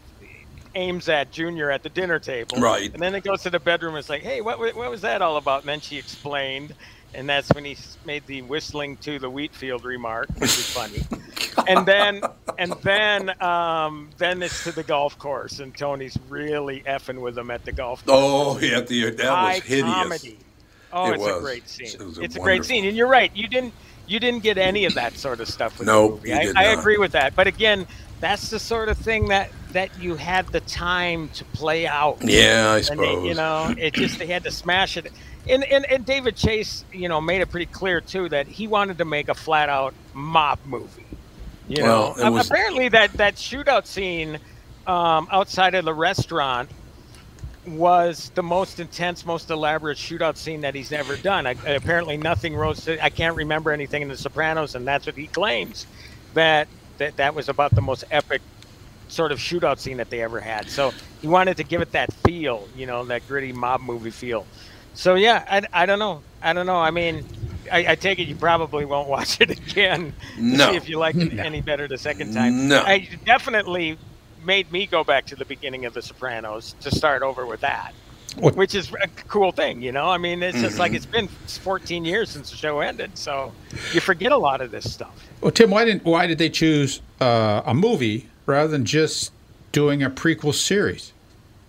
aims 0.74 1.08
at 1.08 1.30
Junior 1.30 1.70
at 1.70 1.82
the 1.82 1.88
dinner 1.88 2.18
table. 2.18 2.58
Right. 2.58 2.92
And 2.92 3.02
then 3.02 3.14
it 3.14 3.24
goes 3.24 3.42
to 3.42 3.50
the 3.50 3.60
bedroom. 3.60 3.94
And 3.94 4.00
It's 4.00 4.08
like, 4.08 4.22
hey, 4.22 4.40
what 4.40 4.58
what 4.58 4.90
was 4.90 5.02
that 5.02 5.22
all 5.22 5.36
about? 5.36 5.60
And 5.60 5.68
then 5.68 5.80
she 5.80 5.98
explained, 5.98 6.74
and 7.14 7.28
that's 7.28 7.48
when 7.52 7.64
he 7.64 7.76
made 8.04 8.26
the 8.26 8.42
whistling 8.42 8.96
to 8.98 9.18
the 9.18 9.28
wheat 9.30 9.54
field 9.54 9.84
remark, 9.84 10.28
which 10.38 10.50
is 10.58 10.70
funny. 10.70 11.02
and 11.68 11.86
then 11.86 12.22
and 12.58 12.72
then 12.82 13.42
um, 13.42 14.10
then 14.18 14.42
it's 14.42 14.64
to 14.64 14.72
the 14.72 14.82
golf 14.82 15.18
course, 15.18 15.58
and 15.60 15.76
Tony's 15.76 16.16
really 16.28 16.80
effing 16.86 17.20
with 17.20 17.36
him 17.36 17.50
at 17.50 17.64
the 17.64 17.72
golf 17.72 18.04
course. 18.04 18.18
Oh, 18.20 18.58
yeah, 18.60 18.80
the, 18.80 19.10
that 19.10 19.26
High 19.26 19.54
was 19.56 19.64
hideous. 19.64 19.94
comedy. 19.94 20.38
Oh, 20.92 21.10
It 21.10 21.14
it's 21.14 21.24
was. 21.24 21.36
a 21.36 21.40
great 21.40 21.68
scene. 21.68 21.86
It 21.86 22.00
was 22.00 22.18
it's 22.18 22.36
a 22.36 22.40
great 22.40 22.64
scene, 22.64 22.84
and 22.84 22.96
you're 22.96 23.06
right. 23.08 23.34
You 23.34 23.46
didn't 23.48 23.74
you 24.06 24.18
didn't 24.18 24.42
get 24.42 24.58
any 24.58 24.84
of 24.86 24.94
that 24.94 25.14
sort 25.16 25.40
of 25.40 25.48
stuff 25.48 25.78
with 25.78 25.86
Nope, 25.86 26.22
the 26.22 26.30
movie. 26.34 26.52
I, 26.56 26.62
I 26.62 26.64
agree 26.72 26.98
with 26.98 27.12
that. 27.12 27.36
But 27.36 27.46
again, 27.46 27.86
that's 28.20 28.50
the 28.50 28.58
sort 28.58 28.88
of 28.88 28.98
thing 28.98 29.28
that 29.28 29.50
that 29.72 29.90
you 30.00 30.16
had 30.16 30.46
the 30.48 30.60
time 30.60 31.28
to 31.30 31.44
play 31.46 31.86
out. 31.86 32.18
Yeah, 32.22 32.70
I 32.72 32.82
And 32.90 33.00
they- 33.00 33.28
you 33.28 33.34
know, 33.34 33.74
it 33.78 33.94
just 33.94 34.18
they 34.18 34.26
had 34.26 34.44
to 34.44 34.50
smash 34.50 34.96
it. 34.96 35.12
And, 35.48 35.64
and 35.64 35.84
and 35.90 36.04
David 36.04 36.36
Chase, 36.36 36.84
you 36.92 37.08
know, 37.08 37.20
made 37.20 37.40
it 37.40 37.50
pretty 37.50 37.66
clear 37.66 38.00
too 38.00 38.28
that 38.28 38.46
he 38.46 38.66
wanted 38.66 38.98
to 38.98 39.04
make 39.04 39.28
a 39.28 39.34
flat 39.34 39.68
out 39.68 39.94
mob 40.14 40.58
movie. 40.66 41.04
You 41.68 41.84
Well, 41.84 42.14
know, 42.18 42.32
was- 42.32 42.48
apparently 42.50 42.88
that 42.90 43.12
that 43.14 43.36
shootout 43.36 43.86
scene 43.86 44.38
um, 44.86 45.28
outside 45.30 45.74
of 45.74 45.84
the 45.84 45.94
restaurant 45.94 46.68
was 47.66 48.30
the 48.34 48.42
most 48.42 48.80
intense, 48.80 49.24
most 49.26 49.50
elaborate 49.50 49.98
shootout 49.98 50.36
scene 50.36 50.62
that 50.62 50.74
he's 50.74 50.92
ever 50.92 51.16
done. 51.16 51.46
I, 51.46 51.50
apparently, 51.66 52.16
nothing 52.16 52.54
rose 52.56 52.84
to. 52.86 53.02
I 53.04 53.10
can't 53.10 53.36
remember 53.36 53.70
anything 53.70 54.02
in 54.02 54.08
The 54.08 54.16
Sopranos, 54.16 54.74
and 54.74 54.86
that's 54.86 55.06
what 55.06 55.14
he 55.14 55.26
claims 55.26 55.86
that 56.34 56.68
that 56.98 57.16
that 57.16 57.34
was 57.34 57.48
about 57.48 57.74
the 57.74 57.82
most 57.82 58.04
epic 58.10 58.40
sort 59.10 59.32
of 59.32 59.38
shootout 59.38 59.78
scene 59.78 59.96
that 59.98 60.08
they 60.10 60.22
ever 60.22 60.40
had. 60.40 60.68
So 60.70 60.92
he 61.20 61.26
wanted 61.28 61.56
to 61.58 61.64
give 61.64 61.80
it 61.82 61.92
that 61.92 62.12
feel, 62.24 62.68
you 62.76 62.86
know, 62.86 63.04
that 63.06 63.26
gritty 63.28 63.52
mob 63.52 63.80
movie 63.80 64.10
feel. 64.10 64.46
So 64.94 65.14
yeah, 65.16 65.44
I, 65.50 65.82
I 65.82 65.86
don't 65.86 65.98
know. 65.98 66.22
I 66.42 66.52
don't 66.52 66.66
know. 66.66 66.76
I 66.76 66.90
mean, 66.90 67.24
I, 67.70 67.92
I 67.92 67.94
take 67.96 68.18
it 68.18 68.28
you 68.28 68.36
probably 68.36 68.84
won't 68.84 69.08
watch 69.16 69.40
it 69.40 69.50
again 69.50 70.14
to 70.36 70.42
No. 70.42 70.70
see 70.70 70.76
if 70.76 70.88
you 70.88 70.98
like 70.98 71.16
it 71.16 71.32
No. 71.34 71.42
any 71.42 71.60
better 71.60 71.86
the 71.88 71.98
second 71.98 72.32
time. 72.34 72.68
No. 72.68 72.80
I 72.82 73.08
definitely 73.24 73.98
made 74.44 74.70
me 74.72 74.86
go 74.86 75.04
back 75.04 75.26
to 75.26 75.36
the 75.36 75.44
beginning 75.44 75.84
of 75.84 75.92
The 75.94 76.02
Sopranos 76.02 76.74
to 76.80 76.90
start 76.90 77.22
over 77.22 77.44
with 77.44 77.60
that, 77.60 77.92
What- 78.38 78.56
which 78.56 78.74
is 78.74 78.90
a 79.02 79.08
cool 79.28 79.52
thing, 79.52 79.82
you 79.82 79.92
know. 79.92 80.06
I 80.08 80.16
mean, 80.18 80.42
it's 80.42 80.56
just 80.60 80.72
Mm-hmm. 80.72 80.80
like 80.80 80.92
it's 80.94 81.04
been 81.06 81.28
14 81.28 82.04
years 82.06 82.30
since 82.30 82.50
the 82.50 82.56
show 82.56 82.80
ended, 82.80 83.18
so 83.18 83.52
you 83.92 84.00
forget 84.00 84.32
a 84.32 84.36
lot 84.38 84.60
of 84.62 84.70
this 84.70 84.90
stuff. 84.90 85.28
Well, 85.42 85.50
Tim, 85.50 85.70
why 85.70 85.84
didn't 85.84 86.04
why 86.04 86.26
did 86.26 86.38
they 86.38 86.48
choose 86.48 87.02
uh, 87.20 87.62
a 87.66 87.74
movie 87.74 88.28
rather 88.46 88.68
than 88.68 88.84
just 88.84 89.32
doing 89.72 90.02
a 90.02 90.10
prequel 90.10 90.54
series? 90.54 91.12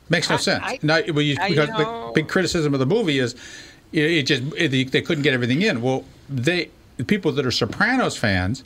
Makes 0.10 0.30
no 0.30 0.36
I- 0.36 0.40
sense. 0.40 0.64
I- 0.66 0.80
Now, 0.82 1.00
well, 1.14 1.22
you, 1.22 1.38
I 1.40 1.50
because 1.50 1.70
know- 1.70 2.08
the 2.08 2.12
big 2.14 2.28
criticism 2.28 2.74
of 2.74 2.80
the 2.80 2.86
movie 2.86 3.20
is 3.20 3.34
it, 3.94 4.04
it 4.12 4.24
just 4.24 4.44
it, 4.58 4.70
they, 4.70 4.84
they 4.84 5.02
couldn't 5.02 5.24
get 5.24 5.34
everything 5.34 5.62
in. 5.62 5.82
Well, 5.82 6.04
they 6.30 6.70
the 6.98 7.04
people 7.06 7.32
that 7.34 7.46
are 7.46 7.52
Sopranos 7.52 8.18
fans, 8.18 8.64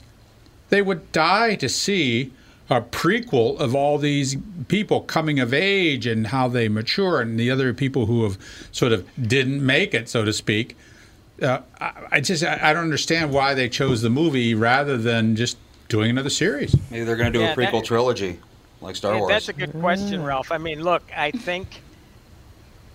they 0.68 0.82
would 0.82 1.10
die 1.12 1.54
to 1.56 1.68
see 1.68 2.32
a 2.68 2.80
prequel 2.80 3.56
of 3.60 3.76
all 3.76 3.96
these 3.96 4.36
people 4.66 5.00
coming 5.02 5.38
of 5.38 5.54
age 5.54 6.04
and 6.06 6.26
how 6.26 6.48
they 6.48 6.68
mature, 6.68 7.20
and 7.20 7.38
the 7.38 7.48
other 7.50 7.72
people 7.72 8.06
who 8.06 8.24
have 8.24 8.36
sort 8.72 8.90
of 8.92 9.06
didn't 9.28 9.64
make 9.64 9.94
it, 9.94 10.08
so 10.08 10.24
to 10.24 10.32
speak. 10.32 10.76
Uh, 11.40 11.60
I, 11.80 11.92
I 12.12 12.20
just 12.20 12.42
I, 12.42 12.58
I 12.70 12.72
don't 12.72 12.82
understand 12.82 13.32
why 13.32 13.54
they 13.54 13.68
chose 13.68 14.02
the 14.02 14.10
movie 14.10 14.54
rather 14.54 14.96
than 14.96 15.36
just 15.36 15.56
doing 15.88 16.10
another 16.10 16.30
series. 16.30 16.74
Maybe 16.90 17.04
they're 17.04 17.16
going 17.16 17.32
to 17.32 17.38
do 17.38 17.44
Yeah, 17.44 17.52
a 17.52 17.56
prequel 17.56 17.72
that- 17.80 17.84
trilogy, 17.84 18.38
like 18.80 18.96
Star 18.96 19.14
Yeah, 19.14 19.20
Wars. 19.20 19.30
That's 19.30 19.48
a 19.48 19.52
good 19.52 19.72
question, 19.72 20.22
Ralph. 20.22 20.50
I 20.52 20.58
mean, 20.58 20.82
look, 20.82 21.02
I 21.16 21.30
think 21.30 21.82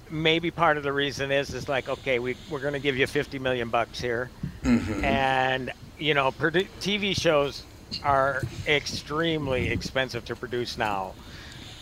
maybe 0.10 0.52
part 0.52 0.78
of 0.78 0.84
the 0.84 0.92
reason 0.92 1.32
is 1.32 1.54
is 1.54 1.70
like, 1.70 1.88
okay, 1.90 2.20
we 2.20 2.36
we're 2.50 2.60
going 2.60 2.74
to 2.74 2.80
give 2.80 2.98
you 2.98 3.08
50 3.08 3.40
million 3.40 3.70
bucks 3.70 4.00
here, 4.00 4.30
and 4.64 5.72
you 5.98 6.14
know, 6.14 6.32
produ- 6.32 6.68
TV 6.82 7.16
shows 7.20 7.64
are 8.04 8.42
extremely 8.68 9.68
expensive 9.70 10.26
to 10.26 10.36
produce 10.36 10.78
now. 10.78 11.14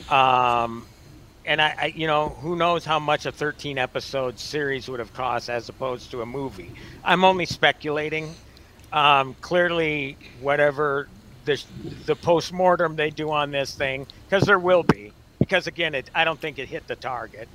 Um, 0.10 0.86
and 1.46 1.62
I, 1.62 1.76
I, 1.80 1.86
you 1.96 2.06
know, 2.08 2.30
who 2.30 2.56
knows 2.56 2.84
how 2.84 3.00
much 3.00 3.26
a 3.26 3.32
13 3.32 3.78
episode 3.78 4.38
series 4.40 4.90
would 4.90 5.00
have 5.00 5.14
cost 5.14 5.50
as 5.50 5.70
opposed 5.70 6.12
to 6.12 6.22
a 6.22 6.26
movie. 6.26 6.72
I'm 7.04 7.24
only 7.24 7.46
speculating. 7.46 8.34
Um, 8.92 9.36
clearly, 9.42 10.18
whatever 10.42 11.08
the 11.46 11.62
the 12.06 12.16
post 12.16 12.52
mortem 12.52 12.96
they 12.96 13.10
do 13.10 13.32
on 13.32 13.52
this 13.52 13.74
thing, 13.76 14.08
because 14.28 14.44
there 14.46 14.60
will 14.60 14.84
be, 14.84 15.14
because 15.40 15.68
again, 15.68 15.94
it 15.96 16.10
I 16.16 16.24
don't 16.24 16.40
think 16.40 16.60
it 16.60 16.68
hit 16.68 16.88
the 16.88 16.96
target. 16.96 17.48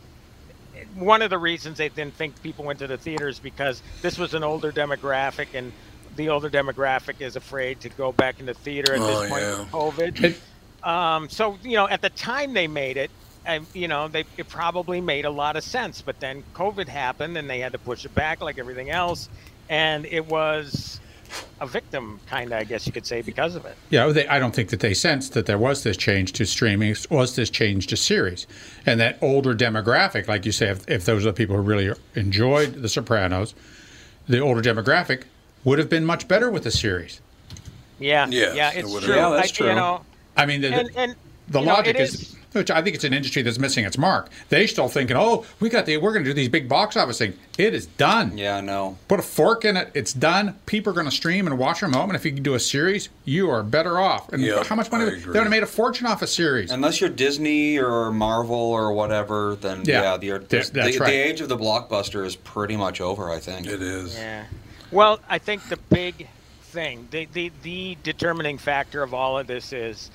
One 0.97 1.23
of 1.23 1.31
the 1.31 1.39
reasons 1.39 1.79
they 1.79 1.89
didn't 1.89 2.15
think 2.15 2.41
people 2.43 2.65
went 2.65 2.79
to 2.81 2.87
the 2.87 2.97
theaters 2.97 3.39
because 3.39 3.83
this 4.03 4.19
was 4.19 4.35
an 4.35 4.45
older 4.45 4.71
demographic, 4.73 5.49
and 5.55 5.73
the 6.17 6.29
older 6.29 6.49
demographic 6.51 7.21
is 7.21 7.37
afraid 7.37 7.81
to 7.81 7.89
go 7.89 8.13
back 8.13 8.39
into 8.41 8.55
theater 8.55 8.95
at 8.95 9.01
Oh, 9.01 9.07
this 9.21 9.31
point 9.31 9.43
yeah. 9.43 9.59
with 9.61 9.71
COVID. 9.71 10.89
Um, 10.89 11.29
so 11.29 11.59
you 11.63 11.77
know, 11.77 11.89
at 11.89 12.01
the 12.03 12.11
time 12.11 12.53
they 12.55 12.67
made 12.69 12.97
it, 12.97 13.11
and 13.45 13.67
you 13.73 13.89
know, 13.89 14.07
they 14.09 14.25
it 14.37 14.49
probably 14.49 15.01
made 15.01 15.25
a 15.25 15.31
lot 15.31 15.57
of 15.57 15.65
sense. 15.65 16.01
But 16.01 16.21
then 16.21 16.45
COVID 16.55 16.87
happened, 16.89 17.37
and 17.37 17.49
they 17.51 17.59
had 17.61 17.73
to 17.73 17.79
push 17.79 18.05
it 18.05 18.15
back 18.15 18.41
like 18.41 18.59
everything 18.59 18.91
else, 18.91 19.29
and 19.69 20.07
it 20.07 20.27
was 20.27 21.01
a 21.61 21.67
victim, 21.67 22.21
kind 22.27 22.53
of, 22.53 22.59
I 22.59 22.65
guess 22.65 22.87
you 22.87 22.93
could 22.93 23.07
say, 23.07 23.23
because 23.23 23.55
of 23.57 23.65
it. 23.65 23.77
Yeah, 23.91 24.07
they, 24.09 24.27
I 24.29 24.39
don't 24.39 24.55
think 24.55 24.71
that 24.71 24.81
they 24.81 24.95
sensed 24.95 25.33
that 25.35 25.47
there 25.47 25.59
was 25.59 25.83
this 25.83 25.97
change 25.97 26.33
to 26.35 26.45
streaming, 26.47 26.95
was 27.11 27.37
this 27.37 27.51
change 27.51 27.87
to 27.89 27.97
series, 27.97 28.47
and 28.87 28.99
that 29.01 29.19
older 29.23 29.55
demographic, 29.55 30.29
like 30.29 30.45
you 30.47 30.53
say, 30.53 30.69
if, 30.69 30.89
if 30.89 31.05
those 31.05 31.25
are 31.25 31.31
the 31.31 31.35
people 31.35 31.57
who 31.57 31.63
really 31.63 31.93
enjoyed 32.15 32.75
The 32.75 32.89
Sopranos, 32.89 33.55
the 34.29 34.41
older 34.41 34.63
demographic 34.63 35.25
would 35.65 35.79
have 35.79 35.89
been 35.89 36.05
much 36.05 36.29
better 36.29 36.51
with 36.51 36.65
the 36.65 36.71
series. 36.71 37.21
Yeah, 37.99 38.27
Yes, 38.29 38.55
yeah, 38.57 38.73
it 38.73 38.79
it's 38.81 38.93
would've 38.93 39.05
true. 39.05 39.15
been. 39.15 39.23
Yeah, 39.23 39.31
that's 39.37 39.51
I, 39.51 39.55
true. 39.55 39.69
You 39.69 39.75
know, 39.75 40.05
I 40.37 40.47
mean, 40.47 40.61
the, 40.61 40.75
and 40.75 40.91
and 40.97 41.15
the 41.49 41.61
you 41.61 41.67
know, 41.67 41.73
logic 41.75 41.97
it 41.97 42.01
is, 42.01 42.37
which 42.53 42.71
I 42.71 42.81
think 42.83 42.95
it's 42.95 43.05
an 43.05 43.13
industry 43.13 43.43
that's 43.43 43.59
missing 43.59 43.85
its 43.85 43.99
mark. 43.99 44.31
They 44.49 44.67
still 44.67 44.89
thinking, 44.89 45.17
oh, 45.17 45.45
we 45.61 45.69
got 45.69 45.87
the, 45.87 45.97
we're 45.99 46.13
going 46.13 46.25
to 46.25 46.31
do 46.31 46.35
these 46.35 46.49
big 46.49 46.69
box 46.69 46.97
office 46.97 47.19
things. 47.19 47.37
It 47.59 47.75
is 47.75 47.87
done. 47.87 48.39
yeah, 48.39 48.61
no. 48.61 48.97
Put 49.09 49.19
a 49.19 49.23
fork 49.23 49.65
in 49.65 49.77
it. 49.77 49.91
It's 49.95 50.13
done. 50.13 50.55
People 50.67 50.93
are 50.93 50.95
going 50.95 51.07
to 51.07 51.13
stream 51.13 51.47
and 51.47 51.59
watch 51.59 51.81
them 51.81 51.93
home. 51.93 52.11
And 52.11 52.17
if 52.17 52.25
you 52.25 52.33
can 52.33 52.43
do 52.43 52.55
a 52.55 52.61
series, 52.61 53.09
you 53.25 53.51
are 53.51 53.63
better 53.63 53.99
off. 54.01 54.33
And 54.33 54.41
Yeah, 54.43 54.63
how 54.65 54.77
much 54.77 54.91
money? 54.91 55.05
They 55.07 55.17
agree. 55.17 55.33
would 55.33 55.43
have 55.43 55.51
made 55.51 55.63
a 55.63 55.67
fortune 55.67 56.07
off 56.07 56.23
a 56.23 56.27
series. 56.27 56.71
Unless 56.71 57.01
you're 57.01 57.11
Disney 57.11 57.79
or 57.79 58.11
Marvel 58.13 58.57
or 58.57 58.93
whatever, 58.93 59.57
then 59.61 59.83
Yeah, 59.85 60.03
yeah, 60.03 60.17
the, 60.39 60.47
th- 60.47 60.69
the, 60.69 60.81
that's 60.81 60.99
the 60.99 61.11
age 61.11 61.41
of 61.41 61.49
the 61.49 61.59
blockbuster 61.59 62.25
is 62.25 62.37
pretty 62.37 62.77
much 62.77 63.01
over. 63.01 63.31
I 63.31 63.41
think. 63.41 63.67
It 63.67 63.83
is. 63.83 64.17
Yeah. 64.17 64.45
Well, 64.91 65.19
I 65.29 65.39
think 65.39 65.69
the 65.69 65.77
big 65.77 66.29
thing, 66.63 67.09
the, 67.11 67.27
the, 67.33 67.51
the 67.63 67.97
determining 68.05 68.59
factor 68.59 69.03
of 69.03 69.13
all 69.15 69.39
of 69.39 69.47
this 69.47 69.73
is 69.73 70.11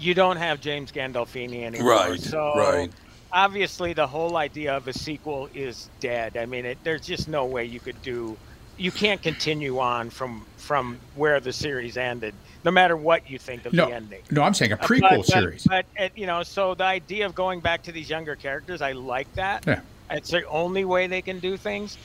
you 0.00 0.14
don't 0.14 0.36
have 0.36 0.60
James 0.60 0.90
Gandolfini 0.92 1.62
anymore. 1.64 1.90
Right, 1.92 2.20
So 2.20 2.52
right. 2.56 2.90
obviously 3.32 3.92
the 3.92 4.06
whole 4.06 4.36
idea 4.36 4.76
of 4.76 4.88
a 4.88 4.92
sequel 4.92 5.48
is 5.54 5.88
dead. 6.00 6.36
I 6.36 6.46
mean, 6.46 6.64
it, 6.64 6.78
there's 6.84 7.02
just 7.02 7.28
no 7.28 7.44
way 7.44 7.64
you 7.66 7.80
could 7.80 8.00
do. 8.02 8.36
You 8.78 8.90
can't 8.90 9.20
continue 9.22 9.78
on 9.78 10.08
from 10.10 10.46
from 10.56 10.98
where 11.16 11.38
the 11.40 11.52
series 11.52 11.96
ended, 11.98 12.32
no 12.64 12.70
matter 12.70 12.96
what 12.96 13.28
you 13.28 13.38
think 13.38 13.66
of 13.66 13.72
No, 13.74 13.86
the 13.86 13.94
ending. 13.94 14.22
no, 14.30 14.42
I'm 14.42 14.54
saying 14.54 14.72
a 14.72 14.76
Uh, 14.76 14.78
prequel 14.78 15.00
but, 15.00 15.16
but- 15.18 15.26
series. 15.26 15.66
But, 15.66 15.84
uh, 15.98 16.08
you 16.16 16.26
know, 16.26 16.42
so 16.44 16.74
the 16.74 16.84
idea 16.84 17.26
of 17.26 17.34
going 17.34 17.60
back 17.60 17.82
to 17.84 17.92
these 17.92 18.08
younger 18.08 18.36
characters, 18.36 18.80
I 18.80 18.92
like 18.92 19.30
that. 19.34 19.64
Yeah. 19.66 19.80
It's 20.10 20.30
the 20.30 20.44
only 20.48 20.84
way 20.84 21.06
they 21.08 21.20
can 21.22 21.40
do 21.40 21.56
things. 21.58 21.98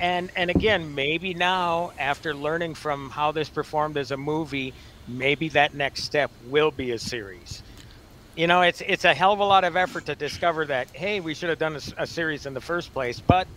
And 0.00 0.30
and 0.36 0.50
again, 0.50 0.94
maybe 0.94 1.32
now 1.32 1.92
after 1.98 2.34
learning 2.34 2.74
from 2.74 3.08
how 3.08 3.32
this 3.32 3.48
performed 3.48 3.96
as 3.96 4.10
a 4.10 4.16
movie, 4.16 4.74
maybe 5.06 5.48
that 5.50 5.74
next 5.74 6.04
step 6.04 6.32
will 6.40 6.70
be 6.70 6.90
a 6.92 6.98
series. 6.98 7.62
You 8.34 8.46
know, 8.46 8.62
it's 8.62 8.82
it's 8.86 9.04
a 9.04 9.14
hell 9.14 9.32
of 9.32 9.40
a 9.40 9.44
lot 9.44 9.64
of 9.64 9.76
effort 9.76 10.06
to 10.06 10.16
discover 10.16 10.66
that. 10.66 10.88
Hey, 10.94 11.20
we 11.20 11.34
should 11.34 11.50
have 11.50 11.58
done 11.58 11.78
a 11.98 12.06
series 12.06 12.46
in 12.46 12.54
the 12.54 12.60
first 12.60 12.92
place, 12.92 13.20
but 13.26 13.48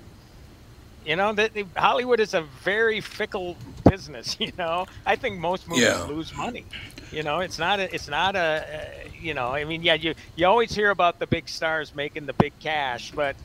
you 1.03 1.15
know 1.15 1.33
that 1.33 1.51
Hollywood 1.77 2.19
is 2.19 2.33
a 2.33 2.41
very 2.41 3.01
fickle 3.01 3.59
business. 3.89 4.35
You 4.39 4.51
know, 4.57 4.85
I 5.05 5.15
think 5.15 5.39
most 5.39 5.67
movies 5.67 6.01
Yeah. 6.01 6.07
lose 6.07 6.33
money. 6.35 6.67
You 7.11 7.23
know, 7.23 7.39
it's 7.39 7.57
not 7.59 7.79
a, 7.79 7.93
it's 7.93 8.07
not 8.07 8.35
a, 8.35 8.39
uh, 8.39 8.81
you 9.13 9.33
know, 9.33 9.53
I 9.53 9.65
mean, 9.65 9.81
yeah, 9.83 9.95
you 9.95 10.13
you 10.35 10.45
always 10.47 10.73
hear 10.73 10.89
about 10.89 11.19
the 11.19 11.27
big 11.27 11.49
stars 11.49 11.93
making 11.95 12.25
the 12.25 12.33
big 12.33 12.53
cash, 12.59 13.11
but 13.15 13.35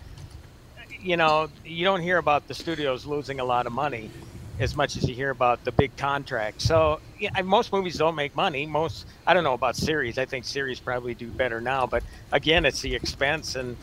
you 1.01 1.17
know, 1.17 1.49
you 1.64 1.85
don't 1.85 2.01
hear 2.01 2.19
about 2.19 2.49
the 2.49 2.55
studios 2.55 3.07
losing 3.07 3.40
a 3.40 3.45
lot 3.45 3.67
of 3.67 3.73
money 3.73 4.12
as 4.59 4.77
much 4.77 4.97
as 4.97 5.09
you 5.09 5.14
hear 5.14 5.31
about 5.31 5.64
the 5.64 5.73
big 5.73 5.97
contracts. 5.97 6.64
So 6.64 7.01
yeah, 7.19 7.40
most 7.43 7.73
movies 7.73 7.97
don't 7.97 8.14
make 8.14 8.35
money. 8.37 8.67
Most 8.67 9.07
I 9.27 9.35
don't 9.35 9.45
know 9.45 9.55
about 9.55 9.77
series. 9.77 10.19
I 10.19 10.25
think 10.25 10.45
series 10.45 10.81
probably 10.81 11.14
do 11.14 11.29
better 11.29 11.61
now, 11.61 11.87
but 11.87 12.03
again, 12.33 12.64
it's 12.64 12.81
the 12.81 12.95
expense 12.95 13.57
and 13.57 13.77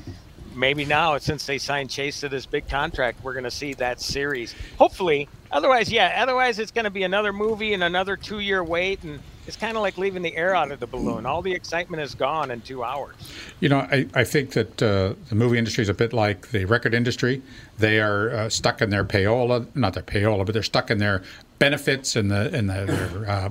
maybe 0.56 0.86
now 0.86 1.18
since 1.18 1.46
they 1.46 1.58
signed 1.58 1.90
Chase 1.90 2.20
to 2.22 2.30
this 2.30 2.46
big 2.46 2.68
contract, 2.68 3.24
we're 3.24 3.34
going 3.34 3.44
to 3.46 3.52
see 3.52 3.74
that 3.76 4.02
series. 4.02 4.56
Hopefully, 4.78 5.28
otherwise, 5.52 5.92
yeah, 5.92 6.18
otherwise 6.22 6.60
it's 6.60 6.72
going 6.72 6.86
to 6.86 6.92
be 6.92 7.04
another 7.04 7.34
movie 7.34 7.74
and 7.74 7.84
another 7.84 8.18
two-year 8.18 8.64
wait 8.64 9.04
and 9.04 9.20
it's 9.48 9.58
kind 9.58 9.76
of 9.76 9.82
like 9.82 9.98
leaving 9.98 10.22
the 10.22 10.36
air 10.36 10.56
out 10.56 10.72
of 10.72 10.80
the 10.80 10.88
balloon. 10.88 11.26
All 11.26 11.42
the 11.42 11.52
excitement 11.52 12.02
is 12.02 12.16
gone 12.16 12.52
in 12.52 12.62
two 12.62 12.84
hours. 12.84 13.16
You 13.60 13.70
know, 13.70 13.80
I, 13.80 14.08
I 14.14 14.24
think 14.24 14.52
that 14.52 14.82
uh, 14.82 15.16
the 15.30 15.36
movie 15.36 15.58
industry 15.58 15.82
is 15.82 15.90
a 15.90 15.94
bit 15.94 16.14
like 16.14 16.50
the 16.50 16.66
record 16.66 16.94
industry. 16.94 17.42
They 17.80 18.00
are 18.00 18.30
uh, 18.32 18.50
stuck 18.50 18.82
in 18.82 18.90
their 18.90 19.04
payola, 19.04 19.66
not 19.76 19.94
their 19.94 20.04
payola, 20.04 20.46
but 20.46 20.54
they're 20.54 20.64
stuck 20.64 20.92
in 20.92 21.00
their 21.00 21.24
benefits 21.60 22.16
and 22.16 22.32
the 22.32 22.56
and 22.56 22.70
the, 22.70 22.86
their 22.86 23.30
uh, 23.30 23.50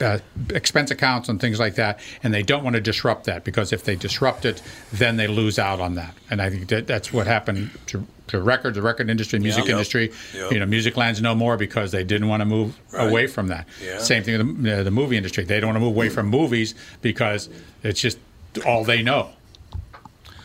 uh, 0.00 0.18
expense 0.50 0.90
accounts 0.90 1.28
and 1.28 1.40
things 1.40 1.58
like 1.60 1.76
that, 1.76 2.00
and 2.22 2.32
they 2.34 2.42
don't 2.42 2.64
want 2.64 2.74
to 2.74 2.80
disrupt 2.80 3.24
that 3.24 3.44
because 3.44 3.72
if 3.72 3.84
they 3.84 3.96
disrupt 3.96 4.44
it, 4.44 4.62
then 4.92 5.16
they 5.16 5.26
lose 5.26 5.58
out 5.58 5.80
on 5.80 5.94
that. 5.94 6.14
And 6.30 6.40
I 6.42 6.50
think 6.50 6.68
that 6.68 6.86
that's 6.86 7.12
what 7.12 7.26
happened 7.26 7.70
to, 7.86 8.06
to 8.28 8.40
records, 8.40 8.76
the 8.76 8.82
record 8.82 9.10
industry, 9.10 9.38
music 9.38 9.64
Yep. 9.64 9.72
industry. 9.72 10.12
Yep. 10.34 10.52
You 10.52 10.58
know, 10.60 10.66
music 10.66 10.96
lands 10.96 11.20
no 11.22 11.34
more 11.34 11.56
because 11.56 11.92
they 11.92 12.04
didn't 12.04 12.28
want 12.28 12.40
to 12.40 12.46
move 12.46 12.78
away 12.92 13.26
from 13.26 13.48
that. 13.48 13.66
Yeah. 13.84 13.98
Same 13.98 14.22
thing 14.22 14.38
with 14.38 14.62
the, 14.62 14.80
uh, 14.80 14.82
the 14.82 14.90
movie 14.90 15.16
industry. 15.16 15.44
They 15.44 15.60
don't 15.60 15.68
want 15.68 15.76
to 15.76 15.80
move 15.80 15.94
away 15.96 16.08
from 16.08 16.26
movies 16.26 16.74
because 17.02 17.48
it's 17.82 18.00
just 18.00 18.18
all 18.66 18.84
they 18.84 19.02
know. 19.02 19.30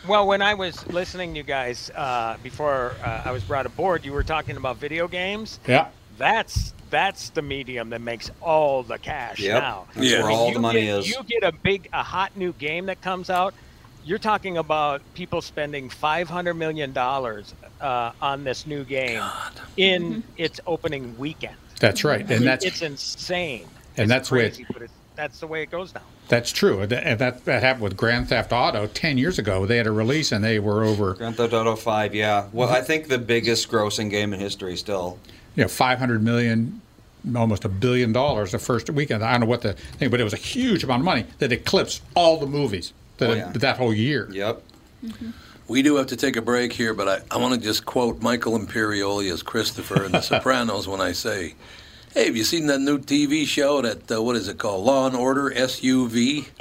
Well, 0.08 0.26
when 0.26 0.40
I 0.42 0.54
was 0.54 0.86
listening 0.88 1.32
to 1.34 1.38
you 1.38 1.42
guys 1.44 1.90
uh, 1.94 2.36
before 2.42 2.94
uh, 3.04 3.22
I 3.24 3.32
was 3.32 3.44
brought 3.44 3.66
aboard, 3.66 4.04
you 4.04 4.12
were 4.12 4.22
talking 4.24 4.56
about 4.56 4.78
video 4.78 5.06
games. 5.06 5.60
Yeah. 5.68 5.88
That's 6.16 6.72
that's 6.90 7.30
the 7.30 7.42
medium 7.42 7.90
that 7.90 8.00
makes 8.00 8.30
all 8.40 8.82
the 8.82 8.98
cash 8.98 9.38
Yep. 9.40 9.62
now. 9.62 9.86
That's 9.94 10.06
Yeah. 10.06 10.22
where 10.22 10.30
all 10.32 10.48
You 10.48 10.54
the 10.54 10.60
money 10.60 10.82
get- 10.82 10.98
is. 10.98 11.08
You 11.08 11.22
get 11.26 11.42
a 11.44 11.52
big, 11.52 11.88
a 11.92 12.02
hot 12.02 12.36
new 12.36 12.52
game 12.52 12.86
that 12.86 13.00
comes 13.00 13.30
out. 13.30 13.54
You're 14.04 14.18
talking 14.18 14.56
about 14.56 15.02
people 15.14 15.42
spending 15.42 15.88
five 15.90 16.28
hundred 16.28 16.54
million 16.54 16.92
dollars 16.92 17.54
uh, 17.80 18.12
on 18.20 18.44
this 18.44 18.66
new 18.66 18.82
game 18.84 19.22
in 19.76 20.22
its 20.36 20.58
opening 20.66 21.16
weekend. 21.18 21.56
That's 21.80 22.02
right, 22.04 22.28
and 22.30 22.46
that's 22.46 22.64
it's 22.64 22.82
insane. 22.82 23.66
and 23.96 24.04
It's 24.04 24.08
that's 24.08 24.30
where 24.30 24.48
crazy, 24.48 24.66
but 24.72 24.82
it's, 24.82 24.92
that's 25.16 25.40
the 25.40 25.46
way 25.46 25.62
it 25.62 25.70
goes 25.70 25.94
now. 25.94 26.00
That's 26.28 26.50
true. 26.52 26.80
And 26.80 26.90
that 26.90 27.44
that 27.44 27.62
happened 27.62 27.82
with 27.84 27.96
Grand 27.96 28.28
Theft 28.28 28.52
Auto 28.52 28.86
ten 28.86 29.18
years 29.18 29.38
ago. 29.38 29.66
They 29.66 29.76
had 29.76 29.86
a 29.86 29.92
release 29.92 30.32
and 30.32 30.42
they 30.44 30.58
were 30.58 30.84
over 30.84 31.14
Grand 31.14 31.36
Theft 31.36 31.52
Auto 31.52 31.76
5, 31.76 32.14
yeah. 32.14 32.46
Well, 32.52 32.68
I 32.70 32.80
think 32.82 33.08
the 33.08 33.18
biggest 33.18 33.68
grossing 33.70 34.08
game 34.10 34.32
in 34.32 34.40
history 34.40 34.76
still. 34.76 35.18
You 35.56 35.62
know 35.64 35.68
five 35.68 35.98
hundred 35.98 36.22
million, 36.22 36.80
almost 37.36 37.64
a 37.64 37.68
billion 37.68 38.12
dollars 38.12 38.52
the 38.52 38.58
first 38.58 38.88
weekend. 38.90 39.22
I 39.24 39.32
don't 39.32 39.40
know 39.40 39.46
what 39.46 39.62
the 39.62 39.72
thing, 39.74 40.10
but 40.10 40.20
it 40.20 40.24
was 40.24 40.32
a 40.32 40.36
huge 40.38 40.84
amount 40.84 41.00
of 41.00 41.04
money 41.04 41.24
that 41.38 41.52
eclipsed 41.52 42.02
all 42.14 42.38
the 42.38 42.46
movies 42.46 42.92
that 43.18 43.30
Oh, 43.30 43.34
yeah. 43.34 43.52
that 43.54 43.76
whole 43.76 43.92
year. 43.92 44.28
Yep. 44.32 44.62
We 45.68 45.82
do 45.82 45.96
have 45.96 46.06
to 46.08 46.16
take 46.16 46.36
a 46.36 46.42
break 46.42 46.72
here, 46.72 46.94
but 46.94 47.08
I, 47.08 47.20
I 47.34 47.38
want 47.38 47.54
to 47.54 47.60
just 47.60 47.84
quote 47.86 48.20
Michael 48.22 48.58
Imperioli 48.58 49.30
as 49.32 49.42
Christopher 49.42 50.04
in 50.04 50.12
The 50.12 50.20
Sopranos 50.30 50.88
when 50.88 51.00
I 51.00 51.12
say, 51.12 51.54
"Hey, 52.12 52.26
have 52.26 52.36
you 52.36 52.44
seen 52.44 52.66
that 52.66 52.80
new 52.80 52.98
TV 52.98 53.46
show? 53.46 53.80
That 53.82 54.10
uh, 54.10 54.20
what 54.22 54.36
is 54.36 54.48
it 54.48 54.58
called? 54.58 54.84
Law 54.84 55.06
and 55.06 55.14
Order 55.16 55.50
SUV." 55.50 56.48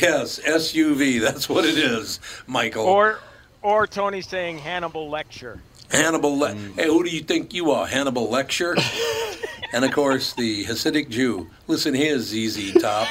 yes, 0.00 0.38
SUV. 0.40 1.20
That's 1.20 1.48
what 1.48 1.64
it 1.64 1.78
is, 1.78 2.20
Michael. 2.46 2.84
Or, 2.86 3.18
or 3.62 3.86
Tony 3.86 4.20
saying 4.20 4.58
Hannibal 4.58 5.08
lecture. 5.08 5.60
Hannibal. 5.92 6.38
Le- 6.38 6.54
Hey, 6.74 6.86
who 6.86 7.04
do 7.04 7.10
you 7.10 7.20
think 7.22 7.54
you 7.54 7.70
are, 7.70 7.86
Hannibal 7.86 8.28
Lecture? 8.28 8.76
and 9.72 9.84
of 9.84 9.92
course, 9.92 10.32
the 10.32 10.64
Hasidic 10.64 11.08
Jew. 11.10 11.48
Listen 11.68 11.94
here, 11.94 12.18
ZZ 12.18 12.72
Top. 12.80 13.06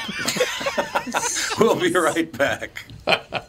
we'll 1.58 1.76
be 1.76 1.92
right 1.92 2.30
back. 2.36 2.84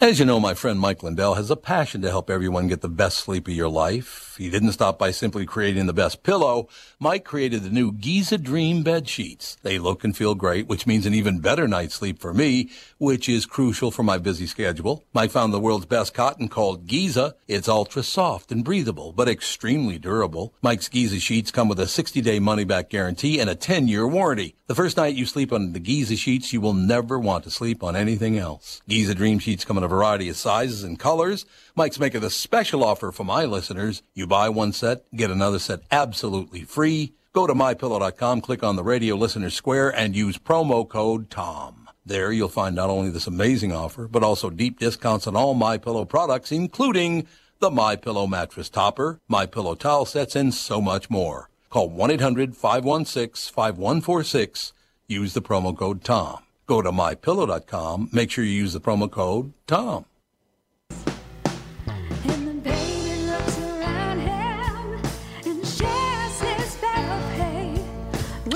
As 0.00 0.18
you 0.18 0.24
know, 0.24 0.40
my 0.40 0.54
friend 0.54 0.80
Mike 0.80 1.04
Lindell 1.04 1.34
has 1.34 1.52
a 1.52 1.56
passion 1.56 2.02
to 2.02 2.10
help 2.10 2.28
everyone 2.28 2.66
get 2.66 2.80
the 2.80 2.88
best 2.88 3.18
sleep 3.18 3.46
of 3.46 3.54
your 3.54 3.68
life. 3.68 4.34
He 4.36 4.50
didn't 4.50 4.72
stop 4.72 4.98
by 4.98 5.12
simply 5.12 5.46
creating 5.46 5.86
the 5.86 5.92
best 5.92 6.24
pillow. 6.24 6.68
Mike 6.98 7.24
created 7.24 7.62
the 7.62 7.70
new 7.70 7.92
Giza 7.92 8.36
Dream 8.36 8.82
bed 8.82 9.08
sheets. 9.08 9.56
They 9.62 9.78
look 9.78 10.02
and 10.02 10.14
feel 10.14 10.34
great, 10.34 10.66
which 10.66 10.84
means 10.84 11.06
an 11.06 11.14
even 11.14 11.38
better 11.38 11.68
night's 11.68 11.94
sleep 11.94 12.18
for 12.18 12.34
me, 12.34 12.70
which 12.98 13.28
is 13.28 13.46
crucial 13.46 13.92
for 13.92 14.02
my 14.02 14.18
busy 14.18 14.48
schedule. 14.48 15.04
Mike 15.14 15.30
found 15.30 15.54
the 15.54 15.60
world's 15.60 15.86
best 15.86 16.12
cotton 16.12 16.48
called 16.48 16.88
Giza. 16.88 17.36
It's 17.46 17.68
ultra 17.68 18.02
soft 18.02 18.50
and 18.50 18.64
breathable, 18.64 19.12
but 19.12 19.28
extremely 19.28 20.00
durable. 20.00 20.54
Mike's 20.60 20.88
Giza 20.88 21.20
sheets 21.20 21.52
come 21.52 21.68
with 21.68 21.78
a 21.78 21.84
60-day 21.84 22.40
money-back 22.40 22.90
guarantee 22.90 23.38
and 23.38 23.48
a 23.48 23.54
10-year 23.54 24.08
warranty. 24.08 24.56
The 24.66 24.74
first 24.74 24.96
night 24.96 25.14
you 25.14 25.26
sleep 25.26 25.52
on 25.52 25.74
the 25.74 25.78
Giza 25.78 26.16
sheets, 26.16 26.54
you 26.54 26.58
will 26.58 26.72
never 26.72 27.18
want 27.18 27.44
to 27.44 27.50
sleep 27.50 27.84
on 27.84 27.94
anything 27.94 28.38
else. 28.38 28.80
Giza 28.88 29.14
Dream 29.14 29.38
sheets 29.38 29.62
come 29.62 29.76
in 29.76 29.84
a 29.84 29.88
variety 29.88 30.30
of 30.30 30.38
sizes 30.38 30.82
and 30.82 30.98
colors. 30.98 31.44
Mike's 31.76 32.00
making 32.00 32.24
a 32.24 32.30
special 32.30 32.82
offer 32.82 33.12
for 33.12 33.24
my 33.24 33.44
listeners. 33.44 34.02
You 34.14 34.26
buy 34.26 34.48
one 34.48 34.72
set, 34.72 35.04
get 35.14 35.30
another 35.30 35.58
set 35.58 35.80
absolutely 35.90 36.62
free. 36.62 37.12
Go 37.34 37.46
to 37.46 37.52
mypillow.com, 37.52 38.40
click 38.40 38.62
on 38.62 38.76
the 38.76 38.82
radio 38.82 39.16
listener 39.16 39.50
square, 39.50 39.94
and 39.94 40.16
use 40.16 40.38
promo 40.38 40.88
code 40.88 41.28
TOM. 41.28 41.90
There 42.06 42.32
you'll 42.32 42.48
find 42.48 42.74
not 42.74 42.88
only 42.88 43.10
this 43.10 43.26
amazing 43.26 43.72
offer, 43.72 44.08
but 44.08 44.22
also 44.22 44.48
deep 44.48 44.78
discounts 44.78 45.26
on 45.26 45.36
all 45.36 45.52
My 45.52 45.76
Pillow 45.76 46.06
products, 46.06 46.50
including 46.50 47.26
the 47.58 47.70
My 47.70 47.96
Pillow 47.96 48.26
mattress 48.26 48.70
topper, 48.70 49.20
My 49.28 49.44
Pillow 49.44 49.74
towel 49.74 50.06
sets, 50.06 50.34
and 50.34 50.54
so 50.54 50.80
much 50.80 51.10
more. 51.10 51.50
Call 51.74 51.90
1-800-516-5146. 51.90 54.72
Use 55.08 55.34
the 55.34 55.42
promo 55.42 55.76
code 55.76 56.04
TOM. 56.04 56.44
Go 56.68 56.80
to 56.80 56.92
mypillow.com. 56.92 58.10
Make 58.12 58.30
sure 58.30 58.44
you 58.44 58.52
use 58.52 58.74
the 58.74 58.80
promo 58.80 59.10
code 59.10 59.52
TOM. 59.66 60.04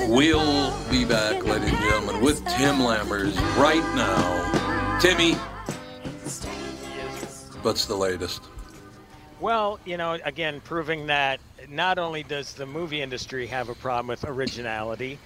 We'll 0.08 0.72
be 0.88 1.04
back, 1.04 1.44
ladies 1.44 1.70
and 1.70 1.78
gentlemen, 1.80 2.20
with 2.20 2.38
Tim 2.46 2.76
Lammers 2.76 3.36
right 3.56 3.82
now. 3.96 5.00
Timmy, 5.00 5.32
what's 7.62 7.86
the 7.86 7.96
latest? 7.96 8.42
Well, 9.40 9.78
you 9.84 9.96
know, 9.96 10.18
again, 10.24 10.60
proving 10.60 11.06
that 11.06 11.40
not 11.68 11.98
only 11.98 12.22
does 12.22 12.54
the 12.54 12.66
movie 12.66 13.00
industry 13.02 13.46
have 13.46 13.68
a 13.68 13.74
problem 13.74 14.08
with 14.08 14.24
originality, 14.24 15.18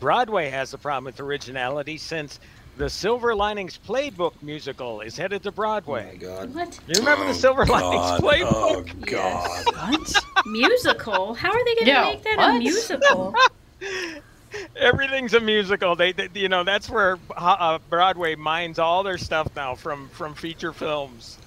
Broadway 0.00 0.48
has 0.50 0.72
a 0.74 0.78
problem 0.78 1.04
with 1.04 1.20
originality 1.20 1.98
since 1.98 2.40
the 2.76 2.88
Silver 2.90 3.34
Linings 3.34 3.78
Playbook 3.78 4.32
musical 4.42 5.00
is 5.00 5.16
headed 5.16 5.42
to 5.44 5.52
Broadway. 5.52 6.12
Oh, 6.14 6.18
God. 6.18 6.54
What? 6.54 6.80
You 6.88 6.98
remember 6.98 7.26
the 7.26 7.34
Silver 7.34 7.64
Linings 7.66 8.20
Playbook? 8.20 8.48
Oh, 8.52 8.84
God. 9.02 9.64
What? 9.66 10.24
musical? 10.46 11.34
How 11.34 11.50
are 11.50 11.64
they 11.64 11.74
going 11.76 11.86
to 11.86 11.86
Yeah, 11.86 12.04
make 12.04 12.22
that 12.24 12.38
what? 12.38 12.56
a 12.56 12.58
musical? 12.58 13.34
Everything's 14.76 15.34
a 15.34 15.40
musical. 15.40 15.96
They, 15.96 16.12
they 16.12 16.28
you 16.34 16.48
know, 16.48 16.64
that's 16.64 16.88
where 16.88 17.18
uh, 17.36 17.78
Broadway 17.90 18.34
mines 18.36 18.78
all 18.78 19.02
their 19.02 19.18
stuff 19.18 19.48
now 19.54 19.74
from 19.74 20.08
from 20.10 20.34
feature 20.34 20.72
films. 20.72 21.38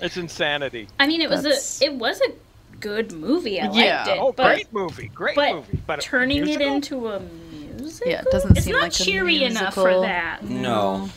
It's 0.00 0.16
insanity. 0.16 0.88
I 0.98 1.06
mean, 1.06 1.20
it 1.20 1.30
was 1.30 1.42
That's- 1.42 1.80
a 1.82 1.84
it 1.86 1.94
was 1.94 2.20
a 2.20 2.32
good 2.80 3.12
movie. 3.12 3.60
I 3.60 3.70
Yeah. 3.72 3.96
liked 4.04 4.08
it. 4.08 4.18
Oh, 4.20 4.32
but, 4.32 4.44
great 4.54 4.72
movie, 4.72 5.10
great 5.14 5.36
but 5.36 5.54
movie. 5.54 5.78
But 5.86 6.00
turning 6.00 6.46
it 6.48 6.60
into 6.60 7.08
a 7.08 7.20
musical, 7.20 8.10
Yeah, 8.10 8.20
it 8.22 8.30
doesn't 8.30 8.56
it's 8.56 8.66
seem 8.66 8.74
not 8.74 8.82
like 8.82 8.92
a 8.92 8.94
cheery 8.94 9.44
enough 9.44 9.74
for 9.74 10.00
that. 10.00 10.44
No. 10.44 11.08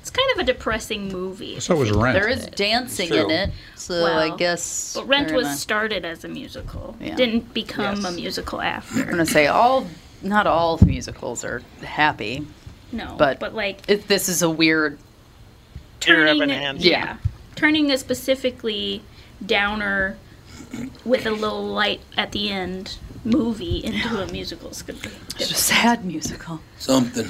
It's 0.00 0.10
kind 0.10 0.30
of 0.32 0.38
a 0.40 0.44
depressing 0.44 1.08
movie. 1.08 1.58
So 1.60 1.76
was 1.76 1.90
Rent. 1.90 2.14
There 2.18 2.28
is 2.28 2.46
dancing 2.48 3.08
True. 3.08 3.24
in 3.24 3.30
it, 3.30 3.50
so 3.74 4.02
Well, 4.02 4.18
I 4.18 4.36
guess. 4.36 4.92
But 4.94 5.08
Rent 5.08 5.32
was 5.32 5.44
gonna- 5.44 5.56
started 5.56 6.04
as 6.04 6.24
a 6.24 6.28
musical. 6.28 6.94
Yeah. 7.00 7.14
Didn't 7.14 7.54
become 7.54 7.96
Yes. 8.02 8.04
a 8.04 8.10
musical 8.12 8.60
after. 8.60 9.00
I'm 9.00 9.08
gonna 9.08 9.24
say 9.24 9.46
all, 9.46 9.86
not 10.20 10.46
all 10.46 10.78
musicals 10.84 11.42
are 11.42 11.62
happy, 11.82 12.46
No, 12.92 13.14
but 13.16 13.40
but 13.40 13.54
like 13.54 13.78
it, 13.88 14.06
this 14.08 14.28
is 14.28 14.42
a 14.42 14.50
weird. 14.50 14.98
Era 16.06 16.22
of 16.32 16.36
turning, 16.36 16.50
enhancement. 16.50 16.84
yeah, 16.84 17.04
Yeah. 17.04 17.16
Turning 17.54 17.90
a 17.90 17.98
specifically 17.98 19.02
downer 19.44 20.16
with 21.04 21.26
a 21.26 21.30
little 21.30 21.64
light 21.66 22.00
at 22.16 22.32
the 22.32 22.50
end 22.50 22.98
movie 23.24 23.82
into 23.84 24.20
a 24.22 24.30
musical 24.30 24.68
is 24.70 24.82
good. 24.82 24.96
It's 25.38 25.50
a 25.50 25.54
sad 25.54 26.04
musical. 26.04 26.60
Something. 26.78 27.26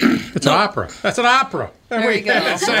It's 0.00 0.46
an 0.46 0.52
opera. 0.52 0.88
That's 1.02 1.18
an 1.18 1.26
opera. 1.26 1.70
There 1.88 2.12
you 2.12 2.20
go. 2.22 2.32
That's 2.34 2.68
an 2.68 2.74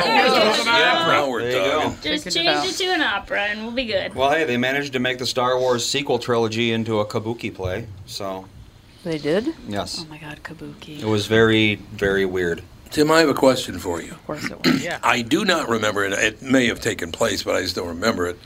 opera. 0.68 1.28
we're 1.30 1.42
There 1.42 1.50
you 1.50 1.56
go. 1.72 1.94
Just 2.02 2.24
Figured 2.24 2.26
it 2.26 2.30
change 2.32 2.48
out. 2.48 2.66
it 2.66 2.72
to 2.74 2.84
an 2.92 3.00
opera 3.00 3.40
and 3.42 3.62
we'll 3.62 3.72
be 3.74 3.86
good. 3.86 4.14
Well, 4.14 4.30
hey, 4.30 4.44
they 4.44 4.56
managed 4.56 4.92
to 4.94 4.98
make 4.98 5.18
the 5.18 5.26
Star 5.26 5.58
Wars 5.58 5.88
sequel 5.88 6.18
trilogy 6.18 6.72
into 6.72 7.00
a 7.00 7.06
kabuki 7.06 7.52
play. 7.54 7.86
So, 8.06 8.44
They 9.04 9.18
did. 9.18 9.54
yes. 9.68 10.04
Oh 10.04 10.10
my 10.10 10.18
God, 10.18 10.40
Kabuki. 10.42 11.00
It 11.00 11.06
was 11.06 11.26
very, 11.26 11.76
very 11.76 12.26
weird. 12.26 12.62
Tim, 12.90 13.10
I 13.10 13.20
have 13.20 13.28
a 13.28 13.34
question 13.34 13.78
for 13.78 14.00
you. 14.00 14.12
Of 14.12 14.26
course 14.26 14.44
it 14.44 14.64
was. 14.64 14.82
Yeah. 14.82 14.98
I 15.02 15.22
do 15.22 15.44
not 15.44 15.68
remember 15.68 16.04
it. 16.04 16.12
It 16.12 16.42
may 16.42 16.66
have 16.66 16.80
taken 16.80 17.12
place, 17.12 17.42
but 17.42 17.54
I 17.56 17.62
just 17.62 17.76
don't 17.76 17.88
remember 17.88 18.26
it. 18.26 18.38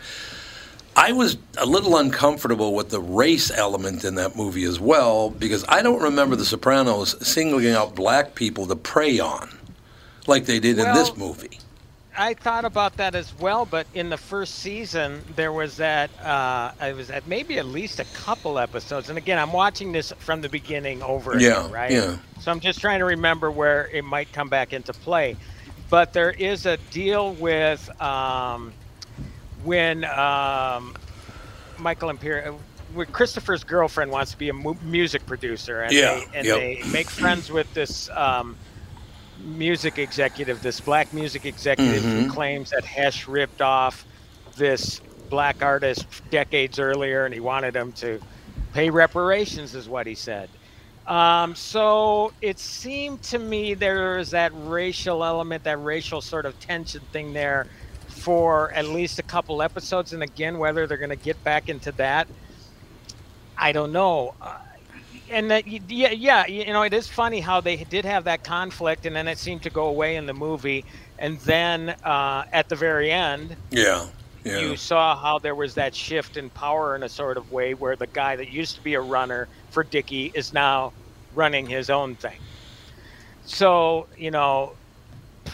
I 0.95 1.13
was 1.13 1.39
a 1.57 1.65
little 1.65 1.97
uncomfortable 1.97 2.75
with 2.75 2.91
the 2.91 3.01
race 3.01 3.51
element 3.51 4.05
in 4.05 4.17
that 4.17 4.37
movie 4.37 4.65
as 4.65 4.79
well 4.79 5.31
because 5.31 5.65
I 5.69 5.81
don't 5.81 6.03
remember 6.03 6.37
The 6.37 6.45
Sopranos 6.45 7.27
singling 7.27 7.73
out 7.73 7.95
black 7.95 8.35
people 8.35 8.67
to 8.67 8.77
prey 8.77 9.19
on 9.19 9.49
like 10.27 10.45
they 10.45 10.61
did 10.61 10.79
in 10.79 10.93
this 10.95 11.17
movie. 11.17 11.59
I 12.17 12.35
thought 12.35 12.65
about 12.67 12.99
that 12.99 13.15
as 13.15 13.33
well, 13.39 13.65
but 13.65 13.87
in 13.95 14.11
the 14.11 14.17
first 14.19 14.57
season 14.57 15.23
there 15.35 15.53
was 15.53 15.79
that 15.79 16.11
uh, 16.21 16.73
I 16.79 16.93
was 16.93 17.11
at 17.11 17.27
maybe 17.27 17.59
at 17.59 17.67
least 17.67 18.01
a 18.01 18.05
couple 18.13 18.59
episodes, 18.59 19.09
and 19.09 19.17
again 19.17 19.39
I'm 19.39 19.53
watching 19.53 19.93
this 19.93 20.13
from 20.19 20.43
the 20.43 20.49
beginning 20.49 21.03
over 21.03 21.39
Yeah, 21.39 21.61
again, 21.61 21.71
right? 21.73 21.91
yeah. 21.93 22.17
So 22.41 22.51
I'm 22.51 22.61
just 22.61 22.81
trying 22.81 22.99
to 22.99 23.07
remember 23.07 23.51
where 23.51 23.89
it 23.89 24.05
might 24.05 24.31
come 24.33 24.49
back 24.49 24.73
into 24.73 24.93
play, 24.93 25.37
but 25.89 26.13
there 26.13 26.31
is 26.33 26.67
a 26.67 26.77
deal 26.91 27.33
with 27.35 27.89
um, 28.01 28.73
when 29.65 30.05
um, 30.05 30.95
Michael 31.79 32.11
Imperioli. 32.11 32.57
When 32.95 33.07
Christopher's 33.07 33.65
girlfriend 33.65 34.11
wants 34.11 34.33
to 34.33 34.37
be 34.39 34.51
a 34.51 34.53
mu- 34.53 34.75
music 34.83 35.25
producer, 35.25 35.81
and, 35.81 35.95
Yeah, 35.95 36.15
they, 36.15 36.27
and 36.39 36.47
yep. 36.47 36.59
they 36.59 36.83
make 36.93 37.09
friends 37.09 37.51
with 37.51 37.73
this 37.73 38.11
um, 38.11 38.55
music 39.43 39.99
executive, 39.99 40.63
this 40.63 40.81
black 40.81 41.13
music 41.13 41.45
executive 41.45 42.03
Mm-hmm. 42.03 42.23
who 42.23 42.31
claims 42.31 42.71
that 42.71 42.85
Hesh 42.85 43.29
ripped 43.29 43.61
off 43.61 44.05
this 44.57 45.01
black 45.31 45.63
artist 45.63 46.07
decades 46.31 46.79
earlier 46.79 47.25
and 47.25 47.33
he 47.33 47.41
wanted 47.41 47.75
him 47.75 47.93
to 47.93 48.21
pay 48.73 48.91
reparations, 48.91 49.75
is 49.75 49.89
what 49.89 50.07
he 50.07 50.15
said. 50.15 50.49
Um, 51.07 51.55
so 51.55 52.33
it 52.41 52.59
seemed 52.59 53.23
to 53.25 53.39
me 53.39 53.75
there's 53.75 54.31
that 54.31 54.53
racial 54.55 55.25
element, 55.25 55.65
that 55.65 55.83
racial 55.83 56.21
sort 56.21 56.47
of 56.47 56.59
tension 56.61 57.01
thing 57.13 57.33
there 57.33 57.67
for 58.09 58.71
at 58.73 58.87
least 58.87 59.19
a 59.19 59.23
couple 59.23 59.63
episodes. 59.63 60.13
And 60.13 60.23
again, 60.23 60.59
whether 60.59 60.87
they're 60.87 60.99
going 60.99 61.11
to 61.11 61.17
get 61.17 61.43
back 61.43 61.69
into 61.69 61.91
that, 61.93 62.29
I 63.59 63.73
don't 63.73 63.93
know. 63.93 64.35
Uh, 64.41 64.59
and 65.33 65.51
that, 65.51 65.67
yeah, 65.67 66.11
yeah, 66.11 66.47
you 66.47 66.67
know, 66.73 66.83
it 66.83 66.95
is 66.95 67.09
funny 67.09 67.41
how 67.41 67.61
they 67.61 67.77
did 67.79 68.05
have 68.05 68.25
that 68.25 68.45
conflict, 68.45 69.07
and 69.07 69.17
then 69.17 69.29
it 69.29 69.39
seemed 69.39 69.63
to 69.65 69.71
go 69.71 69.87
away 69.87 70.17
in 70.17 70.27
the 70.27 70.35
movie, 70.35 70.87
and 71.19 71.41
then 71.41 71.91
uh, 72.05 72.45
at 72.53 72.69
the 72.69 72.77
very 72.77 73.11
end, 73.11 73.57
Yeah, 73.71 74.07
yeah. 74.45 74.59
you 74.61 74.77
saw 74.77 75.17
how 75.17 75.39
there 75.41 75.55
was 75.57 75.75
that 75.75 75.95
shift 75.95 76.37
in 76.37 76.51
power 76.51 76.97
in 76.97 77.03
a 77.03 77.09
sort 77.09 77.39
of 77.39 77.51
way 77.51 77.75
where 77.75 77.97
the 77.97 78.09
guy 78.09 78.37
that 78.37 78.49
used 78.51 78.77
to 78.77 78.83
be 78.83 78.95
a 78.95 79.01
runner 79.01 79.49
for 79.71 79.85
Dickie 79.85 80.27
is 80.35 80.53
now 80.53 80.95
running 81.33 81.69
his 81.69 81.91
own 81.91 82.17
thing. 82.17 82.41
So 83.45 84.09
you 84.17 84.31
know, 84.31 84.79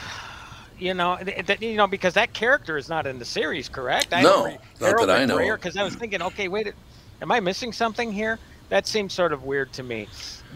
you 0.78 0.94
know, 0.94 1.18
th- 1.24 1.46
th- 1.46 1.62
you 1.62 1.76
know, 1.76 1.86
because 1.86 2.14
that 2.14 2.34
character 2.34 2.76
is 2.76 2.88
not 2.88 3.06
in 3.06 3.18
the 3.18 3.24
series, 3.24 3.68
correct? 3.68 4.12
No, 4.12 4.44
not 4.80 4.98
that 4.98 5.10
I 5.10 5.24
know. 5.24 5.38
Because 5.56 5.76
I 5.76 5.84
was 5.84 5.94
thinking, 5.96 6.22
okay, 6.22 6.48
wait, 6.48 6.72
am 7.22 7.32
I 7.32 7.40
missing 7.40 7.72
something 7.72 8.12
here? 8.12 8.40
That 8.68 8.86
seems 8.86 9.12
sort 9.14 9.32
of 9.32 9.44
weird 9.44 9.72
to 9.74 9.82
me. 9.82 10.08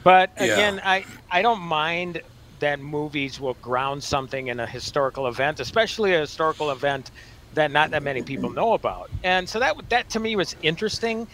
But 0.05 0.31
Yeah. 0.37 0.45
again, 0.45 0.81
I 0.85 1.05
I 1.31 1.43
don't 1.43 1.61
mind 1.61 2.23
that 2.61 2.81
movies 2.81 3.41
will 3.41 3.55
ground 3.55 4.05
something 4.05 4.49
in 4.49 4.61
a 4.61 4.67
historical 4.67 5.27
event, 5.27 5.61
especially 5.61 6.15
a 6.15 6.21
historical 6.21 6.71
event 6.71 7.11
that 7.55 7.71
not 7.71 7.91
that 7.91 8.03
many 8.03 8.23
people 8.23 8.51
know 8.51 8.73
about. 8.75 9.11
And 9.25 9.49
so 9.49 9.59
that 9.59 9.77
that 9.91 10.11
to 10.11 10.21
me 10.21 10.37
was 10.37 10.57
interesting. 10.63 11.29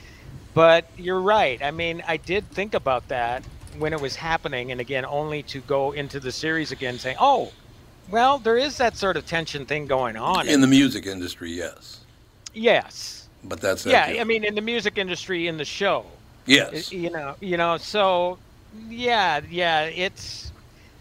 But 0.55 0.87
you're 0.97 1.21
right. 1.21 1.63
I 1.63 1.71
mean, 1.71 2.03
I 2.09 2.17
did 2.17 2.51
think 2.51 2.75
about 2.75 3.07
that 3.09 3.45
when 3.79 3.93
it 3.93 4.01
was 4.01 4.17
happening, 4.17 4.73
and 4.73 4.81
again, 4.81 5.05
only 5.05 5.43
to 5.45 5.61
go 5.61 5.93
into 5.93 6.19
the 6.21 6.33
series 6.33 6.73
again, 6.73 6.99
saying, 6.99 7.17
"Oh, 7.21 7.53
well, 8.09 8.39
there 8.39 8.57
is 8.57 8.77
that 8.79 8.97
sort 8.97 9.17
of 9.17 9.27
tension 9.27 9.67
thing 9.67 9.87
going 9.87 10.17
on." 10.17 10.49
In 10.49 10.61
the 10.61 10.67
music 10.67 11.07
industry, 11.07 11.53
yes. 11.53 12.01
yes, 12.55 13.29
But 13.45 13.61
that's 13.61 13.85
that 13.85 14.15
yeah. 14.15 14.21
I 14.21 14.25
mean, 14.25 14.43
in 14.45 14.55
the 14.57 14.61
music 14.63 14.99
industry, 14.99 15.47
in 15.47 15.59
the 15.59 15.65
show, 15.65 16.07
yes. 16.47 16.93
you 16.93 17.11
know, 17.11 17.35
you 17.41 17.57
know. 17.57 17.77
So, 17.77 18.39
yeah, 18.89 19.41
yeah. 19.49 19.85
It's 19.85 20.53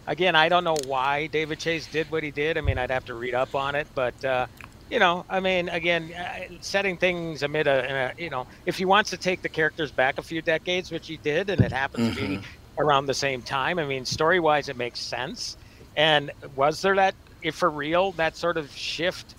again, 0.06 0.36
I 0.36 0.50
don't 0.50 0.63
know 0.63 0.78
why 0.86 1.28
David 1.28 1.60
Chase 1.60 1.88
did 1.88 2.10
what 2.12 2.23
he 2.23 2.32
did. 2.32 2.58
I 2.58 2.62
mean, 2.62 2.78
I'd 2.78 2.91
have 2.91 3.06
to 3.06 3.13
read 3.13 3.34
up 3.34 3.56
on 3.56 3.76
it, 3.76 3.88
but 3.95 4.23
uh, 4.26 4.47
you 4.89 5.00
know, 5.00 5.26
I 5.30 5.39
mean, 5.39 5.69
again, 5.69 6.13
uh, 6.13 6.56
setting 6.62 6.97
things 6.97 7.43
amid 7.43 7.67
a, 7.67 8.13
a, 8.17 8.21
you 8.21 8.30
know, 8.30 8.47
if 8.65 8.78
he 8.78 8.86
wants 8.86 9.10
to 9.10 9.17
take 9.17 9.41
the 9.41 9.50
characters 9.50 9.91
back 9.91 10.17
a 10.17 10.23
few 10.23 10.41
decades, 10.41 10.91
which 10.91 11.08
he 11.08 11.17
did, 11.17 11.50
and 11.50 11.62
it 11.62 11.71
happens 11.71 12.15
to 12.15 12.28
be 12.28 12.39
around 12.78 13.08
the 13.08 13.13
same 13.13 13.41
time. 13.41 13.80
I 13.80 13.86
mean, 13.86 14.06
story-wise, 14.06 14.69
it 14.69 14.78
makes 14.78 15.00
sense. 15.00 15.58
And 15.95 16.32
was 16.56 16.82
there 16.82 16.95
that, 16.95 17.15
if 17.41 17.56
for 17.56 17.69
real, 17.69 18.12
that 18.13 18.38
sort 18.38 18.58
of 18.58 18.71
shift? 18.71 19.36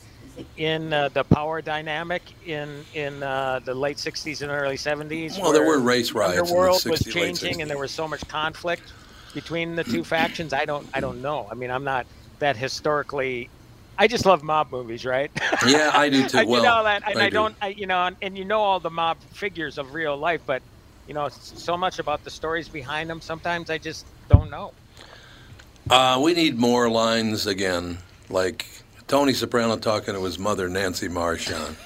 In 0.57 0.93
uh, 0.93 1.09
the 1.11 1.25
power 1.25 1.63
dynamic 1.63 2.35
in 2.43 2.87
in 2.93 3.23
uh, 3.23 3.61
the 3.65 3.75
late 3.75 3.99
60s 3.99 4.43
and 4.43 4.51
early 4.51 4.77
70s. 4.77 5.39
Well, 5.39 5.53
there 5.53 5.65
were 5.65 5.81
race 5.81 6.13
riots 6.13 6.53
the 6.53 6.59
Underworld 6.59 6.85
was 6.87 7.05
changing, 7.05 7.63
and 7.63 7.71
there 7.71 7.79
was 7.79 7.93
so 7.93 8.09
much 8.09 8.27
conflict 8.29 8.95
between 9.35 9.77
the 9.77 9.85
two 9.85 10.05
factions. 10.05 10.53
I 10.53 10.65
don't 10.65 10.87
I 10.93 11.01
don't 11.01 11.21
know. 11.21 11.49
I 11.51 11.55
mean, 11.55 11.71
I'm 11.71 11.85
not 11.85 12.07
that 12.41 12.57
historically. 12.57 13.51
I 13.99 14.09
just 14.09 14.27
love 14.27 14.43
mob 14.43 14.71
movies, 14.73 15.05
right? 15.05 15.31
Yeah, 15.61 15.91
I 15.95 16.09
do 16.09 16.25
too. 16.29 16.39
I, 16.39 16.45
Well, 16.45 16.63
know 16.63 16.85
that, 16.85 17.03
and 17.07 17.23
I 17.23 17.27
I, 17.27 17.31
do. 17.31 17.31
don't, 17.31 17.57
I, 17.61 17.69
you 17.69 17.87
know, 17.87 18.07
and, 18.07 18.17
and 18.23 18.39
you 18.39 18.45
know 18.45 18.61
all 18.61 18.81
the 18.81 18.91
mob 18.91 19.23
figures 19.33 19.79
of 19.79 19.93
real 19.93 20.17
life, 20.17 20.43
but 20.47 20.63
you 21.07 21.15
know 21.15 21.29
so 21.31 21.77
much 21.77 21.99
about 21.99 22.25
the 22.25 22.31
stories 22.31 22.69
behind 22.69 23.11
them. 23.11 23.21
Sometimes 23.21 23.71
I 23.71 23.79
just 23.79 24.07
don't 24.29 24.51
know. 24.51 24.75
Uh, 25.91 26.21
we 26.23 26.35
need 26.35 26.59
more 26.59 26.91
lines 26.91 27.47
again, 27.47 27.99
like 28.29 28.78
Tony 29.09 29.33
Soprano 29.33 29.77
talking 29.77 30.15
to 30.15 30.23
his 30.25 30.39
mother, 30.39 30.69
Nancy 30.69 31.09
Marchand. 31.09 31.77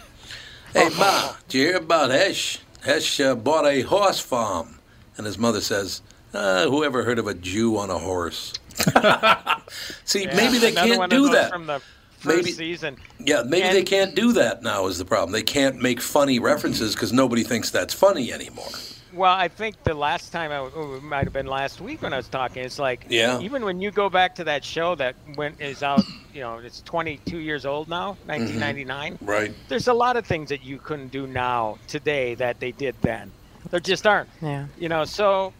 Hey, 0.72 0.88
Ma, 0.98 1.32
did 1.48 1.58
you 1.58 1.66
hear 1.68 1.76
about 1.76 2.10
Hesh? 2.10 2.58
Hesh 2.82 3.20
uh, 3.20 3.34
bought 3.36 3.66
a 3.66 3.82
horse 3.82 4.18
farm. 4.18 4.78
And 5.16 5.26
his 5.26 5.38
mother 5.38 5.60
says, 5.60 6.02
uh, 6.34 6.68
whoever 6.68 7.04
heard 7.04 7.18
of 7.18 7.26
a 7.28 7.34
Jew 7.34 7.76
on 7.78 7.90
a 7.90 7.98
horse? 7.98 8.54
See, 10.04 10.24
Yeah, 10.24 10.34
maybe 10.34 10.58
they 10.58 10.72
can't 10.72 11.08
do 11.10 11.28
that. 11.30 11.52
from 11.52 11.66
the 11.66 11.80
first 12.18 12.36
Maybe- 12.38 12.50
season. 12.52 12.96
Yeah, 13.20 13.42
maybe 13.46 13.62
And- 13.68 13.76
they 13.76 13.84
can't 13.84 14.16
do 14.16 14.32
that 14.32 14.62
now 14.62 14.86
is 14.86 14.98
the 14.98 15.04
problem. 15.04 15.32
They 15.32 15.42
can't 15.42 15.80
make 15.80 16.00
funny 16.00 16.38
references 16.40 16.94
because 16.94 17.12
nobody 17.12 17.44
thinks 17.44 17.70
that's 17.70 17.94
funny 17.94 18.32
anymore. 18.32 18.70
Well, 19.12 19.32
I 19.32 19.48
think 19.48 19.82
the 19.84 19.94
last 19.94 20.32
time 20.32 20.50
I 20.50 20.56
oh, 20.56 20.94
it 20.96 21.02
might 21.02 21.24
have 21.24 21.32
been 21.32 21.46
last 21.46 21.80
week 21.80 22.02
when 22.02 22.12
I 22.12 22.16
was 22.16 22.28
talking. 22.28 22.64
It's 22.64 22.78
like 22.78 23.06
Yeah. 23.08 23.40
even 23.40 23.64
when 23.64 23.80
you 23.80 23.90
go 23.90 24.08
back 24.08 24.34
to 24.36 24.44
that 24.44 24.64
show 24.64 24.94
that 24.96 25.14
went 25.36 25.60
is 25.60 25.82
out, 25.82 26.02
you 26.32 26.40
know, 26.40 26.58
it's 26.58 26.80
22 26.82 27.38
years 27.38 27.66
old 27.66 27.88
now, 27.88 28.12
mm-hmm. 28.26 28.28
1999. 28.28 29.18
Right. 29.20 29.54
There's 29.68 29.88
a 29.88 29.92
lot 29.94 30.16
of 30.16 30.26
things 30.26 30.48
that 30.48 30.64
you 30.64 30.78
couldn't 30.78 31.12
do 31.12 31.26
now 31.26 31.78
today 31.88 32.34
that 32.36 32.58
they 32.60 32.72
did 32.72 32.94
then. 33.02 33.30
There 33.70 33.80
just 33.80 34.06
aren't. 34.06 34.28
Yeah. 34.40 34.66
You 34.78 34.88
know, 34.88 35.04
so 35.04 35.52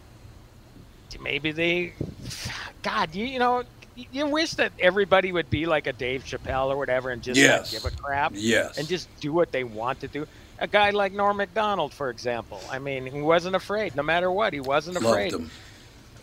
maybe 1.21 1.51
they, 1.51 1.93
God, 2.81 3.13
you, 3.13 3.25
you 3.25 3.39
know, 3.39 3.63
you 3.95 4.25
wish 4.25 4.55
that 4.55 4.71
everybody 4.79 5.31
would 5.31 5.49
be 5.51 5.67
like 5.67 5.85
a 5.85 5.93
Dave 5.93 6.23
Chappelle 6.23 6.67
or 6.69 6.77
whatever 6.77 7.11
and 7.11 7.21
just 7.21 7.39
Yes. 7.39 7.71
not 7.71 7.83
give 7.83 7.93
a 7.93 7.95
crap. 7.95 8.31
Yes. 8.35 8.77
And 8.77 8.87
just 8.87 9.07
do 9.19 9.31
what 9.31 9.51
they 9.51 9.63
want 9.63 9.99
to 10.01 10.07
do. 10.07 10.27
A 10.63 10.67
guy 10.67 10.91
like 10.91 11.11
Norm 11.11 11.35
Macdonald, 11.35 11.93
for 11.93 12.09
example. 12.09 12.61
I 12.71 12.79
mean, 12.79 13.05
he 13.05 13.21
wasn't 13.21 13.57
afraid. 13.57 13.97
No 13.97 14.01
matter 14.03 14.31
what, 14.31 14.53
he 14.53 14.61
wasn't 14.61 14.95
Loved 14.95 15.07
afraid. 15.07 15.33
him. 15.33 15.51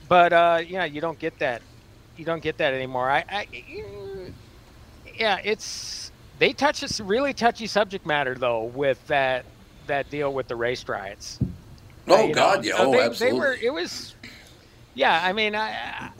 But 0.08 0.32
uh, 0.32 0.60
yeah, 0.66 0.86
you 0.86 1.02
don't 1.02 1.18
get 1.18 1.38
that. 1.40 1.60
You 2.16 2.24
don't 2.24 2.42
get 2.42 2.56
that 2.56 2.72
anymore. 2.72 3.10
I, 3.10 3.22
I 3.30 3.46
yeah, 5.14 5.38
it's 5.44 6.10
they 6.38 6.54
touch 6.54 6.80
this 6.80 7.00
really 7.00 7.34
touchy 7.34 7.66
subject 7.66 8.06
matter 8.06 8.34
though 8.34 8.64
with 8.64 9.06
that 9.08 9.44
that 9.88 10.08
deal 10.08 10.32
with 10.32 10.48
the 10.48 10.56
race 10.56 10.88
riots. 10.88 11.38
Oh, 12.08 12.26
know, 12.28 12.32
God, 12.34 12.64
yeah. 12.64 12.78
so 12.78 12.88
Oh, 12.88 12.92
they, 12.92 13.00
absolutely. 13.02 13.38
They 13.40 13.46
were. 13.46 13.54
It 13.60 13.72
was. 13.74 14.14
Yeah, 14.94 15.20
I 15.22 15.34
mean, 15.34 15.54
I, 15.54 15.68
I- 15.68 16.10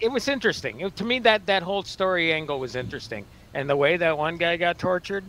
it 0.00 0.12
was 0.12 0.28
interesting. 0.28 0.80
It- 0.80 0.96
to 0.96 1.04
me, 1.04 1.18
that 1.20 1.46
that 1.46 1.62
whole 1.62 1.82
story 1.82 2.30
angle 2.30 2.60
was 2.60 2.76
interesting, 2.76 3.24
and 3.54 3.70
the 3.70 3.76
way 3.76 3.96
that 3.96 4.18
one 4.18 4.36
guy 4.36 4.58
got 4.58 4.78
tortured, 4.78 5.24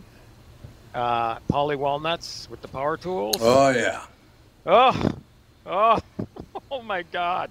uh, 0.94 1.38
Paulie 1.50 1.76
Walnuts 1.76 2.48
with 2.50 2.62
the 2.62 2.68
power 2.68 2.96
tools. 2.96 3.36
Oh 3.40 3.70
yeah. 3.70 4.04
Oh, 4.66 5.12
oh, 5.66 5.98
oh 6.70 6.82
my 6.82 7.02
God! 7.02 7.50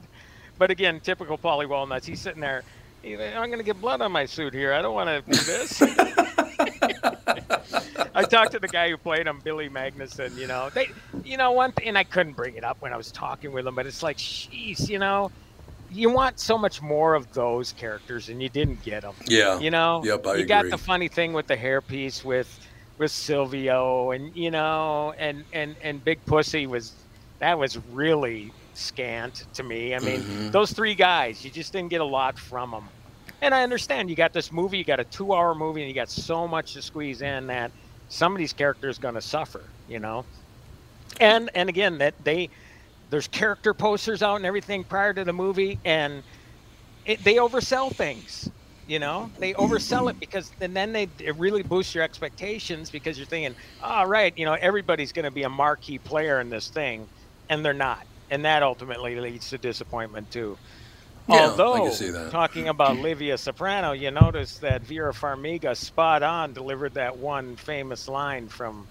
But 0.57 0.71
again, 0.71 0.99
typical 0.99 1.37
Paulie 1.37 1.67
Walnuts. 1.67 2.05
He's 2.05 2.21
sitting 2.21 2.41
there. 2.41 2.63
I'm 3.05 3.47
going 3.47 3.57
to 3.57 3.63
get 3.63 3.81
blood 3.81 4.01
on 4.01 4.13
my 4.13 4.25
suit 4.25 4.53
here. 4.53 4.71
I 4.71 4.81
don't 4.81 4.95
want 4.95 5.09
to 5.09 5.21
do 5.29 5.37
this. 5.43 5.81
I 8.15 8.23
talked 8.23 8.53
to 8.53 8.59
the 8.59 8.69
guy 8.69 8.89
who 8.89 8.95
played 8.95 9.27
him, 9.27 9.41
Billy 9.43 9.67
Magnussen. 9.67 10.37
You 10.37 10.47
know, 10.47 10.69
they, 10.69 10.89
you 11.25 11.35
know, 11.35 11.51
one 11.51 11.73
thing, 11.73 11.89
and 11.89 11.97
I 11.97 12.05
couldn't 12.05 12.31
bring 12.33 12.55
it 12.55 12.63
up 12.63 12.81
when 12.81 12.93
I 12.93 12.97
was 12.97 13.11
talking 13.11 13.51
with 13.51 13.67
him, 13.67 13.75
but 13.75 13.87
it's 13.87 14.03
like, 14.03 14.15
jeez, 14.17 14.87
you 14.87 14.99
know, 14.99 15.31
you 15.91 16.11
want 16.11 16.39
so 16.39 16.57
much 16.57 16.81
more 16.81 17.13
of 17.13 17.33
those 17.33 17.73
characters, 17.73 18.29
and 18.29 18.41
you 18.41 18.47
didn't 18.47 18.81
get 18.83 19.01
them. 19.01 19.15
Yeah. 19.25 19.59
You 19.59 19.71
know. 19.71 20.01
Yep, 20.05 20.25
I 20.25 20.35
you 20.35 20.45
got 20.45 20.69
the 20.69 20.77
funny 20.77 21.09
thing 21.09 21.33
with 21.33 21.47
the 21.47 21.57
hairpiece 21.57 22.23
with 22.23 22.47
with 22.97 23.11
Silvio, 23.11 24.11
and 24.11 24.35
you 24.35 24.51
know, 24.51 25.13
and 25.17 25.43
and 25.53 25.75
and 25.81 26.03
Big 26.03 26.23
Pussy 26.25 26.67
was 26.67 26.93
that 27.39 27.57
was 27.57 27.77
really 27.91 28.51
scant 28.73 29.45
to 29.53 29.63
me. 29.63 29.93
I 29.93 29.99
mean, 29.99 30.21
Mhm. 30.21 30.51
those 30.51 30.71
three 30.71 30.95
guys, 30.95 31.43
you 31.43 31.51
just 31.51 31.73
didn't 31.73 31.89
get 31.89 32.01
a 32.01 32.05
lot 32.05 32.37
from 32.39 32.71
them. 32.71 32.89
And 33.41 33.53
I 33.53 33.63
understand 33.63 34.09
you 34.09 34.15
got 34.15 34.31
this 34.33 34.51
movie, 34.51 34.77
you 34.77 34.83
got 34.85 34.99
a 34.99 35.03
two-hour 35.03 35.53
movie, 35.53 35.81
and 35.81 35.89
you 35.89 35.93
got 35.95 36.09
so 36.09 36.47
much 36.47 36.73
to 36.73 36.81
squeeze 36.81 37.21
in 37.21 37.47
that 37.47 37.71
some 38.09 38.31
of 38.31 38.37
these 38.37 38.53
characters 38.53 38.97
going 38.97 39.15
to 39.15 39.21
suffer, 39.21 39.61
you 39.89 39.99
know. 39.99 40.25
And 41.19 41.49
and 41.53 41.69
again, 41.69 41.97
that 41.99 42.13
they 42.23 42.49
there's 43.09 43.27
character 43.27 43.73
posters 43.73 44.23
out 44.23 44.37
and 44.37 44.45
everything 44.45 44.83
prior 44.83 45.13
to 45.13 45.23
the 45.23 45.33
movie, 45.33 45.77
and 45.85 46.23
it, 47.05 47.23
they 47.23 47.35
oversell 47.35 47.93
things. 47.93 48.49
You 48.85 48.99
know, 48.99 49.31
they 49.39 49.53
oversell 49.53 50.09
it 50.09 50.19
because 50.19 50.51
and 50.59 50.75
then 50.75 50.91
they 50.91 51.07
it 51.19 51.35
really 51.37 51.63
boosts 51.63 51.95
your 51.95 52.03
expectations 52.03 52.89
because 52.89 53.17
you're 53.17 53.27
thinking, 53.27 53.55
all 53.81 54.07
right, 54.07 54.37
you 54.37 54.45
know, 54.45 54.53
everybody's 54.53 55.13
going 55.13 55.25
to 55.25 55.31
be 55.31 55.43
a 55.43 55.49
marquee 55.49 55.99
player 55.99 56.41
in 56.41 56.49
this 56.49 56.67
thing, 56.67 57.07
and 57.49 57.63
they're 57.63 57.73
not, 57.73 58.05
and 58.29 58.43
that 58.43 58.61
ultimately 58.61 59.15
leads 59.15 59.49
to 59.51 59.57
disappointment 59.57 60.29
too. 60.31 60.57
Yeah, 61.29 61.51
Although, 61.51 61.89
see 61.91 62.09
that. 62.09 62.31
talking 62.31 62.67
about 62.67 62.97
Livia 62.97 63.37
Soprano, 63.37 63.93
you 63.93 64.11
notice 64.11 64.57
that 64.57 64.81
Vera 64.81 65.13
Farmiga, 65.13 65.75
spot 65.77 66.21
on, 66.21 66.51
delivered 66.51 66.95
that 66.95 67.17
one 67.17 67.55
famous 67.55 68.09
line 68.09 68.49
from 68.49 68.85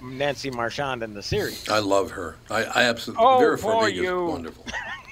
Nancy 0.00 0.50
Marchand 0.50 1.02
in 1.02 1.14
the 1.14 1.22
series. 1.22 1.68
I 1.68 1.80
love 1.80 2.12
her. 2.12 2.36
I, 2.48 2.62
I 2.62 2.82
absolutely. 2.84 3.24
Oh, 3.26 3.38
Vera 3.40 3.58
Farmiga 3.58 4.04
is 4.04 4.32
wonderful. 4.32 4.64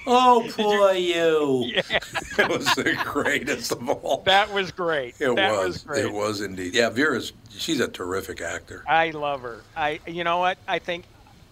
Oh, 0.09 0.47
poor 0.51 0.93
you. 0.93 1.65
Yeah, 1.75 1.81
it 2.39 2.49
was 2.49 2.65
the 2.75 2.97
greatest 3.03 3.73
of 3.73 3.87
all. 3.89 4.21
that 4.25 4.51
was 4.53 4.71
great. 4.71 5.15
It 5.19 5.35
that 5.35 5.51
was. 5.51 5.67
was 5.67 5.83
great. 5.83 6.05
It 6.05 6.11
was 6.13 6.41
indeed. 6.41 6.73
Yeah, 6.73 6.89
Vera's. 6.89 7.33
She's 7.49 7.79
a 7.81 7.87
terrific 7.87 8.39
actor. 8.41 8.83
I 8.87 9.09
love 9.11 9.41
her. 9.41 9.61
I, 9.75 9.99
you 10.07 10.23
know 10.23 10.37
what? 10.37 10.57
I 10.67 10.79
think 10.79 11.05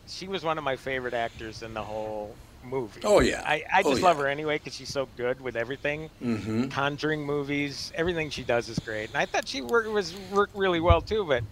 she 0.08 0.28
was 0.28 0.43
one 0.43 0.58
of 0.58 0.64
my 0.64 0.76
favorite 0.76 1.14
actors 1.14 1.64
in 1.64 1.74
the 1.74 1.82
whole 1.84 2.34
movie. 2.64 3.01
Oh, 3.03 3.20
yeah. 3.20 3.43
I, 3.45 3.64
I 3.74 3.82
Oh, 3.84 3.89
just 3.91 4.01
love 4.03 4.18
yeah. 4.18 4.24
her 4.24 4.30
anyway 4.30 4.58
because 4.58 4.74
she's 4.76 4.89
so 4.89 5.08
good 5.18 5.41
with 5.41 5.56
everything. 5.56 6.10
Mm-hmm. 6.24 6.70
Conjuring 6.70 7.26
movies, 7.26 7.91
everything 7.95 8.30
she 8.30 8.43
does 8.43 8.70
is 8.70 8.80
great, 8.80 9.10
and 9.10 9.18
I 9.18 9.26
thought 9.26 9.47
she 9.47 9.62
worked, 9.62 9.89
was 9.89 10.16
worked 10.32 10.56
really 10.56 10.80
well 10.80 11.01
too. 11.01 11.26
But 11.26 11.43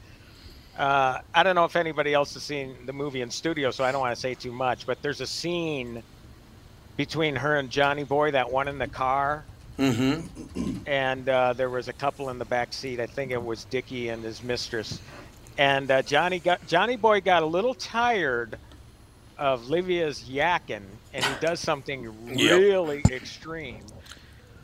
uh, 0.78 1.20
I 1.36 1.44
don't 1.44 1.56
know 1.56 1.66
if 1.66 1.76
anybody 1.76 2.14
else 2.14 2.34
has 2.36 2.44
seen 2.44 2.76
the 2.86 2.94
movie 2.94 3.22
in 3.22 3.30
studio, 3.30 3.72
so 3.72 3.84
I 3.84 3.92
don't 3.92 4.02
want 4.02 4.16
to 4.16 4.20
say 4.22 4.34
too 4.34 4.52
much. 4.52 4.86
But 4.88 5.02
there's 5.02 5.22
a 5.22 5.28
scene 5.28 6.02
between 6.98 7.36
her 7.36 7.56
and 7.58 7.70
Johnny 7.70 8.04
Boy, 8.04 8.32
that 8.32 8.52
one 8.52 8.68
in 8.68 8.78
the 8.78 8.88
car, 8.88 9.44
Mm-hmm. 9.80 10.78
and 10.86 11.28
uh, 11.28 11.54
there 11.54 11.70
was 11.70 11.88
a 11.88 11.94
couple 11.94 12.30
in 12.30 12.38
the 12.38 12.46
back 12.46 12.72
seat. 12.74 13.00
I 13.00 13.08
think 13.08 13.32
it 13.32 13.44
was 13.44 13.66
Dickie 13.66 14.10
and 14.10 14.24
his 14.24 14.44
mistress. 14.44 15.00
And 15.58 15.90
uh, 15.90 16.04
Johnny 16.04 16.38
got 16.38 16.68
Johnny 16.68 16.96
Boy 16.96 17.22
got 17.22 17.42
a 17.42 17.48
little 17.48 17.74
tired 17.74 18.60
of 19.36 19.68
Livia's 19.70 20.22
yakking, 20.30 20.84
and 21.12 21.26
he 21.26 21.34
does 21.42 21.60
something 21.60 22.04
Yep. 22.28 22.60
really 22.60 23.04
extreme. 23.10 23.82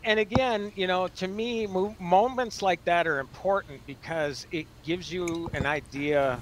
And 0.03 0.19
again, 0.19 0.71
you 0.75 0.85
know, 0.85 1.07
to 1.07 1.27
me, 1.27 1.65
mo- 1.65 1.95
moments 1.99 2.61
like 2.61 2.85
that 2.85 3.07
are 3.07 3.17
important 3.19 3.81
because 3.87 4.45
it 4.51 4.67
gives 4.83 5.11
you 5.11 5.49
an 5.55 5.65
idea 5.65 6.39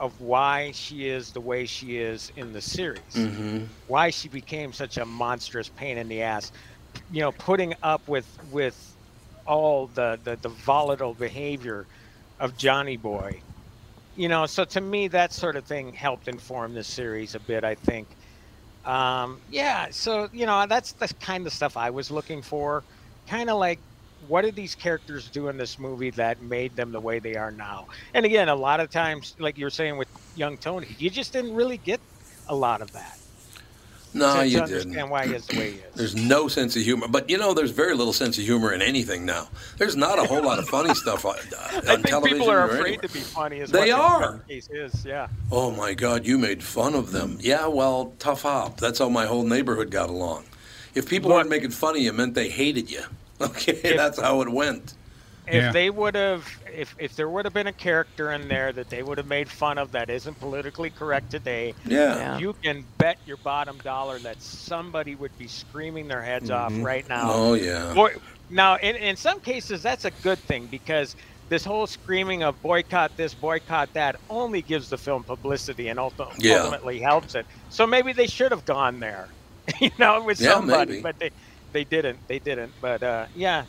of 0.00 0.20
why 0.20 0.72
she 0.72 1.08
is 1.08 1.32
the 1.32 1.42
way 1.42 1.66
she 1.66 1.98
is 1.98 2.30
in 2.36 2.52
the 2.52 2.62
series. 2.62 3.14
Mm-hmm. 3.14 3.66
why 3.86 4.10
she 4.10 4.28
became 4.28 4.72
such 4.72 4.98
a 4.98 5.06
monstrous 5.06 5.70
pain 5.70 5.98
in 5.98 6.08
the 6.08 6.22
ass. 6.22 6.52
You 7.10 7.22
know 7.22 7.32
putting 7.32 7.74
up 7.82 8.08
with 8.08 8.28
with 8.42 8.96
all 9.46 9.88
the 9.88 10.20
the, 10.22 10.36
the 10.38 10.50
volatile 10.50 11.14
behavior 11.14 11.88
of 12.40 12.56
johnny 12.56 12.96
boy. 12.96 13.42
You 14.14 14.28
know 14.28 14.46
so 14.46 14.64
to 14.66 14.80
me 14.82 15.08
that 15.08 15.32
sort 15.32 15.56
of 15.56 15.66
thing 15.66 15.94
helped 15.94 16.28
inform 16.28 16.74
this 16.74 16.88
series 16.88 17.34
a 17.36 17.40
bit 17.40 17.64
i 17.64 17.76
think. 17.76 18.16
Um, 18.84 19.42
yeah 19.48 19.88
so 19.92 20.28
you 20.32 20.46
know 20.46 20.66
that's 20.68 20.94
the 20.94 21.08
kind 21.20 21.46
of 21.46 21.52
stuff 21.54 21.76
i 21.76 21.90
was 21.90 22.10
looking 22.10 22.42
for. 22.42 22.84
Kind 23.28 23.50
of 23.50 23.58
like 23.58 23.82
what 24.28 24.42
did 24.42 24.54
these 24.54 24.74
characters 24.74 25.30
do 25.30 25.48
in 25.48 25.56
this 25.56 25.78
movie 25.78 26.10
that 26.10 26.40
made 26.42 26.76
them 26.76 26.92
the 26.92 27.00
way 27.00 27.18
they 27.18 27.34
are 27.36 27.50
now 27.50 27.86
and 28.14 28.26
again 28.26 28.48
a 28.48 28.54
lot 28.54 28.80
of 28.80 28.90
times 28.90 29.34
like 29.38 29.56
you 29.58 29.64
were 29.64 29.70
saying 29.70 29.96
with 29.96 30.08
young 30.34 30.58
tony 30.58 30.94
you 30.98 31.10
just 31.10 31.32
didn't 31.32 31.54
really 31.54 31.78
get 31.78 32.00
a 32.48 32.54
lot 32.54 32.82
of 32.82 32.92
that 32.92 33.18
No, 34.12 34.36
to, 34.40 34.46
you 34.46 34.58
to 34.60 34.66
didn't. 34.66 34.80
understand 34.96 35.10
why 35.10 35.26
he 35.26 35.34
is 35.34 35.46
the 35.46 35.56
way 35.58 35.70
he 35.72 35.78
is. 35.78 35.94
There's 35.94 36.16
no 36.16 36.48
sense 36.48 36.74
of 36.76 36.82
humor, 36.82 37.06
but 37.08 37.30
you 37.30 37.38
know, 37.38 37.54
there's 37.54 37.70
very 37.70 37.94
little 37.94 38.12
sense 38.12 38.38
of 38.38 38.44
humor 38.44 38.72
in 38.72 38.82
anything 38.82 39.24
now. 39.24 39.48
There's 39.78 39.94
not 39.94 40.18
a 40.18 40.24
whole 40.24 40.42
lot 40.42 40.58
of 40.58 40.68
funny 40.68 40.94
stuff 40.94 41.24
on, 41.24 41.36
uh, 41.56 41.60
I 41.60 41.76
on 41.76 41.82
think 42.02 42.06
television. 42.06 42.38
people 42.38 42.50
are 42.50 42.64
afraid 42.64 42.98
anywhere. 42.98 43.02
to 43.08 43.14
be 43.14 43.20
funny. 43.20 43.58
Is 43.60 43.70
They 43.70 43.78
what 43.78 43.86
the 43.86 43.92
are. 44.26 44.38
case 44.48 44.68
is. 44.70 45.04
Yeah. 45.04 45.28
Oh 45.52 45.70
my 45.70 45.94
God, 45.94 46.26
you 46.26 46.38
made 46.38 46.60
fun 46.64 46.94
of 46.96 47.12
them. 47.12 47.38
Yeah, 47.40 47.68
well, 47.68 48.12
tough 48.18 48.42
hop. 48.42 48.78
That's 48.78 48.98
how 48.98 49.08
my 49.08 49.26
whole 49.26 49.44
neighborhood 49.44 49.90
got 49.92 50.10
along. 50.10 50.44
If 50.96 51.08
people 51.08 51.30
weren't 51.30 51.48
making 51.48 51.70
fun 51.70 51.94
of 51.94 52.02
you, 52.02 52.08
it 52.10 52.14
meant 52.16 52.34
they 52.34 52.48
hated 52.48 52.90
you. 52.90 53.02
Okay, 53.50 53.96
that's 53.96 54.20
how 54.20 54.40
it 54.42 54.48
went. 54.48 54.94
If 55.46 55.54
Yeah. 55.54 55.72
they 55.72 55.90
would 55.90 56.14
have, 56.14 56.46
if 56.72 56.94
if 56.98 57.16
there 57.16 57.28
would 57.28 57.44
have 57.44 57.54
been 57.54 57.66
a 57.66 57.72
character 57.72 58.30
in 58.32 58.46
there 58.48 58.72
that 58.72 58.88
they 58.90 59.02
would 59.02 59.18
have 59.18 59.26
made 59.26 59.48
fun 59.48 59.78
of 59.78 59.92
that 59.92 60.10
isn't 60.10 60.38
politically 60.38 60.90
correct 60.90 61.30
today, 61.30 61.74
Yeah. 61.86 62.16
Yeah. 62.16 62.38
you 62.38 62.54
can 62.62 62.84
bet 62.98 63.18
your 63.26 63.38
bottom 63.38 63.78
dollar 63.78 64.18
that 64.20 64.40
somebody 64.42 65.14
would 65.16 65.36
be 65.38 65.48
screaming 65.48 66.06
their 66.08 66.22
heads 66.22 66.50
off 66.50 66.72
Mhm. 66.72 66.84
right 66.84 67.08
now. 67.08 67.30
Oh, 67.32 67.54
yeah. 67.54 67.92
Boy, 67.94 68.14
now, 68.50 68.76
in 68.76 68.94
in 68.96 69.16
some 69.16 69.40
cases, 69.40 69.82
that's 69.82 70.04
a 70.04 70.10
good 70.22 70.38
thing 70.38 70.66
because 70.66 71.16
this 71.48 71.64
whole 71.64 71.86
screaming 71.88 72.44
of 72.44 72.60
boycott 72.62 73.16
this, 73.16 73.34
boycott 73.34 73.92
that 73.94 74.16
only 74.28 74.62
gives 74.62 74.88
the 74.90 74.98
film 74.98 75.24
publicity 75.24 75.88
and 75.88 75.98
ulti- 75.98 76.30
Yeah. 76.38 76.58
ultimately 76.58 77.00
helps 77.00 77.34
it. 77.34 77.44
So 77.70 77.86
maybe 77.88 78.12
they 78.12 78.28
should 78.28 78.52
have 78.52 78.64
gone 78.66 79.00
there, 79.00 79.26
you 79.80 79.90
know, 79.98 80.22
with 80.22 80.40
Yeah, 80.40 80.52
somebody, 80.52 80.90
maybe. 80.92 81.02
but 81.02 81.18
they 81.18 81.30
they 81.72 81.84
didn't. 81.84 82.18
They 82.28 82.38
didn't. 82.38 82.72
But 82.80 83.02
uh, 83.02 83.26
yeah, 83.34 83.64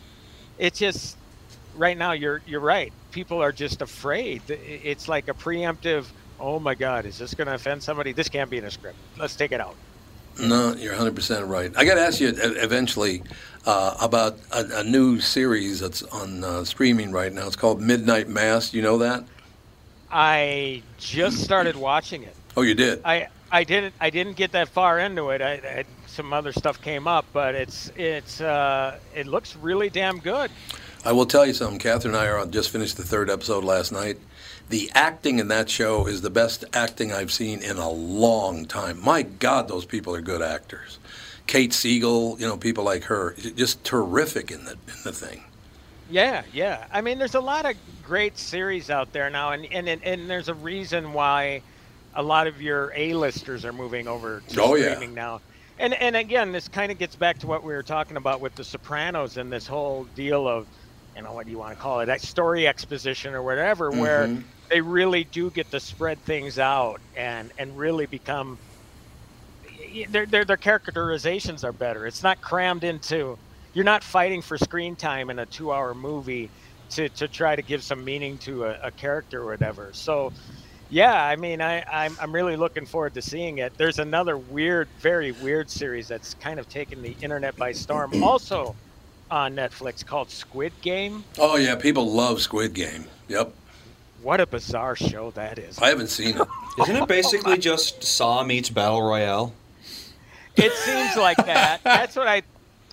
it's 0.57 0.79
just 0.79 1.17
right 1.75 1.97
now. 1.97 2.11
You're 2.13 2.41
you're 2.45 2.61
right. 2.61 2.91
People 3.11 3.41
are 3.41 3.51
just 3.51 3.81
afraid. 3.81 4.41
It's 4.49 5.07
like 5.07 5.27
a 5.27 5.33
preemptive. 5.33 6.05
Oh 6.39 6.59
my 6.59 6.73
God, 6.73 7.05
is 7.05 7.17
this 7.17 7.33
going 7.33 7.47
to 7.47 7.53
offend 7.53 7.83
somebody? 7.83 8.13
This 8.13 8.27
can't 8.27 8.49
be 8.49 8.57
in 8.57 8.65
a 8.65 8.71
script. 8.71 8.97
Let's 9.17 9.35
take 9.35 9.51
it 9.51 9.61
out. 9.61 9.75
No, 10.39 10.73
you're 10.73 10.95
100% 10.95 11.47
right. 11.47 11.71
I 11.77 11.85
got 11.85 11.95
to 11.95 12.01
ask 12.01 12.19
you 12.19 12.33
eventually 12.35 13.21
uh, 13.65 13.95
about 14.01 14.37
a, 14.51 14.79
a 14.79 14.83
new 14.83 15.19
series 15.19 15.81
that's 15.81 16.03
on 16.03 16.43
uh, 16.43 16.63
streaming 16.63 17.11
right 17.11 17.31
now. 17.31 17.45
It's 17.45 17.55
called 17.55 17.81
Midnight 17.81 18.27
Mass. 18.27 18.73
You 18.73 18.81
know 18.81 18.97
that? 18.99 19.23
I 20.09 20.81
just 20.97 21.43
started 21.43 21.75
watching 21.75 22.23
it. 22.23 22.35
Oh, 22.57 22.63
you 22.63 22.73
did? 22.75 23.01
I 23.05 23.27
I 23.51 23.63
didn't 23.63 23.93
I 23.99 24.09
didn't 24.09 24.37
get 24.37 24.53
that 24.53 24.69
far 24.69 24.99
into 24.99 25.29
it. 25.31 25.41
I, 25.41 25.53
I 25.53 25.85
some 26.07 26.33
other 26.33 26.51
stuff 26.51 26.81
came 26.81 27.07
up, 27.07 27.25
but 27.33 27.55
it's 27.55 27.91
it's 27.95 28.41
uh, 28.41 28.99
it 29.13 29.27
looks 29.27 29.55
really 29.55 29.89
damn 29.89 30.19
good. 30.19 30.51
I 31.03 31.11
will 31.11 31.25
tell 31.25 31.45
you 31.45 31.53
something. 31.53 31.79
Catherine 31.79 32.13
and 32.13 32.23
I 32.23 32.27
are 32.27 32.37
on, 32.37 32.51
just 32.51 32.69
finished 32.69 32.97
the 32.97 33.03
third 33.03 33.29
episode 33.29 33.63
last 33.63 33.91
night. 33.91 34.17
The 34.69 34.89
acting 34.93 35.39
in 35.39 35.49
that 35.49 35.69
show 35.69 36.05
is 36.07 36.21
the 36.21 36.29
best 36.29 36.63
acting 36.73 37.11
I've 37.11 37.31
seen 37.31 37.61
in 37.61 37.77
a 37.77 37.89
long 37.89 38.65
time. 38.65 39.03
My 39.03 39.23
God, 39.23 39.67
those 39.67 39.83
people 39.83 40.15
are 40.15 40.21
good 40.21 40.41
actors. 40.41 40.99
Kate 41.47 41.73
Siegel, 41.73 42.37
you 42.39 42.47
know, 42.47 42.55
people 42.55 42.83
like 42.83 43.03
her, 43.05 43.33
just 43.33 43.83
terrific 43.83 44.51
in 44.51 44.63
the 44.63 44.73
in 44.73 45.03
the 45.03 45.11
thing. 45.11 45.43
Yeah, 46.09 46.43
yeah. 46.53 46.85
I 46.91 47.01
mean, 47.01 47.17
there's 47.19 47.35
a 47.35 47.41
lot 47.41 47.65
of 47.65 47.75
great 48.03 48.37
series 48.37 48.89
out 48.89 49.11
there 49.11 49.29
now, 49.29 49.51
and 49.51 49.65
and 49.71 49.89
and, 49.89 50.03
and 50.03 50.29
there's 50.29 50.47
a 50.49 50.53
reason 50.53 51.13
why 51.13 51.61
a 52.13 52.23
lot 52.23 52.47
of 52.47 52.61
your 52.61 52.91
A-listers 52.95 53.65
are 53.65 53.73
moving 53.73 54.07
over 54.07 54.43
to 54.49 54.61
Oh, 54.61 54.75
yeah. 54.75 54.95
streaming 54.95 55.13
now. 55.13 55.41
And 55.77 55.93
and 55.95 56.15
again, 56.15 56.51
this 56.51 56.67
kind 56.67 56.91
of 56.91 56.97
gets 56.97 57.15
back 57.15 57.39
to 57.39 57.47
what 57.47 57.63
we 57.63 57.73
were 57.73 57.83
talking 57.83 58.17
about 58.17 58.41
with 58.41 58.55
The 58.55 58.63
Sopranos 58.63 59.37
and 59.37 59.51
this 59.51 59.65
whole 59.67 60.05
deal 60.05 60.47
of, 60.47 60.67
you 61.15 61.23
know, 61.23 61.33
what 61.33 61.45
do 61.45 61.51
you 61.51 61.57
want 61.57 61.71
to 61.71 61.81
call 61.81 62.01
it, 62.01 62.07
that 62.07 62.21
story 62.21 62.67
exposition 62.67 63.33
or 63.33 63.41
whatever, 63.43 63.91
where 63.91 64.29
Mhm. 64.29 64.45
they 64.69 64.81
really 64.81 65.23
do 65.23 65.49
get 65.51 65.71
to 65.71 65.79
spread 65.79 66.23
things 66.25 66.59
out 66.59 67.01
and 67.15 67.51
and 67.57 67.77
really 67.77 68.05
become 68.05 68.59
their, 70.09 70.25
their 70.25 70.45
their 70.45 70.57
characterizations 70.57 71.63
are 71.63 71.73
better. 71.73 72.05
It's 72.05 72.23
not 72.23 72.41
crammed 72.41 72.83
into, 72.83 73.37
you're 73.73 73.85
not 73.85 74.03
fighting 74.03 74.41
for 74.41 74.57
screen 74.57 74.95
time 74.95 75.29
in 75.29 75.39
a 75.39 75.45
two-hour 75.45 75.93
movie 75.95 76.51
to, 76.91 77.09
to 77.09 77.27
try 77.27 77.55
to 77.55 77.61
give 77.63 77.83
some 77.83 78.03
meaning 78.03 78.37
to 78.39 78.65
a, 78.65 78.77
a 78.83 78.91
character 78.91 79.41
or 79.43 79.51
whatever. 79.51 79.91
So, 79.93 80.33
yeah, 80.91 81.25
I 81.25 81.37
mean, 81.37 81.61
I, 81.61 81.83
I'm, 81.89 82.15
I'm 82.21 82.35
really 82.35 82.57
looking 82.57 82.85
forward 82.85 83.13
to 83.13 83.21
seeing 83.21 83.59
it. 83.59 83.71
There's 83.77 83.97
another 83.97 84.37
weird, 84.37 84.89
very 84.99 85.31
weird 85.31 85.69
series 85.69 86.09
that's 86.09 86.33
kind 86.35 86.59
of 86.59 86.67
taken 86.67 87.01
the 87.01 87.15
internet 87.21 87.55
by 87.55 87.71
storm, 87.71 88.21
also 88.23 88.75
on 89.31 89.55
Netflix 89.55 90.05
called 90.05 90.29
Squid 90.29 90.73
Game. 90.81 91.23
Oh 91.39 91.55
yeah, 91.55 91.75
people 91.75 92.11
love 92.11 92.41
Squid 92.41 92.73
Game. 92.73 93.05
Yep. 93.29 93.53
What 94.21 94.41
a 94.41 94.45
bizarre 94.45 94.95
show 94.95 95.31
that 95.31 95.57
is. 95.57 95.79
I 95.79 95.87
haven't 95.87 96.09
seen 96.09 96.37
it. 96.37 96.47
Isn't 96.81 96.95
it 96.97 97.07
basically 97.07 97.57
just 97.57 98.03
Saw 98.03 98.43
meets 98.43 98.69
Battle 98.69 99.01
Royale? 99.01 99.53
It 100.57 100.73
seems 100.73 101.15
like 101.15 101.37
that. 101.37 101.81
That's 101.83 102.15
what 102.15 102.27
I. 102.27 102.43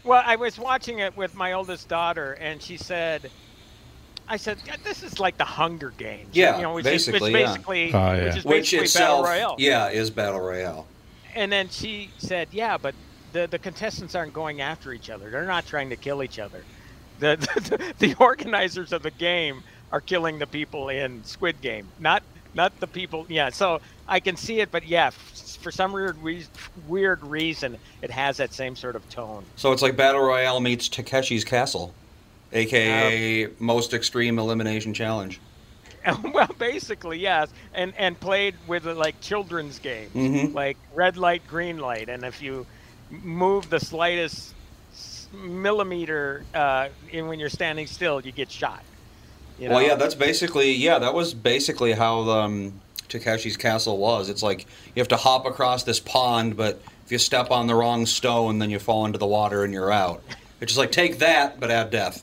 Well, 0.04 0.22
I 0.24 0.36
was 0.36 0.58
watching 0.58 1.00
it 1.00 1.14
with 1.16 1.34
my 1.34 1.52
oldest 1.52 1.88
daughter, 1.88 2.34
and 2.40 2.62
she 2.62 2.76
said, 2.76 3.30
"I 4.28 4.36
said 4.36 4.58
this 4.84 5.02
is 5.02 5.18
like 5.18 5.36
the 5.38 5.44
Hunger 5.44 5.92
Games." 5.96 6.28
Yeah, 6.32 6.56
you 6.56 6.62
know, 6.62 6.74
which 6.74 6.84
basically, 6.84 7.16
is, 7.16 7.22
which 7.22 7.32
basically, 7.32 7.94
oh, 7.94 8.12
yeah. 8.12 8.24
which 8.24 8.36
is 8.36 8.44
Which 8.44 8.62
basically 8.62 8.84
itself, 8.84 9.24
battle 9.24 9.36
royale. 9.36 9.56
yeah, 9.58 9.88
is 9.88 10.10
Battle 10.10 10.40
Royale. 10.40 10.86
And 11.34 11.50
then 11.52 11.68
she 11.68 12.10
said, 12.18 12.48
"Yeah, 12.52 12.78
but 12.78 12.94
the 13.32 13.46
the 13.46 13.58
contestants 13.58 14.14
aren't 14.14 14.32
going 14.32 14.60
after 14.60 14.92
each 14.92 15.10
other. 15.10 15.30
They're 15.30 15.44
not 15.44 15.66
trying 15.66 15.90
to 15.90 15.96
kill 15.96 16.22
each 16.22 16.38
other. 16.38 16.64
The 17.18 17.36
the, 17.98 18.10
the 18.10 18.14
organizers 18.18 18.92
of 18.92 19.02
the 19.02 19.10
game 19.10 19.62
are 19.92 20.00
killing 20.00 20.38
the 20.38 20.46
people 20.46 20.88
in 20.88 21.24
Squid 21.24 21.60
Game, 21.60 21.88
not 21.98 22.22
not 22.54 22.78
the 22.80 22.86
people. 22.86 23.26
Yeah, 23.28 23.50
so 23.50 23.80
I 24.06 24.20
can 24.20 24.36
see 24.36 24.60
it, 24.60 24.70
but 24.70 24.86
yeah, 24.86 25.10
for 25.60 25.70
some 25.70 25.92
weird 25.92 26.16
re- 26.22 26.46
weird 26.86 27.22
reason, 27.22 27.78
it 28.02 28.10
has 28.10 28.38
that 28.38 28.52
same 28.52 28.76
sort 28.76 28.96
of 28.96 29.08
tone. 29.10 29.44
So 29.56 29.72
it's 29.72 29.82
like 29.82 29.96
Battle 29.96 30.22
Royale 30.22 30.60
meets 30.60 30.88
Takeshi's 30.88 31.44
Castle, 31.44 31.94
aka 32.52 33.44
Um, 33.46 33.50
Most 33.58 33.94
Extreme 33.94 34.38
Elimination 34.38 34.94
Challenge. 34.94 35.40
well, 36.32 36.48
basically, 36.58 37.18
yes, 37.18 37.48
and 37.74 37.92
and 37.98 38.18
played 38.18 38.54
with 38.66 38.86
like 38.86 39.20
children's 39.20 39.78
games, 39.78 40.12
Mhm. 40.14 40.54
like 40.54 40.76
red 40.94 41.16
light, 41.16 41.42
green 41.46 41.78
light, 41.78 42.08
and 42.08 42.24
if 42.24 42.40
you 42.40 42.66
move 43.10 43.68
the 43.70 43.80
slightest 43.80 44.54
millimeter 45.32 46.44
uh, 46.54 46.88
in 47.10 47.26
when 47.28 47.38
you're 47.38 47.48
standing 47.48 47.86
still, 47.86 48.20
you 48.20 48.32
get 48.32 48.50
shot. 48.50 48.82
You 49.58 49.68
Well, 49.70 49.82
yeah, 49.82 49.94
that's 49.96 50.14
basically 50.14 50.72
yeah, 50.72 50.98
that 50.98 51.14
was 51.14 51.34
basically 51.34 51.92
how 51.92 52.20
um, 52.30 52.80
Takeshi's 53.08 53.56
Castle 53.56 53.98
was. 53.98 54.28
It's 54.30 54.42
like 54.42 54.66
you 54.94 55.00
have 55.00 55.08
to 55.08 55.16
hop 55.16 55.46
across 55.46 55.82
this 55.82 56.00
pond, 56.00 56.56
but 56.56 56.80
if 57.04 57.12
you 57.12 57.18
step 57.18 57.50
on 57.50 57.66
the 57.66 57.74
wrong 57.74 58.06
stone, 58.06 58.58
then 58.60 58.70
you 58.70 58.78
fall 58.78 59.04
into 59.04 59.18
the 59.18 59.26
water 59.26 59.64
and 59.64 59.72
you're 59.72 59.92
out. 59.92 60.22
It's 60.60 60.72
just 60.72 60.78
like 60.78 60.92
take 60.92 61.18
that, 61.18 61.60
but 61.60 61.70
add 61.70 61.90
death. 61.90 62.22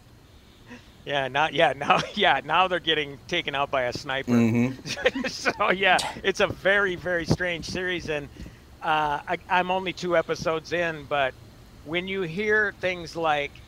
Yeah, 1.06 1.28
now, 1.28 1.50
yeah, 1.52 1.74
now, 1.78 2.02
yeah, 2.16 2.42
now 2.44 2.68
they're 2.68 2.80
getting 2.80 3.20
taken 3.28 3.56
out 3.56 3.72
by 3.72 3.84
a 3.84 3.94
sniper. 3.94 4.46
Mhm. 4.46 4.80
so 5.30 5.72
yeah, 5.72 6.00
it's 6.24 6.40
a 6.40 6.48
very, 6.48 6.96
very 6.96 7.26
strange 7.26 7.66
series, 7.66 8.10
and 8.10 8.30
uh, 8.82 9.20
I, 9.28 9.38
I'm 9.50 9.72
only 9.72 9.94
two 9.94 10.18
episodes 10.18 10.74
in, 10.74 11.08
but 11.08 11.36
when 11.84 12.08
you 12.08 12.24
hear 12.24 12.76
things 12.82 13.16
like, 13.16 13.64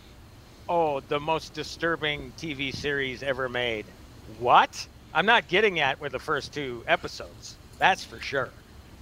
"Oh, 0.70 1.02
the 1.02 1.20
most 1.20 1.54
disturbing 1.54 2.34
TV 2.34 2.72
series 2.72 3.24
ever 3.24 3.50
made," 3.50 3.94
what? 4.26 4.88
I'm 5.14 5.26
not 5.26 5.48
getting 5.48 5.80
at 5.80 6.00
with 6.02 6.14
the 6.14 6.20
first 6.20 6.54
two 6.54 6.84
episodes. 6.88 7.60
That's 7.80 8.04
for 8.06 8.20
sure. 8.20 8.54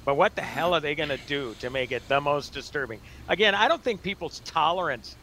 But 0.06 0.16
what 0.16 0.36
the 0.36 0.42
hell 0.44 0.74
are 0.76 0.82
they 0.82 0.96
going 0.96 1.10
to 1.10 1.18
do 1.18 1.56
to 1.56 1.70
make 1.70 1.92
it 1.92 2.08
the 2.08 2.22
most 2.22 2.54
disturbing? 2.54 3.02
Again, 3.28 3.56
I 3.56 3.68
don't 3.68 3.84
think 3.84 4.04
people's 4.04 4.42
tolerance 4.42 5.18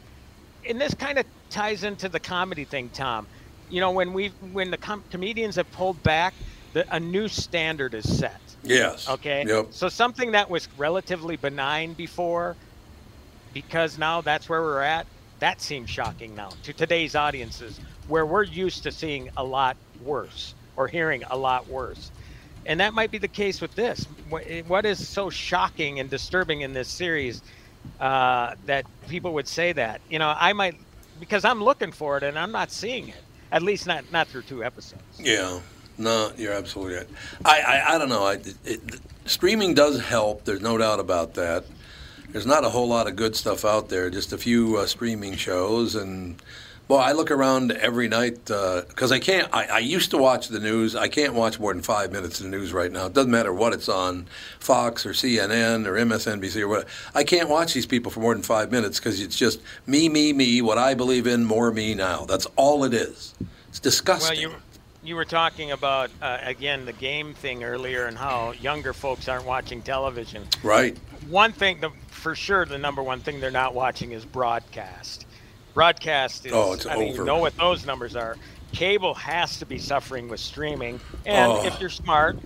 and 0.69 0.81
this 0.81 0.95
kind 0.95 1.19
of 1.19 1.27
ties 1.51 1.85
into 1.85 2.09
the 2.09 2.21
comedy 2.21 2.65
thing, 2.65 2.91
Tom. 2.91 3.27
You 3.71 3.81
know, 3.81 3.91
when 3.91 4.13
we 4.13 4.29
when 4.53 4.71
the 4.71 4.79
com- 4.79 5.05
comedians 5.11 5.57
have 5.57 5.71
pulled 5.73 6.03
back, 6.03 6.35
the, 6.73 6.85
a 6.95 7.01
new 7.01 7.29
standard 7.29 7.95
is 7.95 8.19
set. 8.19 8.41
Yes. 8.63 9.09
Okay. 9.09 9.45
Yep. 9.47 9.69
So 9.71 9.89
something 9.89 10.33
that 10.33 10.51
was 10.51 10.69
relatively 10.77 11.37
benign 11.37 11.95
before, 11.95 12.57
because 13.53 13.99
now 13.99 14.21
that's 14.21 14.49
where 14.49 14.63
we're 14.63 14.83
at. 14.83 15.07
That 15.41 15.61
seems 15.61 15.91
shocking 15.91 16.35
now 16.35 16.51
to 16.63 16.73
today's 16.73 17.17
audiences, 17.17 17.81
where 18.09 18.25
we're 18.25 18.45
used 18.45 18.85
to 18.85 18.93
seeing 18.93 19.31
a 19.37 19.45
lot 19.45 19.77
worse 20.03 20.55
or 20.77 20.87
hearing 20.89 21.25
a 21.31 21.37
lot 21.37 21.69
worse. 21.69 22.11
And 22.65 22.79
that 22.81 22.95
might 22.95 23.11
be 23.11 23.19
the 23.19 23.29
case 23.29 23.61
with 23.61 23.75
this. 23.75 24.07
What 24.29 24.45
what 24.67 24.87
is 24.87 25.07
so 25.09 25.31
shocking 25.31 25.99
and 25.99 26.09
disturbing 26.09 26.61
in 26.61 26.73
this 26.73 26.89
series 26.89 27.43
uh, 28.01 28.55
that 28.66 28.87
people 29.09 29.35
would 29.35 29.49
say 29.49 29.72
that? 29.72 30.01
You 30.11 30.18
know, 30.18 30.35
I 30.37 30.53
might 30.53 30.76
because 31.20 31.45
I'm 31.45 31.62
looking 31.62 31.93
for 31.93 32.16
it 32.16 32.22
and 32.22 32.39
I'm 32.39 32.53
not 32.53 32.70
seeing 32.70 33.09
it. 33.09 33.22
At 33.51 33.62
least 33.62 33.87
not 33.87 34.11
not 34.12 34.28
through 34.28 34.43
two 34.43 34.64
episodes. 34.64 35.03
Yeah, 35.18 35.61
no, 35.99 36.33
you're 36.37 36.53
absolutely 36.53 36.97
right. 36.97 37.09
I, 37.45 37.61
I, 37.61 37.95
I 37.95 37.99
don't 37.99 38.09
know. 38.09 38.24
I, 38.24 38.39
it, 38.64 39.01
streaming 39.26 39.74
does 39.74 40.01
help. 40.01 40.45
There's 40.45 40.62
no 40.62 40.78
doubt 40.78 41.01
about 41.01 41.35
that. 41.35 41.64
There's 42.30 42.47
not 42.47 42.64
a 42.64 42.70
whole 42.70 42.89
lot 42.89 43.07
of 43.07 43.16
good 43.16 43.37
stuff 43.37 43.64
out 43.64 43.91
there. 43.91 44.09
Just 44.09 44.33
a 44.33 44.39
few 44.39 44.78
uh, 44.78 44.87
streaming 44.87 45.37
shows, 45.37 45.95
and 45.95 46.43
well, 46.89 46.99
I 46.99 47.12
look 47.12 47.30
around 47.30 47.72
every 47.72 48.09
night 48.09 48.45
because 48.45 49.12
I 49.12 49.18
can't. 49.18 49.49
I, 49.53 49.66
I 49.66 49.78
used 49.78 50.11
to 50.11 50.18
watch 50.18 50.49
the 50.49 50.61
news. 50.61 50.95
I 50.95 51.09
can't 51.09 51.35
watch 51.35 51.59
more 51.59 51.72
than 51.72 51.83
five 51.83 52.12
minutes 52.12 52.41
of 52.41 52.45
the 52.45 52.51
news 52.51 52.72
right 52.72 52.91
now. 52.91 53.07
It 53.07 53.14
doesn't 53.14 53.30
matter 53.30 53.53
what 53.53 53.72
it's 53.72 53.89
on, 53.89 54.26
Fox 54.59 55.07
or 55.07 55.11
CNN 55.11 55.87
or 55.87 55.95
MSNBC 55.95 56.61
or 56.61 56.68
what. 56.68 56.89
I 57.14 57.24
can't 57.24 57.49
watch 57.49 57.72
these 57.72 57.87
people 57.87 58.11
for 58.11 58.20
more 58.20 58.35
than 58.35 58.43
five 58.43 58.70
minutes 58.70 58.99
because 58.99 59.20
it's 59.20 59.37
just 59.37 59.61
me, 59.87 60.09
me, 60.09 60.33
me. 60.33 60.61
What 60.61 60.78
I 60.78 60.95
believe 60.95 61.26
in, 61.26 61.45
more 61.45 61.70
me 61.70 61.95
now. 61.95 62.24
That's 62.24 62.47
all 62.57 62.85
it 62.85 62.93
is. 62.93 63.35
It's 63.68 63.80
disgusting. 63.80 64.37
Well, 64.37 64.53
you 64.53 64.57
you 65.05 65.16
were 65.16 65.24
talking 65.24 65.72
about 65.72 66.11
uh, 66.20 66.39
again 66.43 66.85
the 66.85 66.93
game 66.93 67.35
thing 67.35 67.64
earlier 67.64 68.07
and 68.07 68.16
how 68.16 68.53
younger 68.53 68.93
folks 68.93 69.28
aren't 69.28 69.47
watching 69.47 69.83
television. 69.83 70.45
Right. 70.62 70.97
One 71.28 71.53
thing, 71.53 71.80
the, 71.80 71.91
for 72.09 72.35
sure, 72.35 72.64
the 72.64 72.78
number 72.78 73.03
one 73.03 73.20
thing 73.20 73.41
they're 73.41 73.51
not 73.51 73.74
watching 73.74 74.12
is 74.12 74.24
broadcast. 74.24 75.26
Broadcast 75.75 76.47
is. 76.47 76.53
Oh, 76.53 76.73
it's 76.75 76.87
I 76.87 76.97
mean, 76.97 77.09
over. 77.11 77.18
you 77.18 77.25
know 77.25 77.39
what 77.39 77.57
those 77.57 77.87
numbers 77.87 78.14
are. 78.16 78.37
Cable 78.73 79.14
has 79.14 79.59
to 79.59 79.66
be 79.66 79.79
suffering 79.79 80.29
with 80.29 80.41
streaming, 80.41 81.01
and 81.27 81.53
Oh. 81.53 81.64
if 81.64 81.79
you're 81.81 81.91
smart, 81.91 82.39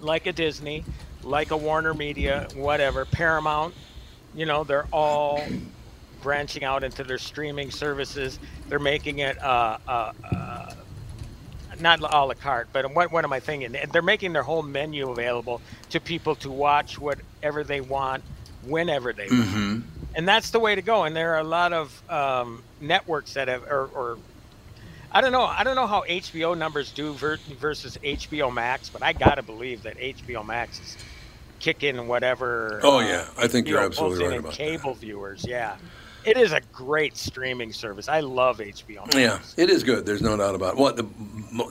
like 0.00 0.26
a 0.26 0.32
Disney, 0.32 0.84
like 1.22 1.50
a 1.50 1.56
Warner 1.56 1.94
Media, 1.94 2.48
whatever, 2.54 3.04
Paramount, 3.04 3.74
you 4.34 4.44
know, 4.46 4.64
they're 4.64 4.86
all 4.92 5.40
branching 6.22 6.64
out 6.64 6.82
into 6.82 7.04
their 7.04 7.18
streaming 7.18 7.70
services. 7.70 8.38
They're 8.68 8.78
making 8.80 9.20
it 9.20 9.40
uh, 9.42 9.78
uh, 9.86 10.12
uh, 10.32 10.72
not 11.80 12.00
a 12.00 12.24
la 12.24 12.34
carte, 12.34 12.68
but 12.72 12.92
what, 12.94 13.12
what 13.12 13.24
am 13.24 13.32
I 13.32 13.38
thinking? 13.40 13.76
They're 13.92 14.02
making 14.02 14.32
their 14.32 14.42
whole 14.42 14.62
menu 14.62 15.10
available 15.10 15.60
to 15.90 16.00
people 16.00 16.34
to 16.36 16.50
watch 16.50 16.98
whatever 16.98 17.62
they 17.64 17.80
want, 17.80 18.24
whenever 18.64 19.12
they 19.12 19.28
want. 19.28 19.84
And 20.16 20.26
that's 20.26 20.50
the 20.50 20.58
way 20.58 20.74
to 20.74 20.82
go. 20.82 21.04
And 21.04 21.14
there 21.14 21.34
are 21.34 21.38
a 21.40 21.44
lot 21.44 21.72
of 21.72 22.10
um, 22.10 22.62
networks 22.80 23.34
that 23.34 23.48
have, 23.48 23.64
or, 23.64 23.90
or 23.94 24.18
I 25.12 25.20
don't 25.20 25.30
know, 25.30 25.42
I 25.44 25.62
don't 25.62 25.76
know 25.76 25.86
how 25.86 26.02
HBO 26.08 26.56
numbers 26.56 26.90
do 26.90 27.12
ver- 27.12 27.38
versus 27.60 27.98
HBO 28.02 28.52
Max, 28.52 28.88
but 28.88 29.02
I 29.02 29.12
gotta 29.12 29.42
believe 29.42 29.82
that 29.82 29.98
HBO 29.98 30.44
Max 30.44 30.80
is 30.80 30.96
kicking 31.60 32.08
whatever. 32.08 32.80
Oh, 32.82 32.98
uh, 32.98 33.02
yeah. 33.02 33.28
I 33.36 33.46
think 33.46 33.66
you 33.66 33.74
you're 33.74 33.80
know, 33.82 33.86
absolutely 33.86 34.26
right 34.26 34.38
about 34.40 34.52
that. 34.52 34.58
cable 34.58 34.94
viewers. 34.94 35.44
Yeah, 35.46 35.76
it 36.24 36.36
is 36.36 36.52
a 36.52 36.60
great 36.72 37.16
streaming 37.16 37.72
service. 37.72 38.08
I 38.08 38.20
love 38.20 38.58
HBO. 38.58 39.06
Max. 39.14 39.16
Yeah, 39.16 39.62
it 39.62 39.70
is 39.70 39.82
good. 39.84 40.06
There's 40.06 40.22
no 40.22 40.36
doubt 40.36 40.54
about 40.54 40.74
it. 40.74 40.80
What 40.80 40.96
the 40.96 41.06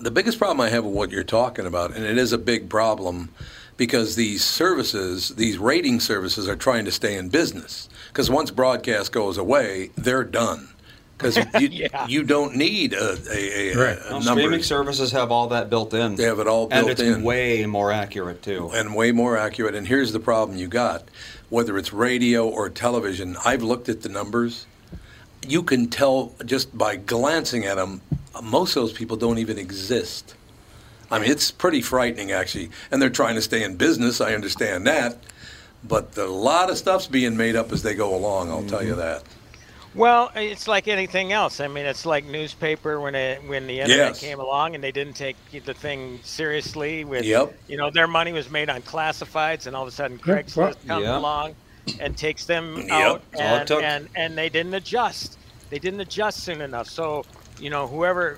the 0.02 0.12
biggest 0.12 0.38
problem 0.38 0.62
I 0.62 0.70
have 0.70 0.86
with 0.86 0.94
what 0.94 1.12
you're 1.12 1.24
talking 1.24 1.66
about, 1.66 1.96
and 1.96 2.06
it 2.06 2.18
is 2.18 2.32
a 2.32 2.38
big 2.38 2.70
problem, 2.70 3.30
because 3.78 4.16
these 4.16 4.44
services, 4.44 5.30
these 5.30 5.58
rating 5.58 6.00
services, 6.00 6.48
are 6.48 6.56
trying 6.56 6.86
to 6.86 6.92
stay 6.92 7.18
in 7.18 7.30
business. 7.30 7.90
Because 8.16 8.30
once 8.30 8.50
broadcast 8.50 9.12
goes 9.12 9.38
away, 9.38 9.90
they're 9.98 10.24
done. 10.24 10.70
Because 11.18 11.36
you, 11.60 11.90
you 12.08 12.24
don't 12.24 12.56
need 12.56 12.94
a, 12.94 13.18
a, 13.30 13.74
a, 13.74 13.76
Right. 13.76 13.98
a 13.98 14.04
Well, 14.10 14.22
number. 14.22 14.42
streaming 14.42 14.64
services 14.64 15.12
have 15.12 15.34
all 15.34 15.50
that 15.50 15.70
built 15.70 15.94
in. 15.94 16.16
They 16.16 16.24
have 16.24 16.40
it 16.40 16.48
all 16.48 16.68
built 16.68 16.72
in. 16.72 16.80
and 16.80 16.90
it's 16.92 17.02
in. 17.02 17.24
way 17.24 17.66
more 17.66 17.92
accurate 17.92 18.42
too. 18.42 18.72
and 18.74 18.96
way 18.96 19.12
more 19.12 19.38
accurate. 19.38 19.76
And 19.76 19.86
here's 19.86 20.14
the 20.14 20.22
problem 20.22 20.58
you 20.58 20.70
got 20.70 21.04
whether 21.50 21.78
it's 21.78 21.92
radio 21.92 22.48
or 22.48 22.70
television, 22.70 23.36
I've 23.44 23.62
looked 23.64 23.90
at 23.90 24.02
the 24.02 24.10
numbers. 24.10 24.66
You 25.46 25.62
can 25.62 25.90
tell 25.90 26.34
just 26.46 26.76
by 26.76 26.96
glancing 26.96 27.66
at 27.66 27.76
them, 27.76 28.00
most 28.42 28.78
of 28.78 28.82
those 28.84 28.94
people 28.94 29.18
don't 29.18 29.40
even 29.40 29.58
exist. 29.60 30.36
I 31.12 31.20
mean, 31.20 31.30
it's 31.30 31.52
pretty 31.52 31.82
frightening, 31.82 32.32
actually. 32.32 32.70
And 32.92 33.02
they're 33.02 33.10
trying 33.10 33.36
to 33.36 33.42
stay 33.42 33.62
in 33.62 33.76
business. 33.76 34.22
I 34.22 34.34
understand 34.34 34.88
that. 34.88 35.18
But 35.88 36.18
a 36.18 36.26
lot 36.26 36.70
of 36.70 36.78
stuff's 36.78 37.08
being 37.08 37.38
made 37.38 37.56
up 37.56 37.72
as 37.72 37.84
they 37.84 37.94
go 37.96 38.16
along, 38.16 38.50
I'll 38.50 38.64
tell 38.64 38.80
Mm-hmm. 38.80 38.88
you 38.90 38.96
that. 38.96 39.24
Well, 39.94 40.30
it's 40.36 40.68
like 40.68 40.90
anything 40.90 41.32
else. 41.32 41.62
I 41.62 41.68
mean, 41.70 41.86
it's 41.86 42.06
like 42.06 42.26
newspaper 42.26 43.00
when 43.00 43.16
it, 43.16 43.42
when 43.48 43.66
the 43.66 43.80
internet 43.80 44.08
Yes. 44.10 44.20
came 44.20 44.40
along 44.42 44.76
and 44.76 44.84
they 44.84 44.92
didn't 44.92 45.14
take 45.14 45.38
the 45.64 45.74
thing 45.74 46.20
seriously. 46.24 47.06
With 47.06 47.24
Yep. 47.24 47.58
you 47.70 47.78
know, 47.78 47.90
their 47.92 48.08
money 48.08 48.34
was 48.34 48.50
made 48.52 48.70
on 48.70 48.82
classifieds, 48.82 49.68
and 49.68 49.76
all 49.76 49.84
of 49.84 49.88
a 49.88 49.92
sudden 49.92 50.20
Yeah, 50.26 50.34
Craigslist 50.42 50.86
comes 50.86 51.04
Yeah. 51.06 51.18
along 51.18 51.56
and 52.02 52.18
takes 52.18 52.44
them 52.46 52.78
Yep. 52.78 52.90
out, 52.92 53.22
That's 53.32 53.42
all 53.42 53.48
it 53.56 53.60
and, 53.60 53.68
took. 53.68 53.84
and 53.84 54.10
and 54.16 54.38
they 54.38 54.50
didn't 54.50 54.74
adjust. 54.74 55.38
they 55.70 55.80
didn't 55.80 56.02
adjust 56.02 56.44
soon 56.44 56.60
enough. 56.62 56.88
So 56.90 57.24
you 57.60 57.70
know, 57.70 57.88
whoever 57.88 58.38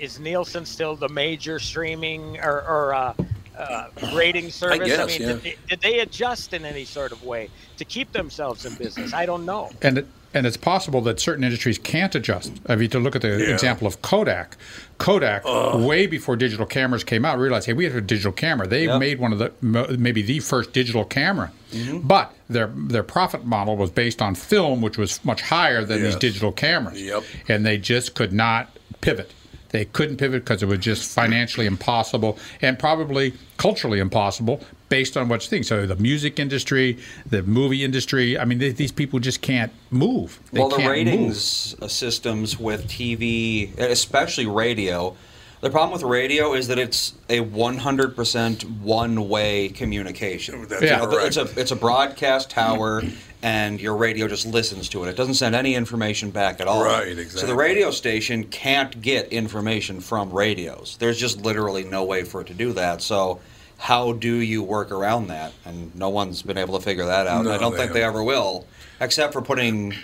is 0.00 0.18
Nielsen 0.18 0.66
still 0.66 0.96
the 0.96 1.08
major 1.08 1.58
streaming 1.60 2.38
or, 2.40 2.62
or 2.68 2.94
uh, 2.94 3.14
uh, 3.56 3.88
rating 4.14 4.50
service? 4.50 4.80
I, 4.80 4.86
guess, 4.86 5.18
mean, 5.18 5.20
yeah. 5.28 5.34
did, 5.34 5.42
they, 5.42 5.56
did 5.68 5.80
they 5.80 5.98
adjust 6.00 6.52
in 6.52 6.64
any 6.64 6.84
sort 6.84 7.12
of 7.12 7.24
way 7.24 7.50
to 7.78 7.84
keep 7.84 8.12
themselves 8.12 8.66
in 8.66 8.74
business? 8.74 9.12
I 9.14 9.26
don't 9.26 9.44
know. 9.46 9.70
And 9.82 9.98
it, 9.98 10.06
and 10.34 10.46
it's 10.46 10.56
possible 10.58 11.00
that 11.02 11.18
certain 11.18 11.44
industries 11.44 11.78
can't 11.78 12.14
adjust. 12.14 12.52
I 12.66 12.76
mean, 12.76 12.90
to 12.90 12.98
look 12.98 13.16
at 13.16 13.22
the 13.22 13.28
Yeah. 13.38 13.54
example 13.54 13.86
of 13.86 14.02
Kodak. 14.02 14.58
Kodak, 14.98 15.44
way 15.74 16.06
before 16.06 16.36
digital 16.36 16.66
cameras 16.66 17.04
came 17.04 17.24
out, 17.24 17.38
realized, 17.38 17.66
hey, 17.66 17.72
we 17.72 17.84
have 17.84 17.94
a 17.96 18.00
digital 18.02 18.32
camera. 18.32 18.66
They 18.66 18.84
Yep. 18.86 19.00
made 19.00 19.18
one 19.18 19.32
of 19.32 19.38
the 19.38 19.52
maybe 19.62 20.20
the 20.22 20.40
first 20.40 20.72
digital 20.72 21.04
camera, 21.04 21.52
Mm-hmm. 21.72 22.00
but 22.06 22.32
their 22.48 22.70
their 22.76 23.02
profit 23.02 23.44
model 23.44 23.76
was 23.76 23.90
based 23.90 24.20
on 24.22 24.34
film, 24.34 24.80
which 24.82 24.96
was 24.98 25.24
much 25.24 25.40
higher 25.42 25.84
than 25.84 26.02
these 26.02 26.16
digital 26.16 26.52
cameras. 26.52 27.00
Yep. 27.00 27.22
And 27.48 27.64
they 27.66 27.78
just 27.78 28.14
could 28.14 28.32
not 28.32 28.68
pivot. 29.00 29.32
They 29.76 29.84
couldn't 29.84 30.16
pivot 30.16 30.42
because 30.42 30.62
it 30.62 30.66
was 30.66 30.78
just 30.78 31.12
financially 31.12 31.66
impossible 31.66 32.38
and 32.62 32.78
probably 32.78 33.34
culturally 33.58 33.98
impossible 33.98 34.62
based 34.88 35.18
on 35.18 35.28
what's 35.28 35.44
you 35.44 35.50
think. 35.50 35.66
So 35.66 35.84
the 35.84 35.96
music 35.96 36.40
industry, 36.40 36.96
the 37.26 37.42
movie 37.42 37.84
industry, 37.84 38.38
I 38.38 38.46
mean, 38.46 38.58
th- 38.58 38.76
these 38.76 38.90
people 38.90 39.18
just 39.18 39.42
can't 39.42 39.70
move. 39.90 40.40
They 40.50 40.60
well, 40.60 40.70
the 40.70 40.76
can't 40.76 40.90
ratings 40.90 41.76
uh, 41.82 41.88
systems 41.88 42.58
with 42.58 42.88
TV, 42.88 43.76
especially 43.78 44.46
radio, 44.46 45.14
the 45.60 45.70
problem 45.70 45.92
with 45.92 46.02
radio 46.02 46.54
is 46.54 46.68
that 46.68 46.78
it's 46.78 47.14
a 47.28 47.40
100% 47.40 48.80
one-way 48.80 49.68
communication. 49.70 50.54
Oh, 50.56 50.64
that's 50.64 50.82
You 50.82 50.90
know, 50.90 51.06
correct. 51.06 51.26
It's 51.28 51.36
a 51.36 51.60
it's 51.60 51.70
a 51.70 51.76
broadcast 51.76 52.50
tower, 52.50 53.02
and 53.42 53.80
your 53.80 53.96
radio 53.96 54.28
just 54.28 54.46
listens 54.46 54.88
to 54.90 55.04
it. 55.04 55.08
It 55.08 55.16
doesn't 55.16 55.34
send 55.34 55.54
any 55.54 55.74
information 55.74 56.30
back 56.30 56.60
at 56.60 56.68
all. 56.68 56.84
Right, 56.84 57.08
exactly. 57.08 57.40
So 57.40 57.46
the 57.46 57.54
radio 57.54 57.90
station 57.90 58.44
can't 58.44 59.00
get 59.00 59.32
information 59.32 60.00
from 60.00 60.30
radios. 60.32 60.96
There's 60.98 61.18
just 61.18 61.42
literally 61.42 61.84
no 61.84 62.04
way 62.04 62.24
for 62.24 62.40
it 62.42 62.46
to 62.48 62.54
do 62.54 62.72
that. 62.74 63.02
So. 63.02 63.40
How 63.78 64.12
do 64.14 64.36
you 64.36 64.62
work 64.62 64.90
around 64.90 65.26
that? 65.26 65.52
And 65.66 65.94
no 65.94 66.08
one's 66.08 66.40
been 66.40 66.56
able 66.56 66.78
to 66.78 66.82
figure 66.82 67.04
that 67.04 67.26
out. 67.26 67.44
and 67.44 67.52
I 67.52 67.58
don't 67.58 67.72
they 67.72 67.78
think 67.80 67.92
they 67.92 68.02
ever 68.02 68.24
will, 68.24 68.66
except 69.02 69.34
for 69.34 69.42
putting. 69.42 69.94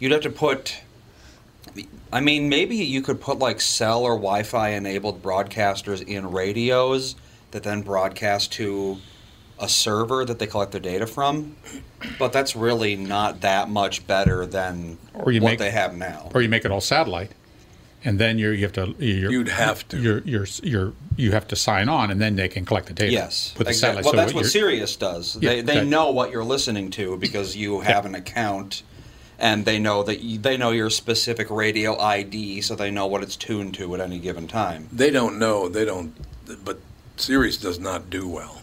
You'd 0.00 0.10
have 0.10 0.22
to 0.22 0.30
put 0.30 0.80
I 2.12 2.20
mean, 2.20 2.48
maybe 2.50 2.76
you 2.76 3.00
could 3.00 3.20
put 3.20 3.38
like 3.38 3.60
cell 3.60 4.02
or 4.02 4.14
Wi-Fi 4.16 4.70
enabled 4.70 5.22
broadcasters 5.22 6.06
in 6.06 6.30
radios 6.30 7.16
that 7.52 7.62
then 7.62 7.80
broadcast 7.82 8.52
to 8.54 8.98
a 9.58 9.68
server 9.68 10.24
that 10.24 10.38
they 10.38 10.46
collect 10.46 10.72
their 10.72 10.80
data 10.80 11.06
from. 11.06 11.56
But 12.18 12.32
that's 12.32 12.54
really 12.54 12.96
not 12.96 13.40
that 13.42 13.70
much 13.70 14.06
better 14.06 14.44
than 14.44 14.98
Or 15.14 15.32
you 15.32 15.40
what 15.40 15.50
make- 15.52 15.58
they 15.58 15.70
have 15.70 15.96
now. 15.96 16.30
Or 16.34 16.42
you 16.42 16.48
make 16.48 16.64
it 16.66 16.70
all 16.70 16.80
satellite, 16.80 17.30
and 18.04 18.18
then 18.18 18.38
you're, 18.38 18.52
you 18.52 18.64
have 18.64 18.72
to. 18.72 18.94
You're, 18.98 19.30
You'd 19.30 19.48
have 19.48 19.86
to. 19.88 19.98
You're, 19.98 20.18
you're, 20.24 20.46
you're, 20.62 20.92
you 21.16 21.32
have 21.32 21.46
to 21.48 21.56
sign 21.56 21.88
on, 21.88 22.10
and 22.10 22.20
then 22.20 22.36
they 22.36 22.48
can 22.48 22.64
collect 22.66 22.88
the 22.88 22.92
data. 22.94 23.12
Yes, 23.12 23.54
with 23.56 23.68
the 23.68 23.70
exactly. 23.72 24.02
satellite. 24.02 24.04
Well, 24.04 24.12
So 24.12 24.16
that's 24.16 24.34
what 24.34 24.46
Sirius 24.52 24.96
does. 24.96 25.36
Yeah, 25.40 25.50
they 25.50 25.60
they 25.62 25.74
that- 25.76 25.86
know 25.86 26.10
what 26.10 26.30
you're 26.30 26.44
listening 26.44 26.90
to 26.92 27.16
because 27.16 27.56
you 27.56 27.80
have 27.80 28.04
an 28.04 28.14
account, 28.16 28.82
and 29.42 29.64
they 29.64 29.78
know 29.78 30.04
that 30.04 30.20
you, 30.20 30.38
they 30.38 30.56
know 30.56 30.70
your 30.70 30.88
specific 30.88 31.50
radio 31.50 31.98
ID, 31.98 32.60
so 32.60 32.76
they 32.76 32.92
know 32.92 33.06
what 33.08 33.24
it's 33.24 33.36
tuned 33.36 33.74
to 33.74 33.92
at 33.96 34.00
any 34.00 34.20
given 34.20 34.46
time. 34.46 34.88
They 34.92 35.10
don't 35.10 35.38
know. 35.38 35.68
They 35.68 35.84
don't. 35.84 36.14
But 36.64 36.78
Sirius 37.16 37.56
does 37.56 37.80
not 37.80 38.08
do 38.08 38.28
well. 38.28 38.62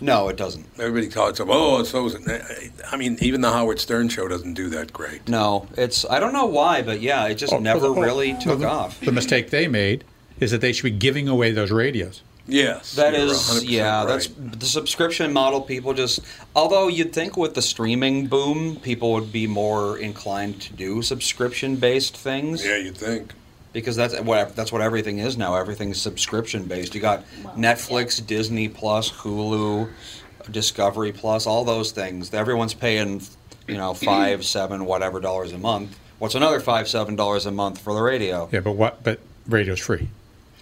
No, 0.00 0.28
it 0.28 0.36
doesn't. 0.36 0.66
Everybody 0.78 1.08
talks 1.08 1.40
about, 1.40 1.56
oh, 1.56 1.80
it's 1.80 1.90
so. 1.90 2.06
Eh, 2.06 2.20
eh, 2.28 2.68
I 2.90 2.96
mean, 2.96 3.18
even 3.20 3.40
the 3.40 3.50
Howard 3.50 3.80
Stern 3.80 4.08
show 4.08 4.28
doesn't 4.28 4.54
do 4.54 4.68
that 4.70 4.92
great. 4.92 5.28
No, 5.28 5.66
it's 5.76 6.08
I 6.08 6.20
don't 6.20 6.32
know 6.32 6.46
why, 6.46 6.82
but 6.82 7.00
yeah, 7.00 7.26
it 7.26 7.34
just 7.34 7.52
Oh, 7.52 7.58
never 7.58 7.86
oh, 7.86 7.94
really 7.94 8.32
oh, 8.32 8.40
took 8.40 8.60
the, 8.60 8.68
off. 8.68 9.00
The 9.00 9.12
mistake 9.12 9.50
they 9.50 9.66
made 9.66 10.04
is 10.38 10.52
that 10.52 10.60
they 10.60 10.72
should 10.72 10.84
be 10.84 10.90
giving 10.90 11.26
away 11.26 11.50
those 11.50 11.72
radios. 11.72 12.22
Yes, 12.48 12.94
That 12.94 13.12
you're 13.14 13.26
is, 13.26 13.32
100% 13.32 13.64
yeah, 13.68 13.98
right. 14.04 14.06
that's 14.08 14.28
the 14.28 14.66
subscription 14.66 15.32
model. 15.32 15.60
People 15.60 15.94
just, 15.94 16.20
although 16.54 16.86
you'd 16.88 17.12
think 17.12 17.36
with 17.36 17.54
the 17.54 17.62
streaming 17.62 18.26
boom, 18.28 18.76
people 18.76 19.12
would 19.14 19.32
be 19.32 19.46
more 19.46 19.98
inclined 19.98 20.60
to 20.62 20.72
do 20.72 21.02
subscription-based 21.02 22.16
things. 22.16 22.64
Yeah, 22.64 22.76
you'd 22.76 22.96
think. 22.96 23.32
Because 23.72 23.96
that's 23.96 24.18
what 24.20 24.56
that's 24.56 24.72
what 24.72 24.80
everything 24.80 25.18
is 25.18 25.36
now. 25.36 25.54
Everything's 25.56 26.00
subscription-based. 26.00 26.94
You 26.94 27.00
got 27.00 27.24
Netflix, 27.56 28.24
Disney 28.26 28.68
Plus, 28.68 29.10
Hulu, 29.10 29.90
Discovery 30.50 31.12
Plus, 31.12 31.46
all 31.46 31.64
those 31.64 31.90
things. 31.92 32.32
Everyone's 32.32 32.74
paying, 32.74 33.20
you 33.66 33.76
know, 33.76 33.92
five, 33.92 34.44
seven, 34.56 34.86
whatever 34.86 35.20
dollars 35.20 35.52
a 35.52 35.58
month. 35.58 35.98
What's 36.18 36.34
another 36.34 36.60
five, 36.60 36.88
seven 36.88 37.16
dollars 37.16 37.44
a 37.44 37.50
month 37.50 37.78
for 37.80 37.92
the 37.92 38.00
radio? 38.00 38.48
Yeah, 38.50 38.60
but 38.60 38.72
what? 38.72 39.02
But 39.02 39.20
radio's 39.46 39.80
free. 39.80 40.08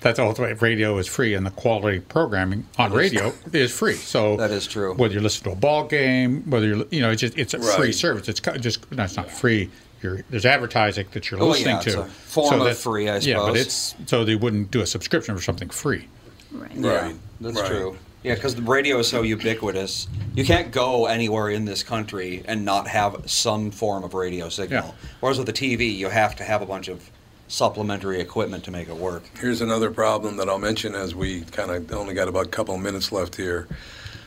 That's 0.05 0.19
all. 0.19 0.33
Radio 0.35 0.99
is 0.99 1.07
free, 1.09 1.33
and 1.35 1.45
the 1.47 1.51
quality 1.51 1.99
programming 1.99 2.67
on 2.79 2.91
That 2.91 2.97
is- 2.97 3.13
radio 3.13 3.33
is 3.53 3.73
free. 3.77 3.95
So 3.95 4.37
That 4.45 4.51
is 4.53 4.67
true. 4.67 4.95
Whether 4.95 5.15
you 5.15 5.21
listen 5.21 5.45
to 5.45 5.51
a 5.53 5.57
ball 5.57 5.85
game, 5.87 6.43
whether 6.49 6.67
you're, 6.67 6.85
you 6.91 7.01
know, 7.01 7.11
it's 7.11 7.23
just 7.23 7.39
it's 7.39 7.55
a 7.55 7.59
free 7.61 7.91
service. 7.93 8.29
It's 8.29 8.41
just 8.61 8.93
no, 8.93 9.03
it's 9.05 9.17
not 9.17 9.31
free. 9.31 9.71
You're, 10.03 10.23
there's 10.29 10.45
advertising 10.45 11.07
that 11.13 11.31
you're 11.31 11.43
Oh, 11.43 11.49
listening 11.49 11.69
yeah, 11.77 11.83
it's 11.83 11.95
to. 11.95 12.03
a 12.03 12.05
form 12.05 12.53
of 12.55 12.61
that's- 12.61 12.83
free, 12.83 13.09
I 13.09 13.19
suppose. 13.19 13.27
Yeah, 13.27 13.39
but 13.39 13.57
it's 13.57 13.95
so 14.07 14.25
they 14.27 14.37
wouldn't 14.37 14.71
do 14.71 14.83
a 14.83 14.87
subscription 14.87 15.35
for 15.35 15.43
something 15.43 15.71
free. 15.71 16.07
Right. 16.53 16.71
Yeah, 16.77 16.91
right. 17.07 17.17
that's 17.41 17.67
true. 17.67 17.97
Yeah, 18.23 18.35
because 18.37 18.55
the 18.55 18.63
radio 18.63 18.99
is 18.99 19.09
so 19.09 19.23
ubiquitous. 19.23 20.07
You 20.35 20.45
can't 20.45 20.71
go 20.71 21.07
anywhere 21.07 21.49
in 21.51 21.65
this 21.65 21.83
country 21.83 22.43
and 22.47 22.65
not 22.65 22.87
have 22.89 23.23
some 23.31 23.71
form 23.71 24.05
of 24.05 24.15
radio 24.15 24.49
signal. 24.51 24.95
Whereas 25.21 25.37
with 25.39 25.47
the 25.47 25.53
TV, 25.53 25.95
you 25.95 26.09
have 26.11 26.37
to 26.37 26.45
have 26.45 26.63
a 26.63 26.67
bunch 26.67 26.89
of 26.89 27.11
supplementary 27.55 28.21
equipment 28.21 28.65
to 28.65 28.71
make 28.71 28.89
it 28.89 28.97
work. 28.97 29.23
Here's 29.39 29.61
another 29.61 29.91
problem 29.91 30.37
that 30.39 30.49
I'll 30.49 30.59
mention 30.59 30.95
as 30.95 31.15
we 31.15 31.43
kind 31.43 31.71
of 31.71 31.93
only 31.93 32.13
got 32.13 32.27
about 32.29 32.47
a 32.47 32.51
couple 32.51 32.75
of 32.75 32.81
minutes 32.81 33.13
left 33.13 33.37
here. 33.37 33.69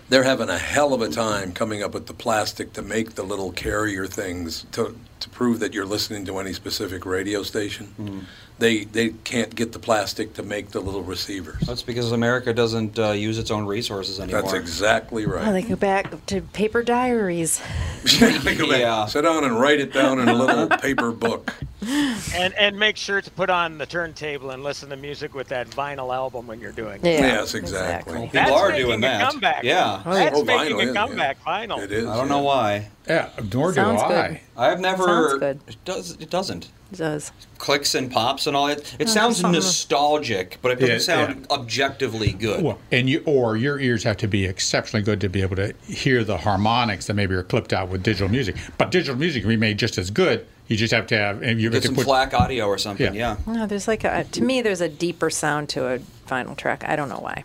They're 0.10 0.24
having 0.24 0.50
a 0.50 0.58
hell 0.58 0.94
of 0.94 1.02
a 1.02 1.10
time 1.10 1.52
coming 1.52 1.84
up 1.84 1.94
with 1.94 2.08
the 2.08 2.14
plastic 2.14 2.72
to 2.74 2.82
make 2.82 3.16
the 3.16 3.24
little 3.24 3.52
carrier 3.52 4.08
things 4.08 4.66
to, 4.72 4.98
to 5.20 5.30
prove 5.30 5.60
that 5.60 5.74
you're 5.74 5.86
listening 5.86 6.24
to 6.28 6.40
any 6.40 6.54
specific 6.54 7.06
radio 7.06 7.44
station. 7.44 7.88
Hmm. 7.88 8.20
They 8.60 8.86
they 8.86 9.10
can't 9.10 9.54
get 9.54 9.74
the 9.74 9.80
plastic 9.80 10.34
to 10.36 10.44
make 10.44 10.70
the 10.70 10.80
little 10.80 11.04
receivers. 11.04 11.62
That's 11.62 11.84
because 11.84 12.12
America 12.12 12.54
doesn't 12.54 12.98
uh, 12.98 13.12
use 13.12 13.38
its 13.38 13.52
own 13.52 13.68
resources 13.68 14.20
anymore. 14.20 14.42
That's 14.42 14.54
exactly 14.54 15.28
right. 15.28 15.48
Oh, 15.48 15.52
they 15.52 15.62
go 15.62 15.76
back 15.76 16.26
to 16.28 16.42
paper 16.42 16.82
diaries. 16.82 17.62
yeah. 18.20 19.06
Sit 19.06 19.22
down 19.22 19.44
and 19.44 19.60
write 19.60 19.80
it 19.80 19.94
down 19.94 20.20
in 20.20 20.30
a 20.30 20.34
little 20.34 20.68
paper 20.80 21.12
book. 21.12 21.54
And 22.34 22.54
and 22.56 22.78
make 22.78 22.98
sure 22.98 23.22
to 23.22 23.32
put 23.32 23.50
on 23.50 23.78
the 23.78 23.86
turntable 23.86 24.50
and 24.50 24.64
listen 24.64 24.90
to 24.90 24.96
music 24.96 25.34
with 25.34 25.48
that 25.50 25.70
vinyl 25.70 26.14
album 26.14 26.48
when 26.48 26.60
you're 26.60 26.72
doing. 26.72 27.00
Yeah, 27.04 27.12
it. 27.12 27.20
Yes, 27.22 27.54
exactly. 27.54 28.14
exactly. 28.14 28.30
That's 28.34 28.50
People 28.50 28.62
are 28.62 28.72
doing 28.76 29.02
that. 29.02 29.30
Comeback. 29.30 29.64
Yeah. 29.64 30.02
Oh, 30.06 30.14
That's. 30.14 30.36
Oh, 30.36 30.44
making 30.44 30.76
vinyl 30.76 30.80
a 30.80 30.82
is, 30.82 30.88
yeah. 30.88 30.94
comeback. 31.06 31.44
Vinyl. 31.44 31.84
It 31.84 31.92
is. 31.92 32.08
I 32.08 32.18
don't 32.18 32.30
know 32.30 32.42
why. 32.42 32.90
Yeah, 33.08 33.30
nor 33.54 33.74
Sounds 33.74 34.02
do 34.02 34.08
good. 34.08 34.40
I. 34.58 34.72
I've 34.72 34.80
never. 34.80 35.04
Sounds 35.04 35.40
good. 35.40 35.60
It 35.68 35.78
does. 35.86 36.12
It 36.20 36.30
doesn't. 36.30 36.70
It 36.92 36.98
does. 36.98 37.32
Clicks 37.58 37.94
and 37.96 38.12
pops 38.12 38.48
and 38.48 38.56
all 38.56 38.68
that. 38.68 38.80
It 39.00 39.08
Oh, 39.10 39.12
sounds 39.12 39.42
nostalgic, 39.44 40.58
but 40.62 40.72
it 40.72 40.76
doesn't 40.80 40.96
Yeah, 40.96 41.26
sound 41.28 41.48
objectively 41.50 42.32
good. 42.34 42.64
Well, 42.64 42.80
and 42.92 43.10
you 43.10 43.22
or 43.26 43.58
your 43.58 43.80
ears 43.80 44.04
have 44.04 44.18
to 44.18 44.28
be 44.28 44.46
exceptionally 44.46 45.04
good 45.04 45.20
to 45.22 45.30
be 45.30 45.42
able 45.42 45.56
to 45.58 45.74
hear 45.86 46.24
the 46.24 46.38
harmonics 46.38 47.08
that 47.08 47.14
maybe 47.16 47.36
are 47.36 47.44
clipped 47.44 47.74
out 47.74 47.90
with 47.90 48.04
digital 48.04 48.30
music. 48.30 48.56
But 48.78 48.92
digital 48.92 49.16
music 49.16 49.44
can 49.44 49.50
be 49.50 49.58
made 49.58 49.78
just 49.80 49.98
as 49.98 50.10
good. 50.10 50.46
You 50.68 50.76
just 50.78 50.94
have 50.94 51.08
to 51.08 51.18
have 51.18 51.42
and 51.44 51.62
you 51.62 51.70
Get 51.70 51.76
have 51.76 51.82
to 51.84 51.88
some 51.88 51.96
put 51.96 52.06
FLAC 52.06 52.34
audio 52.34 52.68
or 52.68 52.78
something. 52.78 53.14
Yeah. 53.14 53.38
Yeah. 53.48 53.54
No, 53.54 53.68
there's 53.68 53.88
like 53.88 54.04
a 54.04 54.24
to 54.26 54.42
me 54.44 54.62
there's 54.62 54.82
a 54.82 54.90
deeper 54.90 55.30
sound 55.30 55.70
to 55.70 55.88
a 55.94 56.00
vinyl 56.28 56.56
track. 56.58 56.84
I 56.86 56.96
don't 56.96 57.10
know 57.10 57.20
why. 57.20 57.44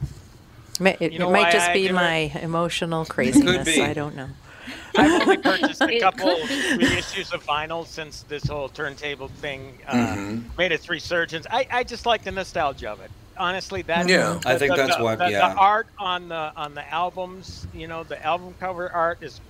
It, 0.81 1.13
You 1.13 1.19
know 1.21 1.29
it 1.29 1.33
might 1.33 1.53
just 1.53 1.69
I 1.71 1.73
be 1.75 1.83
do 1.85 1.91
it? 1.91 1.93
my 1.93 2.15
emotional 2.41 3.05
craziness. 3.05 3.65
be. 3.67 3.81
I 3.83 3.93
don't 3.93 4.17
know. 4.17 4.29
I've 4.97 5.23
only 5.23 5.37
purchased 5.39 5.83
a 5.83 5.99
couple 6.01 6.37
could 6.37 6.81
reissues 6.81 7.33
of 7.33 7.45
vinyl 7.45 7.87
since 7.87 8.23
this 8.25 8.45
whole 8.47 8.69
turntable 8.69 9.29
thing 9.29 9.79
uh, 9.87 9.93
Mm-hmm. 9.93 10.49
made 10.59 10.73
its 10.73 10.89
resurgence. 10.89 11.47
I, 11.51 11.67
I 11.71 11.85
just 11.85 12.07
like 12.07 12.25
the 12.25 12.31
nostalgia 12.33 12.91
of 12.91 13.01
it. 13.01 13.11
Honestly, 13.37 13.83
that 13.83 14.09
Yeah. 14.09 14.39
I 14.45 14.59
think 14.59 14.77
that's 14.77 14.97
the, 14.97 15.03
what- 15.03 15.19
the, 15.19 15.31
yeah. 15.31 15.49
the 15.53 15.59
art 15.59 15.89
on 15.99 16.29
the 16.29 16.53
on 16.57 16.75
the 16.75 16.87
albums. 16.93 17.67
You 17.75 17.89
know, 17.89 18.05
the 18.05 18.23
album 18.25 18.55
cover 18.61 18.91
art 18.93 19.23
is, 19.23 19.41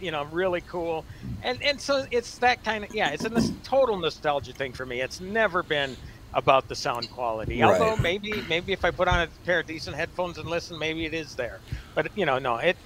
you 0.00 0.10
know, 0.12 0.24
really 0.26 0.60
cool, 0.62 1.04
and 1.42 1.60
and 1.62 1.80
so 1.80 2.06
it's 2.12 2.38
that 2.38 2.62
kind 2.64 2.84
of 2.84 2.94
yeah. 2.94 3.10
It's 3.10 3.24
a 3.24 3.28
nos- 3.30 3.52
total 3.64 3.98
nostalgia 3.98 4.52
thing 4.52 4.72
for 4.72 4.86
me. 4.86 5.00
It's 5.00 5.20
never 5.20 5.62
been 5.64 5.96
about 6.32 6.68
the 6.68 6.74
sound 6.76 7.10
quality. 7.10 7.60
Right. 7.60 7.80
Although 7.80 8.00
maybe 8.00 8.42
maybe 8.48 8.72
if 8.72 8.84
I 8.84 8.90
put 8.92 9.08
on 9.08 9.20
a 9.22 9.28
pair 9.44 9.60
of 9.60 9.66
decent 9.66 9.96
headphones 9.96 10.38
and 10.38 10.48
listen, 10.48 10.78
maybe 10.78 11.04
it 11.04 11.12
is 11.14 11.34
there. 11.34 11.58
But 11.96 12.16
you 12.16 12.26
know, 12.26 12.38
no, 12.38 12.56
it 12.58 12.76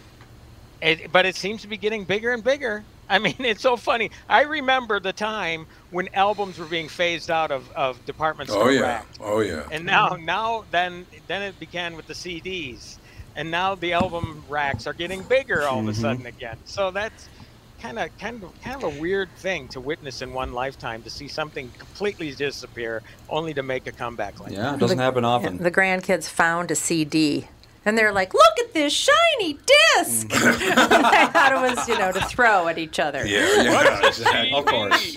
it, 0.80 1.12
but 1.12 1.26
it 1.26 1.36
seems 1.36 1.62
to 1.62 1.68
be 1.68 1.78
getting 1.78 2.06
bigger 2.06 2.32
and 2.32 2.44
bigger. 2.44 2.86
I 3.08 3.18
mean, 3.20 3.36
it's 3.40 3.62
so 3.62 3.76
funny. 3.76 4.10
I 4.28 4.42
remember 4.42 5.00
the 5.00 5.12
time 5.14 5.66
when 5.90 6.08
albums 6.14 6.58
were 6.58 6.68
being 6.68 6.88
phased 6.88 7.30
out 7.30 7.50
of, 7.52 7.70
of 7.76 8.04
department 8.04 8.50
store 8.50 8.68
Oh 8.68 8.68
yeah. 8.70 8.76
racks. 8.76 9.18
Oh 9.20 9.40
yeah. 9.40 9.70
And 9.70 9.86
now, 9.86 10.16
now, 10.18 10.64
then, 10.70 11.06
then 11.28 11.42
it 11.42 11.58
began 11.58 11.96
with 11.96 12.06
the 12.06 12.14
CDs, 12.14 12.98
and 13.36 13.50
now 13.50 13.74
the 13.76 13.94
album 13.94 14.44
racks 14.48 14.86
are 14.86 14.94
getting 14.94 15.24
bigger 15.24 15.68
all 15.68 15.80
Mm-hmm. 15.80 15.80
of 15.80 15.88
a 15.88 15.94
sudden 15.94 16.26
again. 16.26 16.58
So 16.64 16.90
that's 16.92 17.28
kind 17.80 17.98
of 17.98 18.10
kind 18.20 18.44
of 18.44 18.52
kind 18.62 18.76
of 18.76 18.84
a 18.84 18.90
weird 18.90 19.30
thing 19.38 19.68
to 19.70 19.80
witness 19.80 20.22
in 20.22 20.32
one 20.34 20.52
lifetime 20.52 21.02
to 21.04 21.10
see 21.10 21.28
something 21.28 21.72
completely 21.78 22.34
disappear 22.34 23.02
only 23.28 23.54
to 23.54 23.62
make 23.62 23.86
a 23.86 23.92
comeback 23.92 24.40
like 24.40 24.54
Yeah, 24.54 24.62
that. 24.62 24.74
it 24.74 24.80
doesn't 24.80 24.98
happen 24.98 25.24
often. 25.24 25.62
The 25.62 25.70
grandkids 25.70 26.28
found 26.28 26.70
a 26.70 26.76
CD. 26.76 27.48
And 27.84 27.96
they're 27.96 28.12
like, 28.12 28.34
look 28.34 28.58
at 28.60 28.74
this 28.74 28.92
shiny 28.92 29.54
disc. 29.54 30.28
I 30.32 31.26
thought 31.26 31.52
it 31.52 31.76
was, 31.76 31.88
you 31.88 31.98
know, 31.98 32.12
to 32.12 32.20
throw 32.26 32.68
at 32.68 32.78
each 32.78 32.98
other. 32.98 33.26
Yeah, 33.26 33.62
yeah, 33.62 34.06
exactly. 34.06 34.52
Of 34.52 34.66
course. 34.66 35.16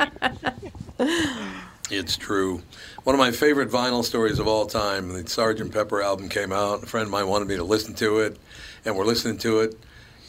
It's 1.92 2.16
true. 2.16 2.62
One 3.04 3.16
of 3.16 3.20
my 3.20 3.32
favorite 3.32 3.70
vinyl 3.70 4.04
stories 4.04 4.40
of 4.40 4.48
all 4.48 4.66
time, 4.66 5.10
the 5.10 5.24
Sgt. 5.24 5.74
Pepper 5.74 6.02
album 6.02 6.30
came 6.30 6.54
out. 6.54 6.84
A 6.84 6.86
friend 6.86 7.06
of 7.06 7.12
mine 7.12 7.28
wanted 7.28 7.50
me 7.50 7.58
to 7.58 7.66
listen 7.66 7.94
to 7.96 8.20
it, 8.20 8.38
and 8.86 8.96
we're 8.96 9.06
listening 9.06 9.38
to 9.40 9.60
it, 9.60 9.78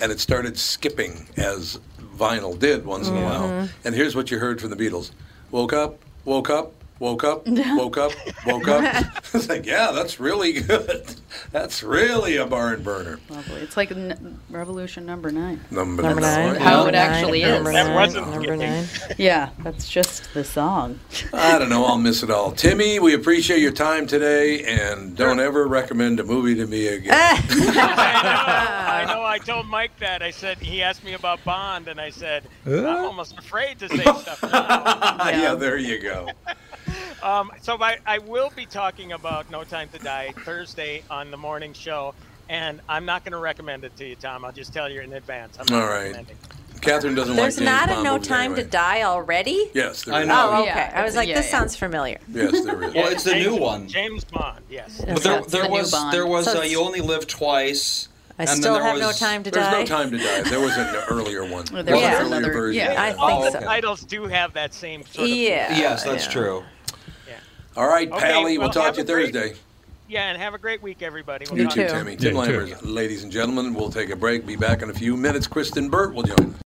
and 0.01 0.11
it 0.11 0.19
started 0.19 0.59
skipping 0.59 1.29
as 1.37 1.79
vinyl 2.17 2.59
did 2.59 2.85
once 2.85 3.09
in 3.09 3.15
a 3.15 3.21
mm-hmm. 3.21 3.27
while. 3.27 3.69
And 3.85 3.95
here's 3.95 4.17
what 4.17 4.33
you 4.33 4.41
heard 4.41 4.61
from 4.61 4.71
the 4.71 4.77
Beatles 4.77 5.13
Woke 5.53 5.73
up, 5.73 5.99
woke 6.25 6.51
up, 6.51 6.73
woke 7.07 7.25
up, 7.25 7.49
woke 7.49 7.99
up, 7.99 8.13
woke 8.47 8.69
up. 8.69 8.85
it's 9.35 9.49
like, 9.49 9.67
yeah, 9.67 9.91
that's 9.93 10.21
really 10.21 10.53
good. 10.53 11.05
That's 11.51 11.83
really 11.83 12.37
a 12.37 12.45
barn 12.47 12.83
burner. 12.83 13.19
Lovely. 13.31 13.63
It's 13.63 13.75
like 13.77 13.91
n- 13.91 14.39
Revolution 14.51 15.07
Number 15.07 15.31
Nine. 15.31 15.61
Number, 15.71 16.03
Number 16.03 16.21
nine. 16.21 16.57
How 16.57 16.77
number 16.85 16.91
it 16.91 16.95
actually 16.95 17.41
nine, 17.41 17.51
is. 17.51 17.55
Number 17.57 17.73
That 17.73 17.87
nine, 17.87 17.95
wasn't 17.95 18.27
number 18.31 18.41
skipping. 18.43 18.61
nine. 18.61 18.87
Yeah, 19.19 19.49
that's 19.61 19.89
just 19.89 20.33
the 20.35 20.45
song. 20.45 21.01
I 21.33 21.59
don't 21.59 21.71
know. 21.71 21.87
I'll 21.87 21.97
miss 21.99 22.23
it 22.23 22.31
all. 22.31 22.53
Timmy, 22.53 22.99
we 23.01 23.15
appreciate 23.15 23.61
your 23.61 23.73
time 23.73 24.07
today, 24.07 24.63
and 24.65 25.17
don't 25.17 25.41
ever 25.41 25.67
recommend 25.67 26.21
a 26.21 26.25
movie 26.25 26.55
to 26.55 26.67
me 26.67 26.87
again. 26.89 27.13
I 27.15 29.05
know. 29.09 29.23
I 29.25 29.39
told 29.39 29.67
Mike 29.69 29.99
that. 30.01 30.23
I 30.23 30.31
said 30.31 30.59
he 30.59 30.83
asked 30.83 31.03
me 31.03 31.15
about 31.15 31.43
Bond, 31.45 31.89
and 31.89 31.99
I 32.01 32.11
said 32.11 32.45
I'm 32.67 32.87
almost 32.87 33.39
afraid 33.39 33.79
to 33.81 33.89
say 33.89 34.03
stuff. 34.03 34.43
Now. 34.43 35.29
yeah. 35.31 35.55
there 35.55 35.79
you 35.79 35.99
go. 35.99 36.29
Um, 37.23 37.53
so 37.61 37.81
I, 37.81 37.99
I 38.07 38.19
will 38.19 38.51
be 38.57 38.67
talking 38.67 39.13
about 39.13 39.51
No 39.51 39.65
Time 39.65 39.89
to 39.91 39.99
Die 39.99 40.33
Thursday 40.45 41.03
on 41.11 41.31
the 41.31 41.37
morning 41.37 41.73
show, 41.73 42.15
and 42.49 42.81
I'm 42.89 43.05
not 43.05 43.25
going 43.25 43.33
to 43.33 43.39
recommend 43.39 43.85
it 43.85 43.97
to 43.99 44.07
you, 44.07 44.17
Tom. 44.17 44.45
I'll 44.45 44.53
just 44.53 44.73
tell 44.73 44.91
you 44.91 45.01
in 45.01 45.13
advance. 45.13 45.57
I'm 45.61 45.67
not 45.71 45.83
All 45.83 45.89
right. 45.89 46.03
recommending. 46.07 46.37
Catherine 46.81 47.15
doesn't 47.15 47.37
There's 47.37 47.61
like 47.61 47.65
James 47.65 47.79
not 47.79 47.91
a 47.91 47.93
Bond 47.93 48.05
no 48.05 48.13
movies 48.15 48.27
time 48.29 48.41
anyway. 48.53 48.63
to 48.65 48.69
die 48.69 49.03
already? 49.03 49.71
Yes, 49.73 50.03
there 50.03 50.15
I 50.17 50.23
is. 50.23 50.27
know. 50.29 50.51
Oh, 50.51 50.57
okay. 50.63 50.67
Yeah, 50.67 50.93
I 50.97 51.05
was 51.05 51.15
like, 51.15 51.29
yeah, 51.29 51.37
this 51.37 51.47
yeah. 51.47 51.59
sounds 51.59 51.77
familiar. 51.77 52.19
Yes, 52.29 52.65
there 52.65 52.83
is. 52.83 52.93
Well, 52.95 53.07
it's 53.13 53.23
the 53.23 53.31
James- 53.31 53.47
new 53.47 53.57
one. 53.57 53.87
James 53.87 54.25
Bond, 54.25 54.65
yes. 54.69 54.99
But 54.99 55.23
there, 55.23 55.35
That's 55.35 55.53
there 55.53 55.63
the 55.63 55.69
new 55.69 55.75
was 55.75 55.91
Bond. 55.93 56.13
there 56.13 56.27
was 56.27 56.45
So 56.47 56.51
uh, 56.51 56.55
it's- 56.55 56.73
you 56.73 56.81
only 56.81 57.01
live 57.01 57.29
twice. 57.29 58.09
I 58.37 58.43
and 58.43 58.49
then 58.49 58.57
still 58.57 58.75
there 58.75 58.83
have 58.83 58.99
no 58.99 59.07
was- 59.09 59.21
time 59.21 59.45
to 59.45 59.51
die. 59.53 59.61
There's 59.61 59.73
die. 59.89 59.95
no 59.97 60.03
time 60.03 60.11
to 60.11 60.19
die. 60.19 60.41
There 60.51 60.59
was 60.59 60.77
an 60.77 60.93
earlier 61.09 61.45
one. 61.45 61.67
There 61.67 61.77
was 61.77 61.85
there's 61.85 62.03
an 62.03 62.15
earlier 62.27 62.37
another- 62.39 62.53
version. 62.53 62.83
yeah. 62.85 63.01
I 63.01 63.15
Oh, 63.17 63.29
think 63.29 63.41
okay. 63.55 63.61
so. 63.61 63.61
Titles 63.65 64.01
do 64.03 64.25
have 64.25 64.53
that 64.55 64.75
same 64.75 65.05
sort 65.05 65.31
of. 65.31 65.37
Yeah. 65.37 65.79
Yes, 65.79 66.03
that's 66.03 66.27
yeah. 66.27 66.33
true. 66.33 66.65
All 67.77 67.89
right, 67.89 68.11
Okay, 68.11 68.21
Pally, 68.21 68.59
well, 68.59 68.67
we'll 68.67 68.73
talk 68.73 68.95
to 68.95 68.99
you 69.01 69.05
a 69.05 69.07
great- 69.07 69.33
Thursday. 69.35 69.57
Yeah, 70.09 70.29
and 70.31 70.37
have 70.41 70.53
a 70.53 70.59
great 70.59 70.83
week, 70.83 71.01
everybody. 71.01 71.47
We'll 71.49 71.59
You 71.59 71.65
talk 71.65 71.75
too, 71.75 71.83
to. 71.85 71.89
Timmy. 71.89 72.17
Tim 72.17 72.37
Yeah, 72.37 72.67
you 72.67 72.77
ladies 72.83 73.23
and 73.23 73.33
gentlemen. 73.33 73.73
We'll 73.73 73.91
take 73.91 74.11
a 74.11 74.17
break. 74.17 74.47
Be 74.47 74.57
back 74.57 74.83
in 74.83 74.91
a 74.91 74.95
few 74.95 75.17
minutes. 75.17 75.47
Kristen 75.47 75.89
Burt 75.89 76.13
will 76.13 76.25
join 76.25 76.51
us. 76.55 76.63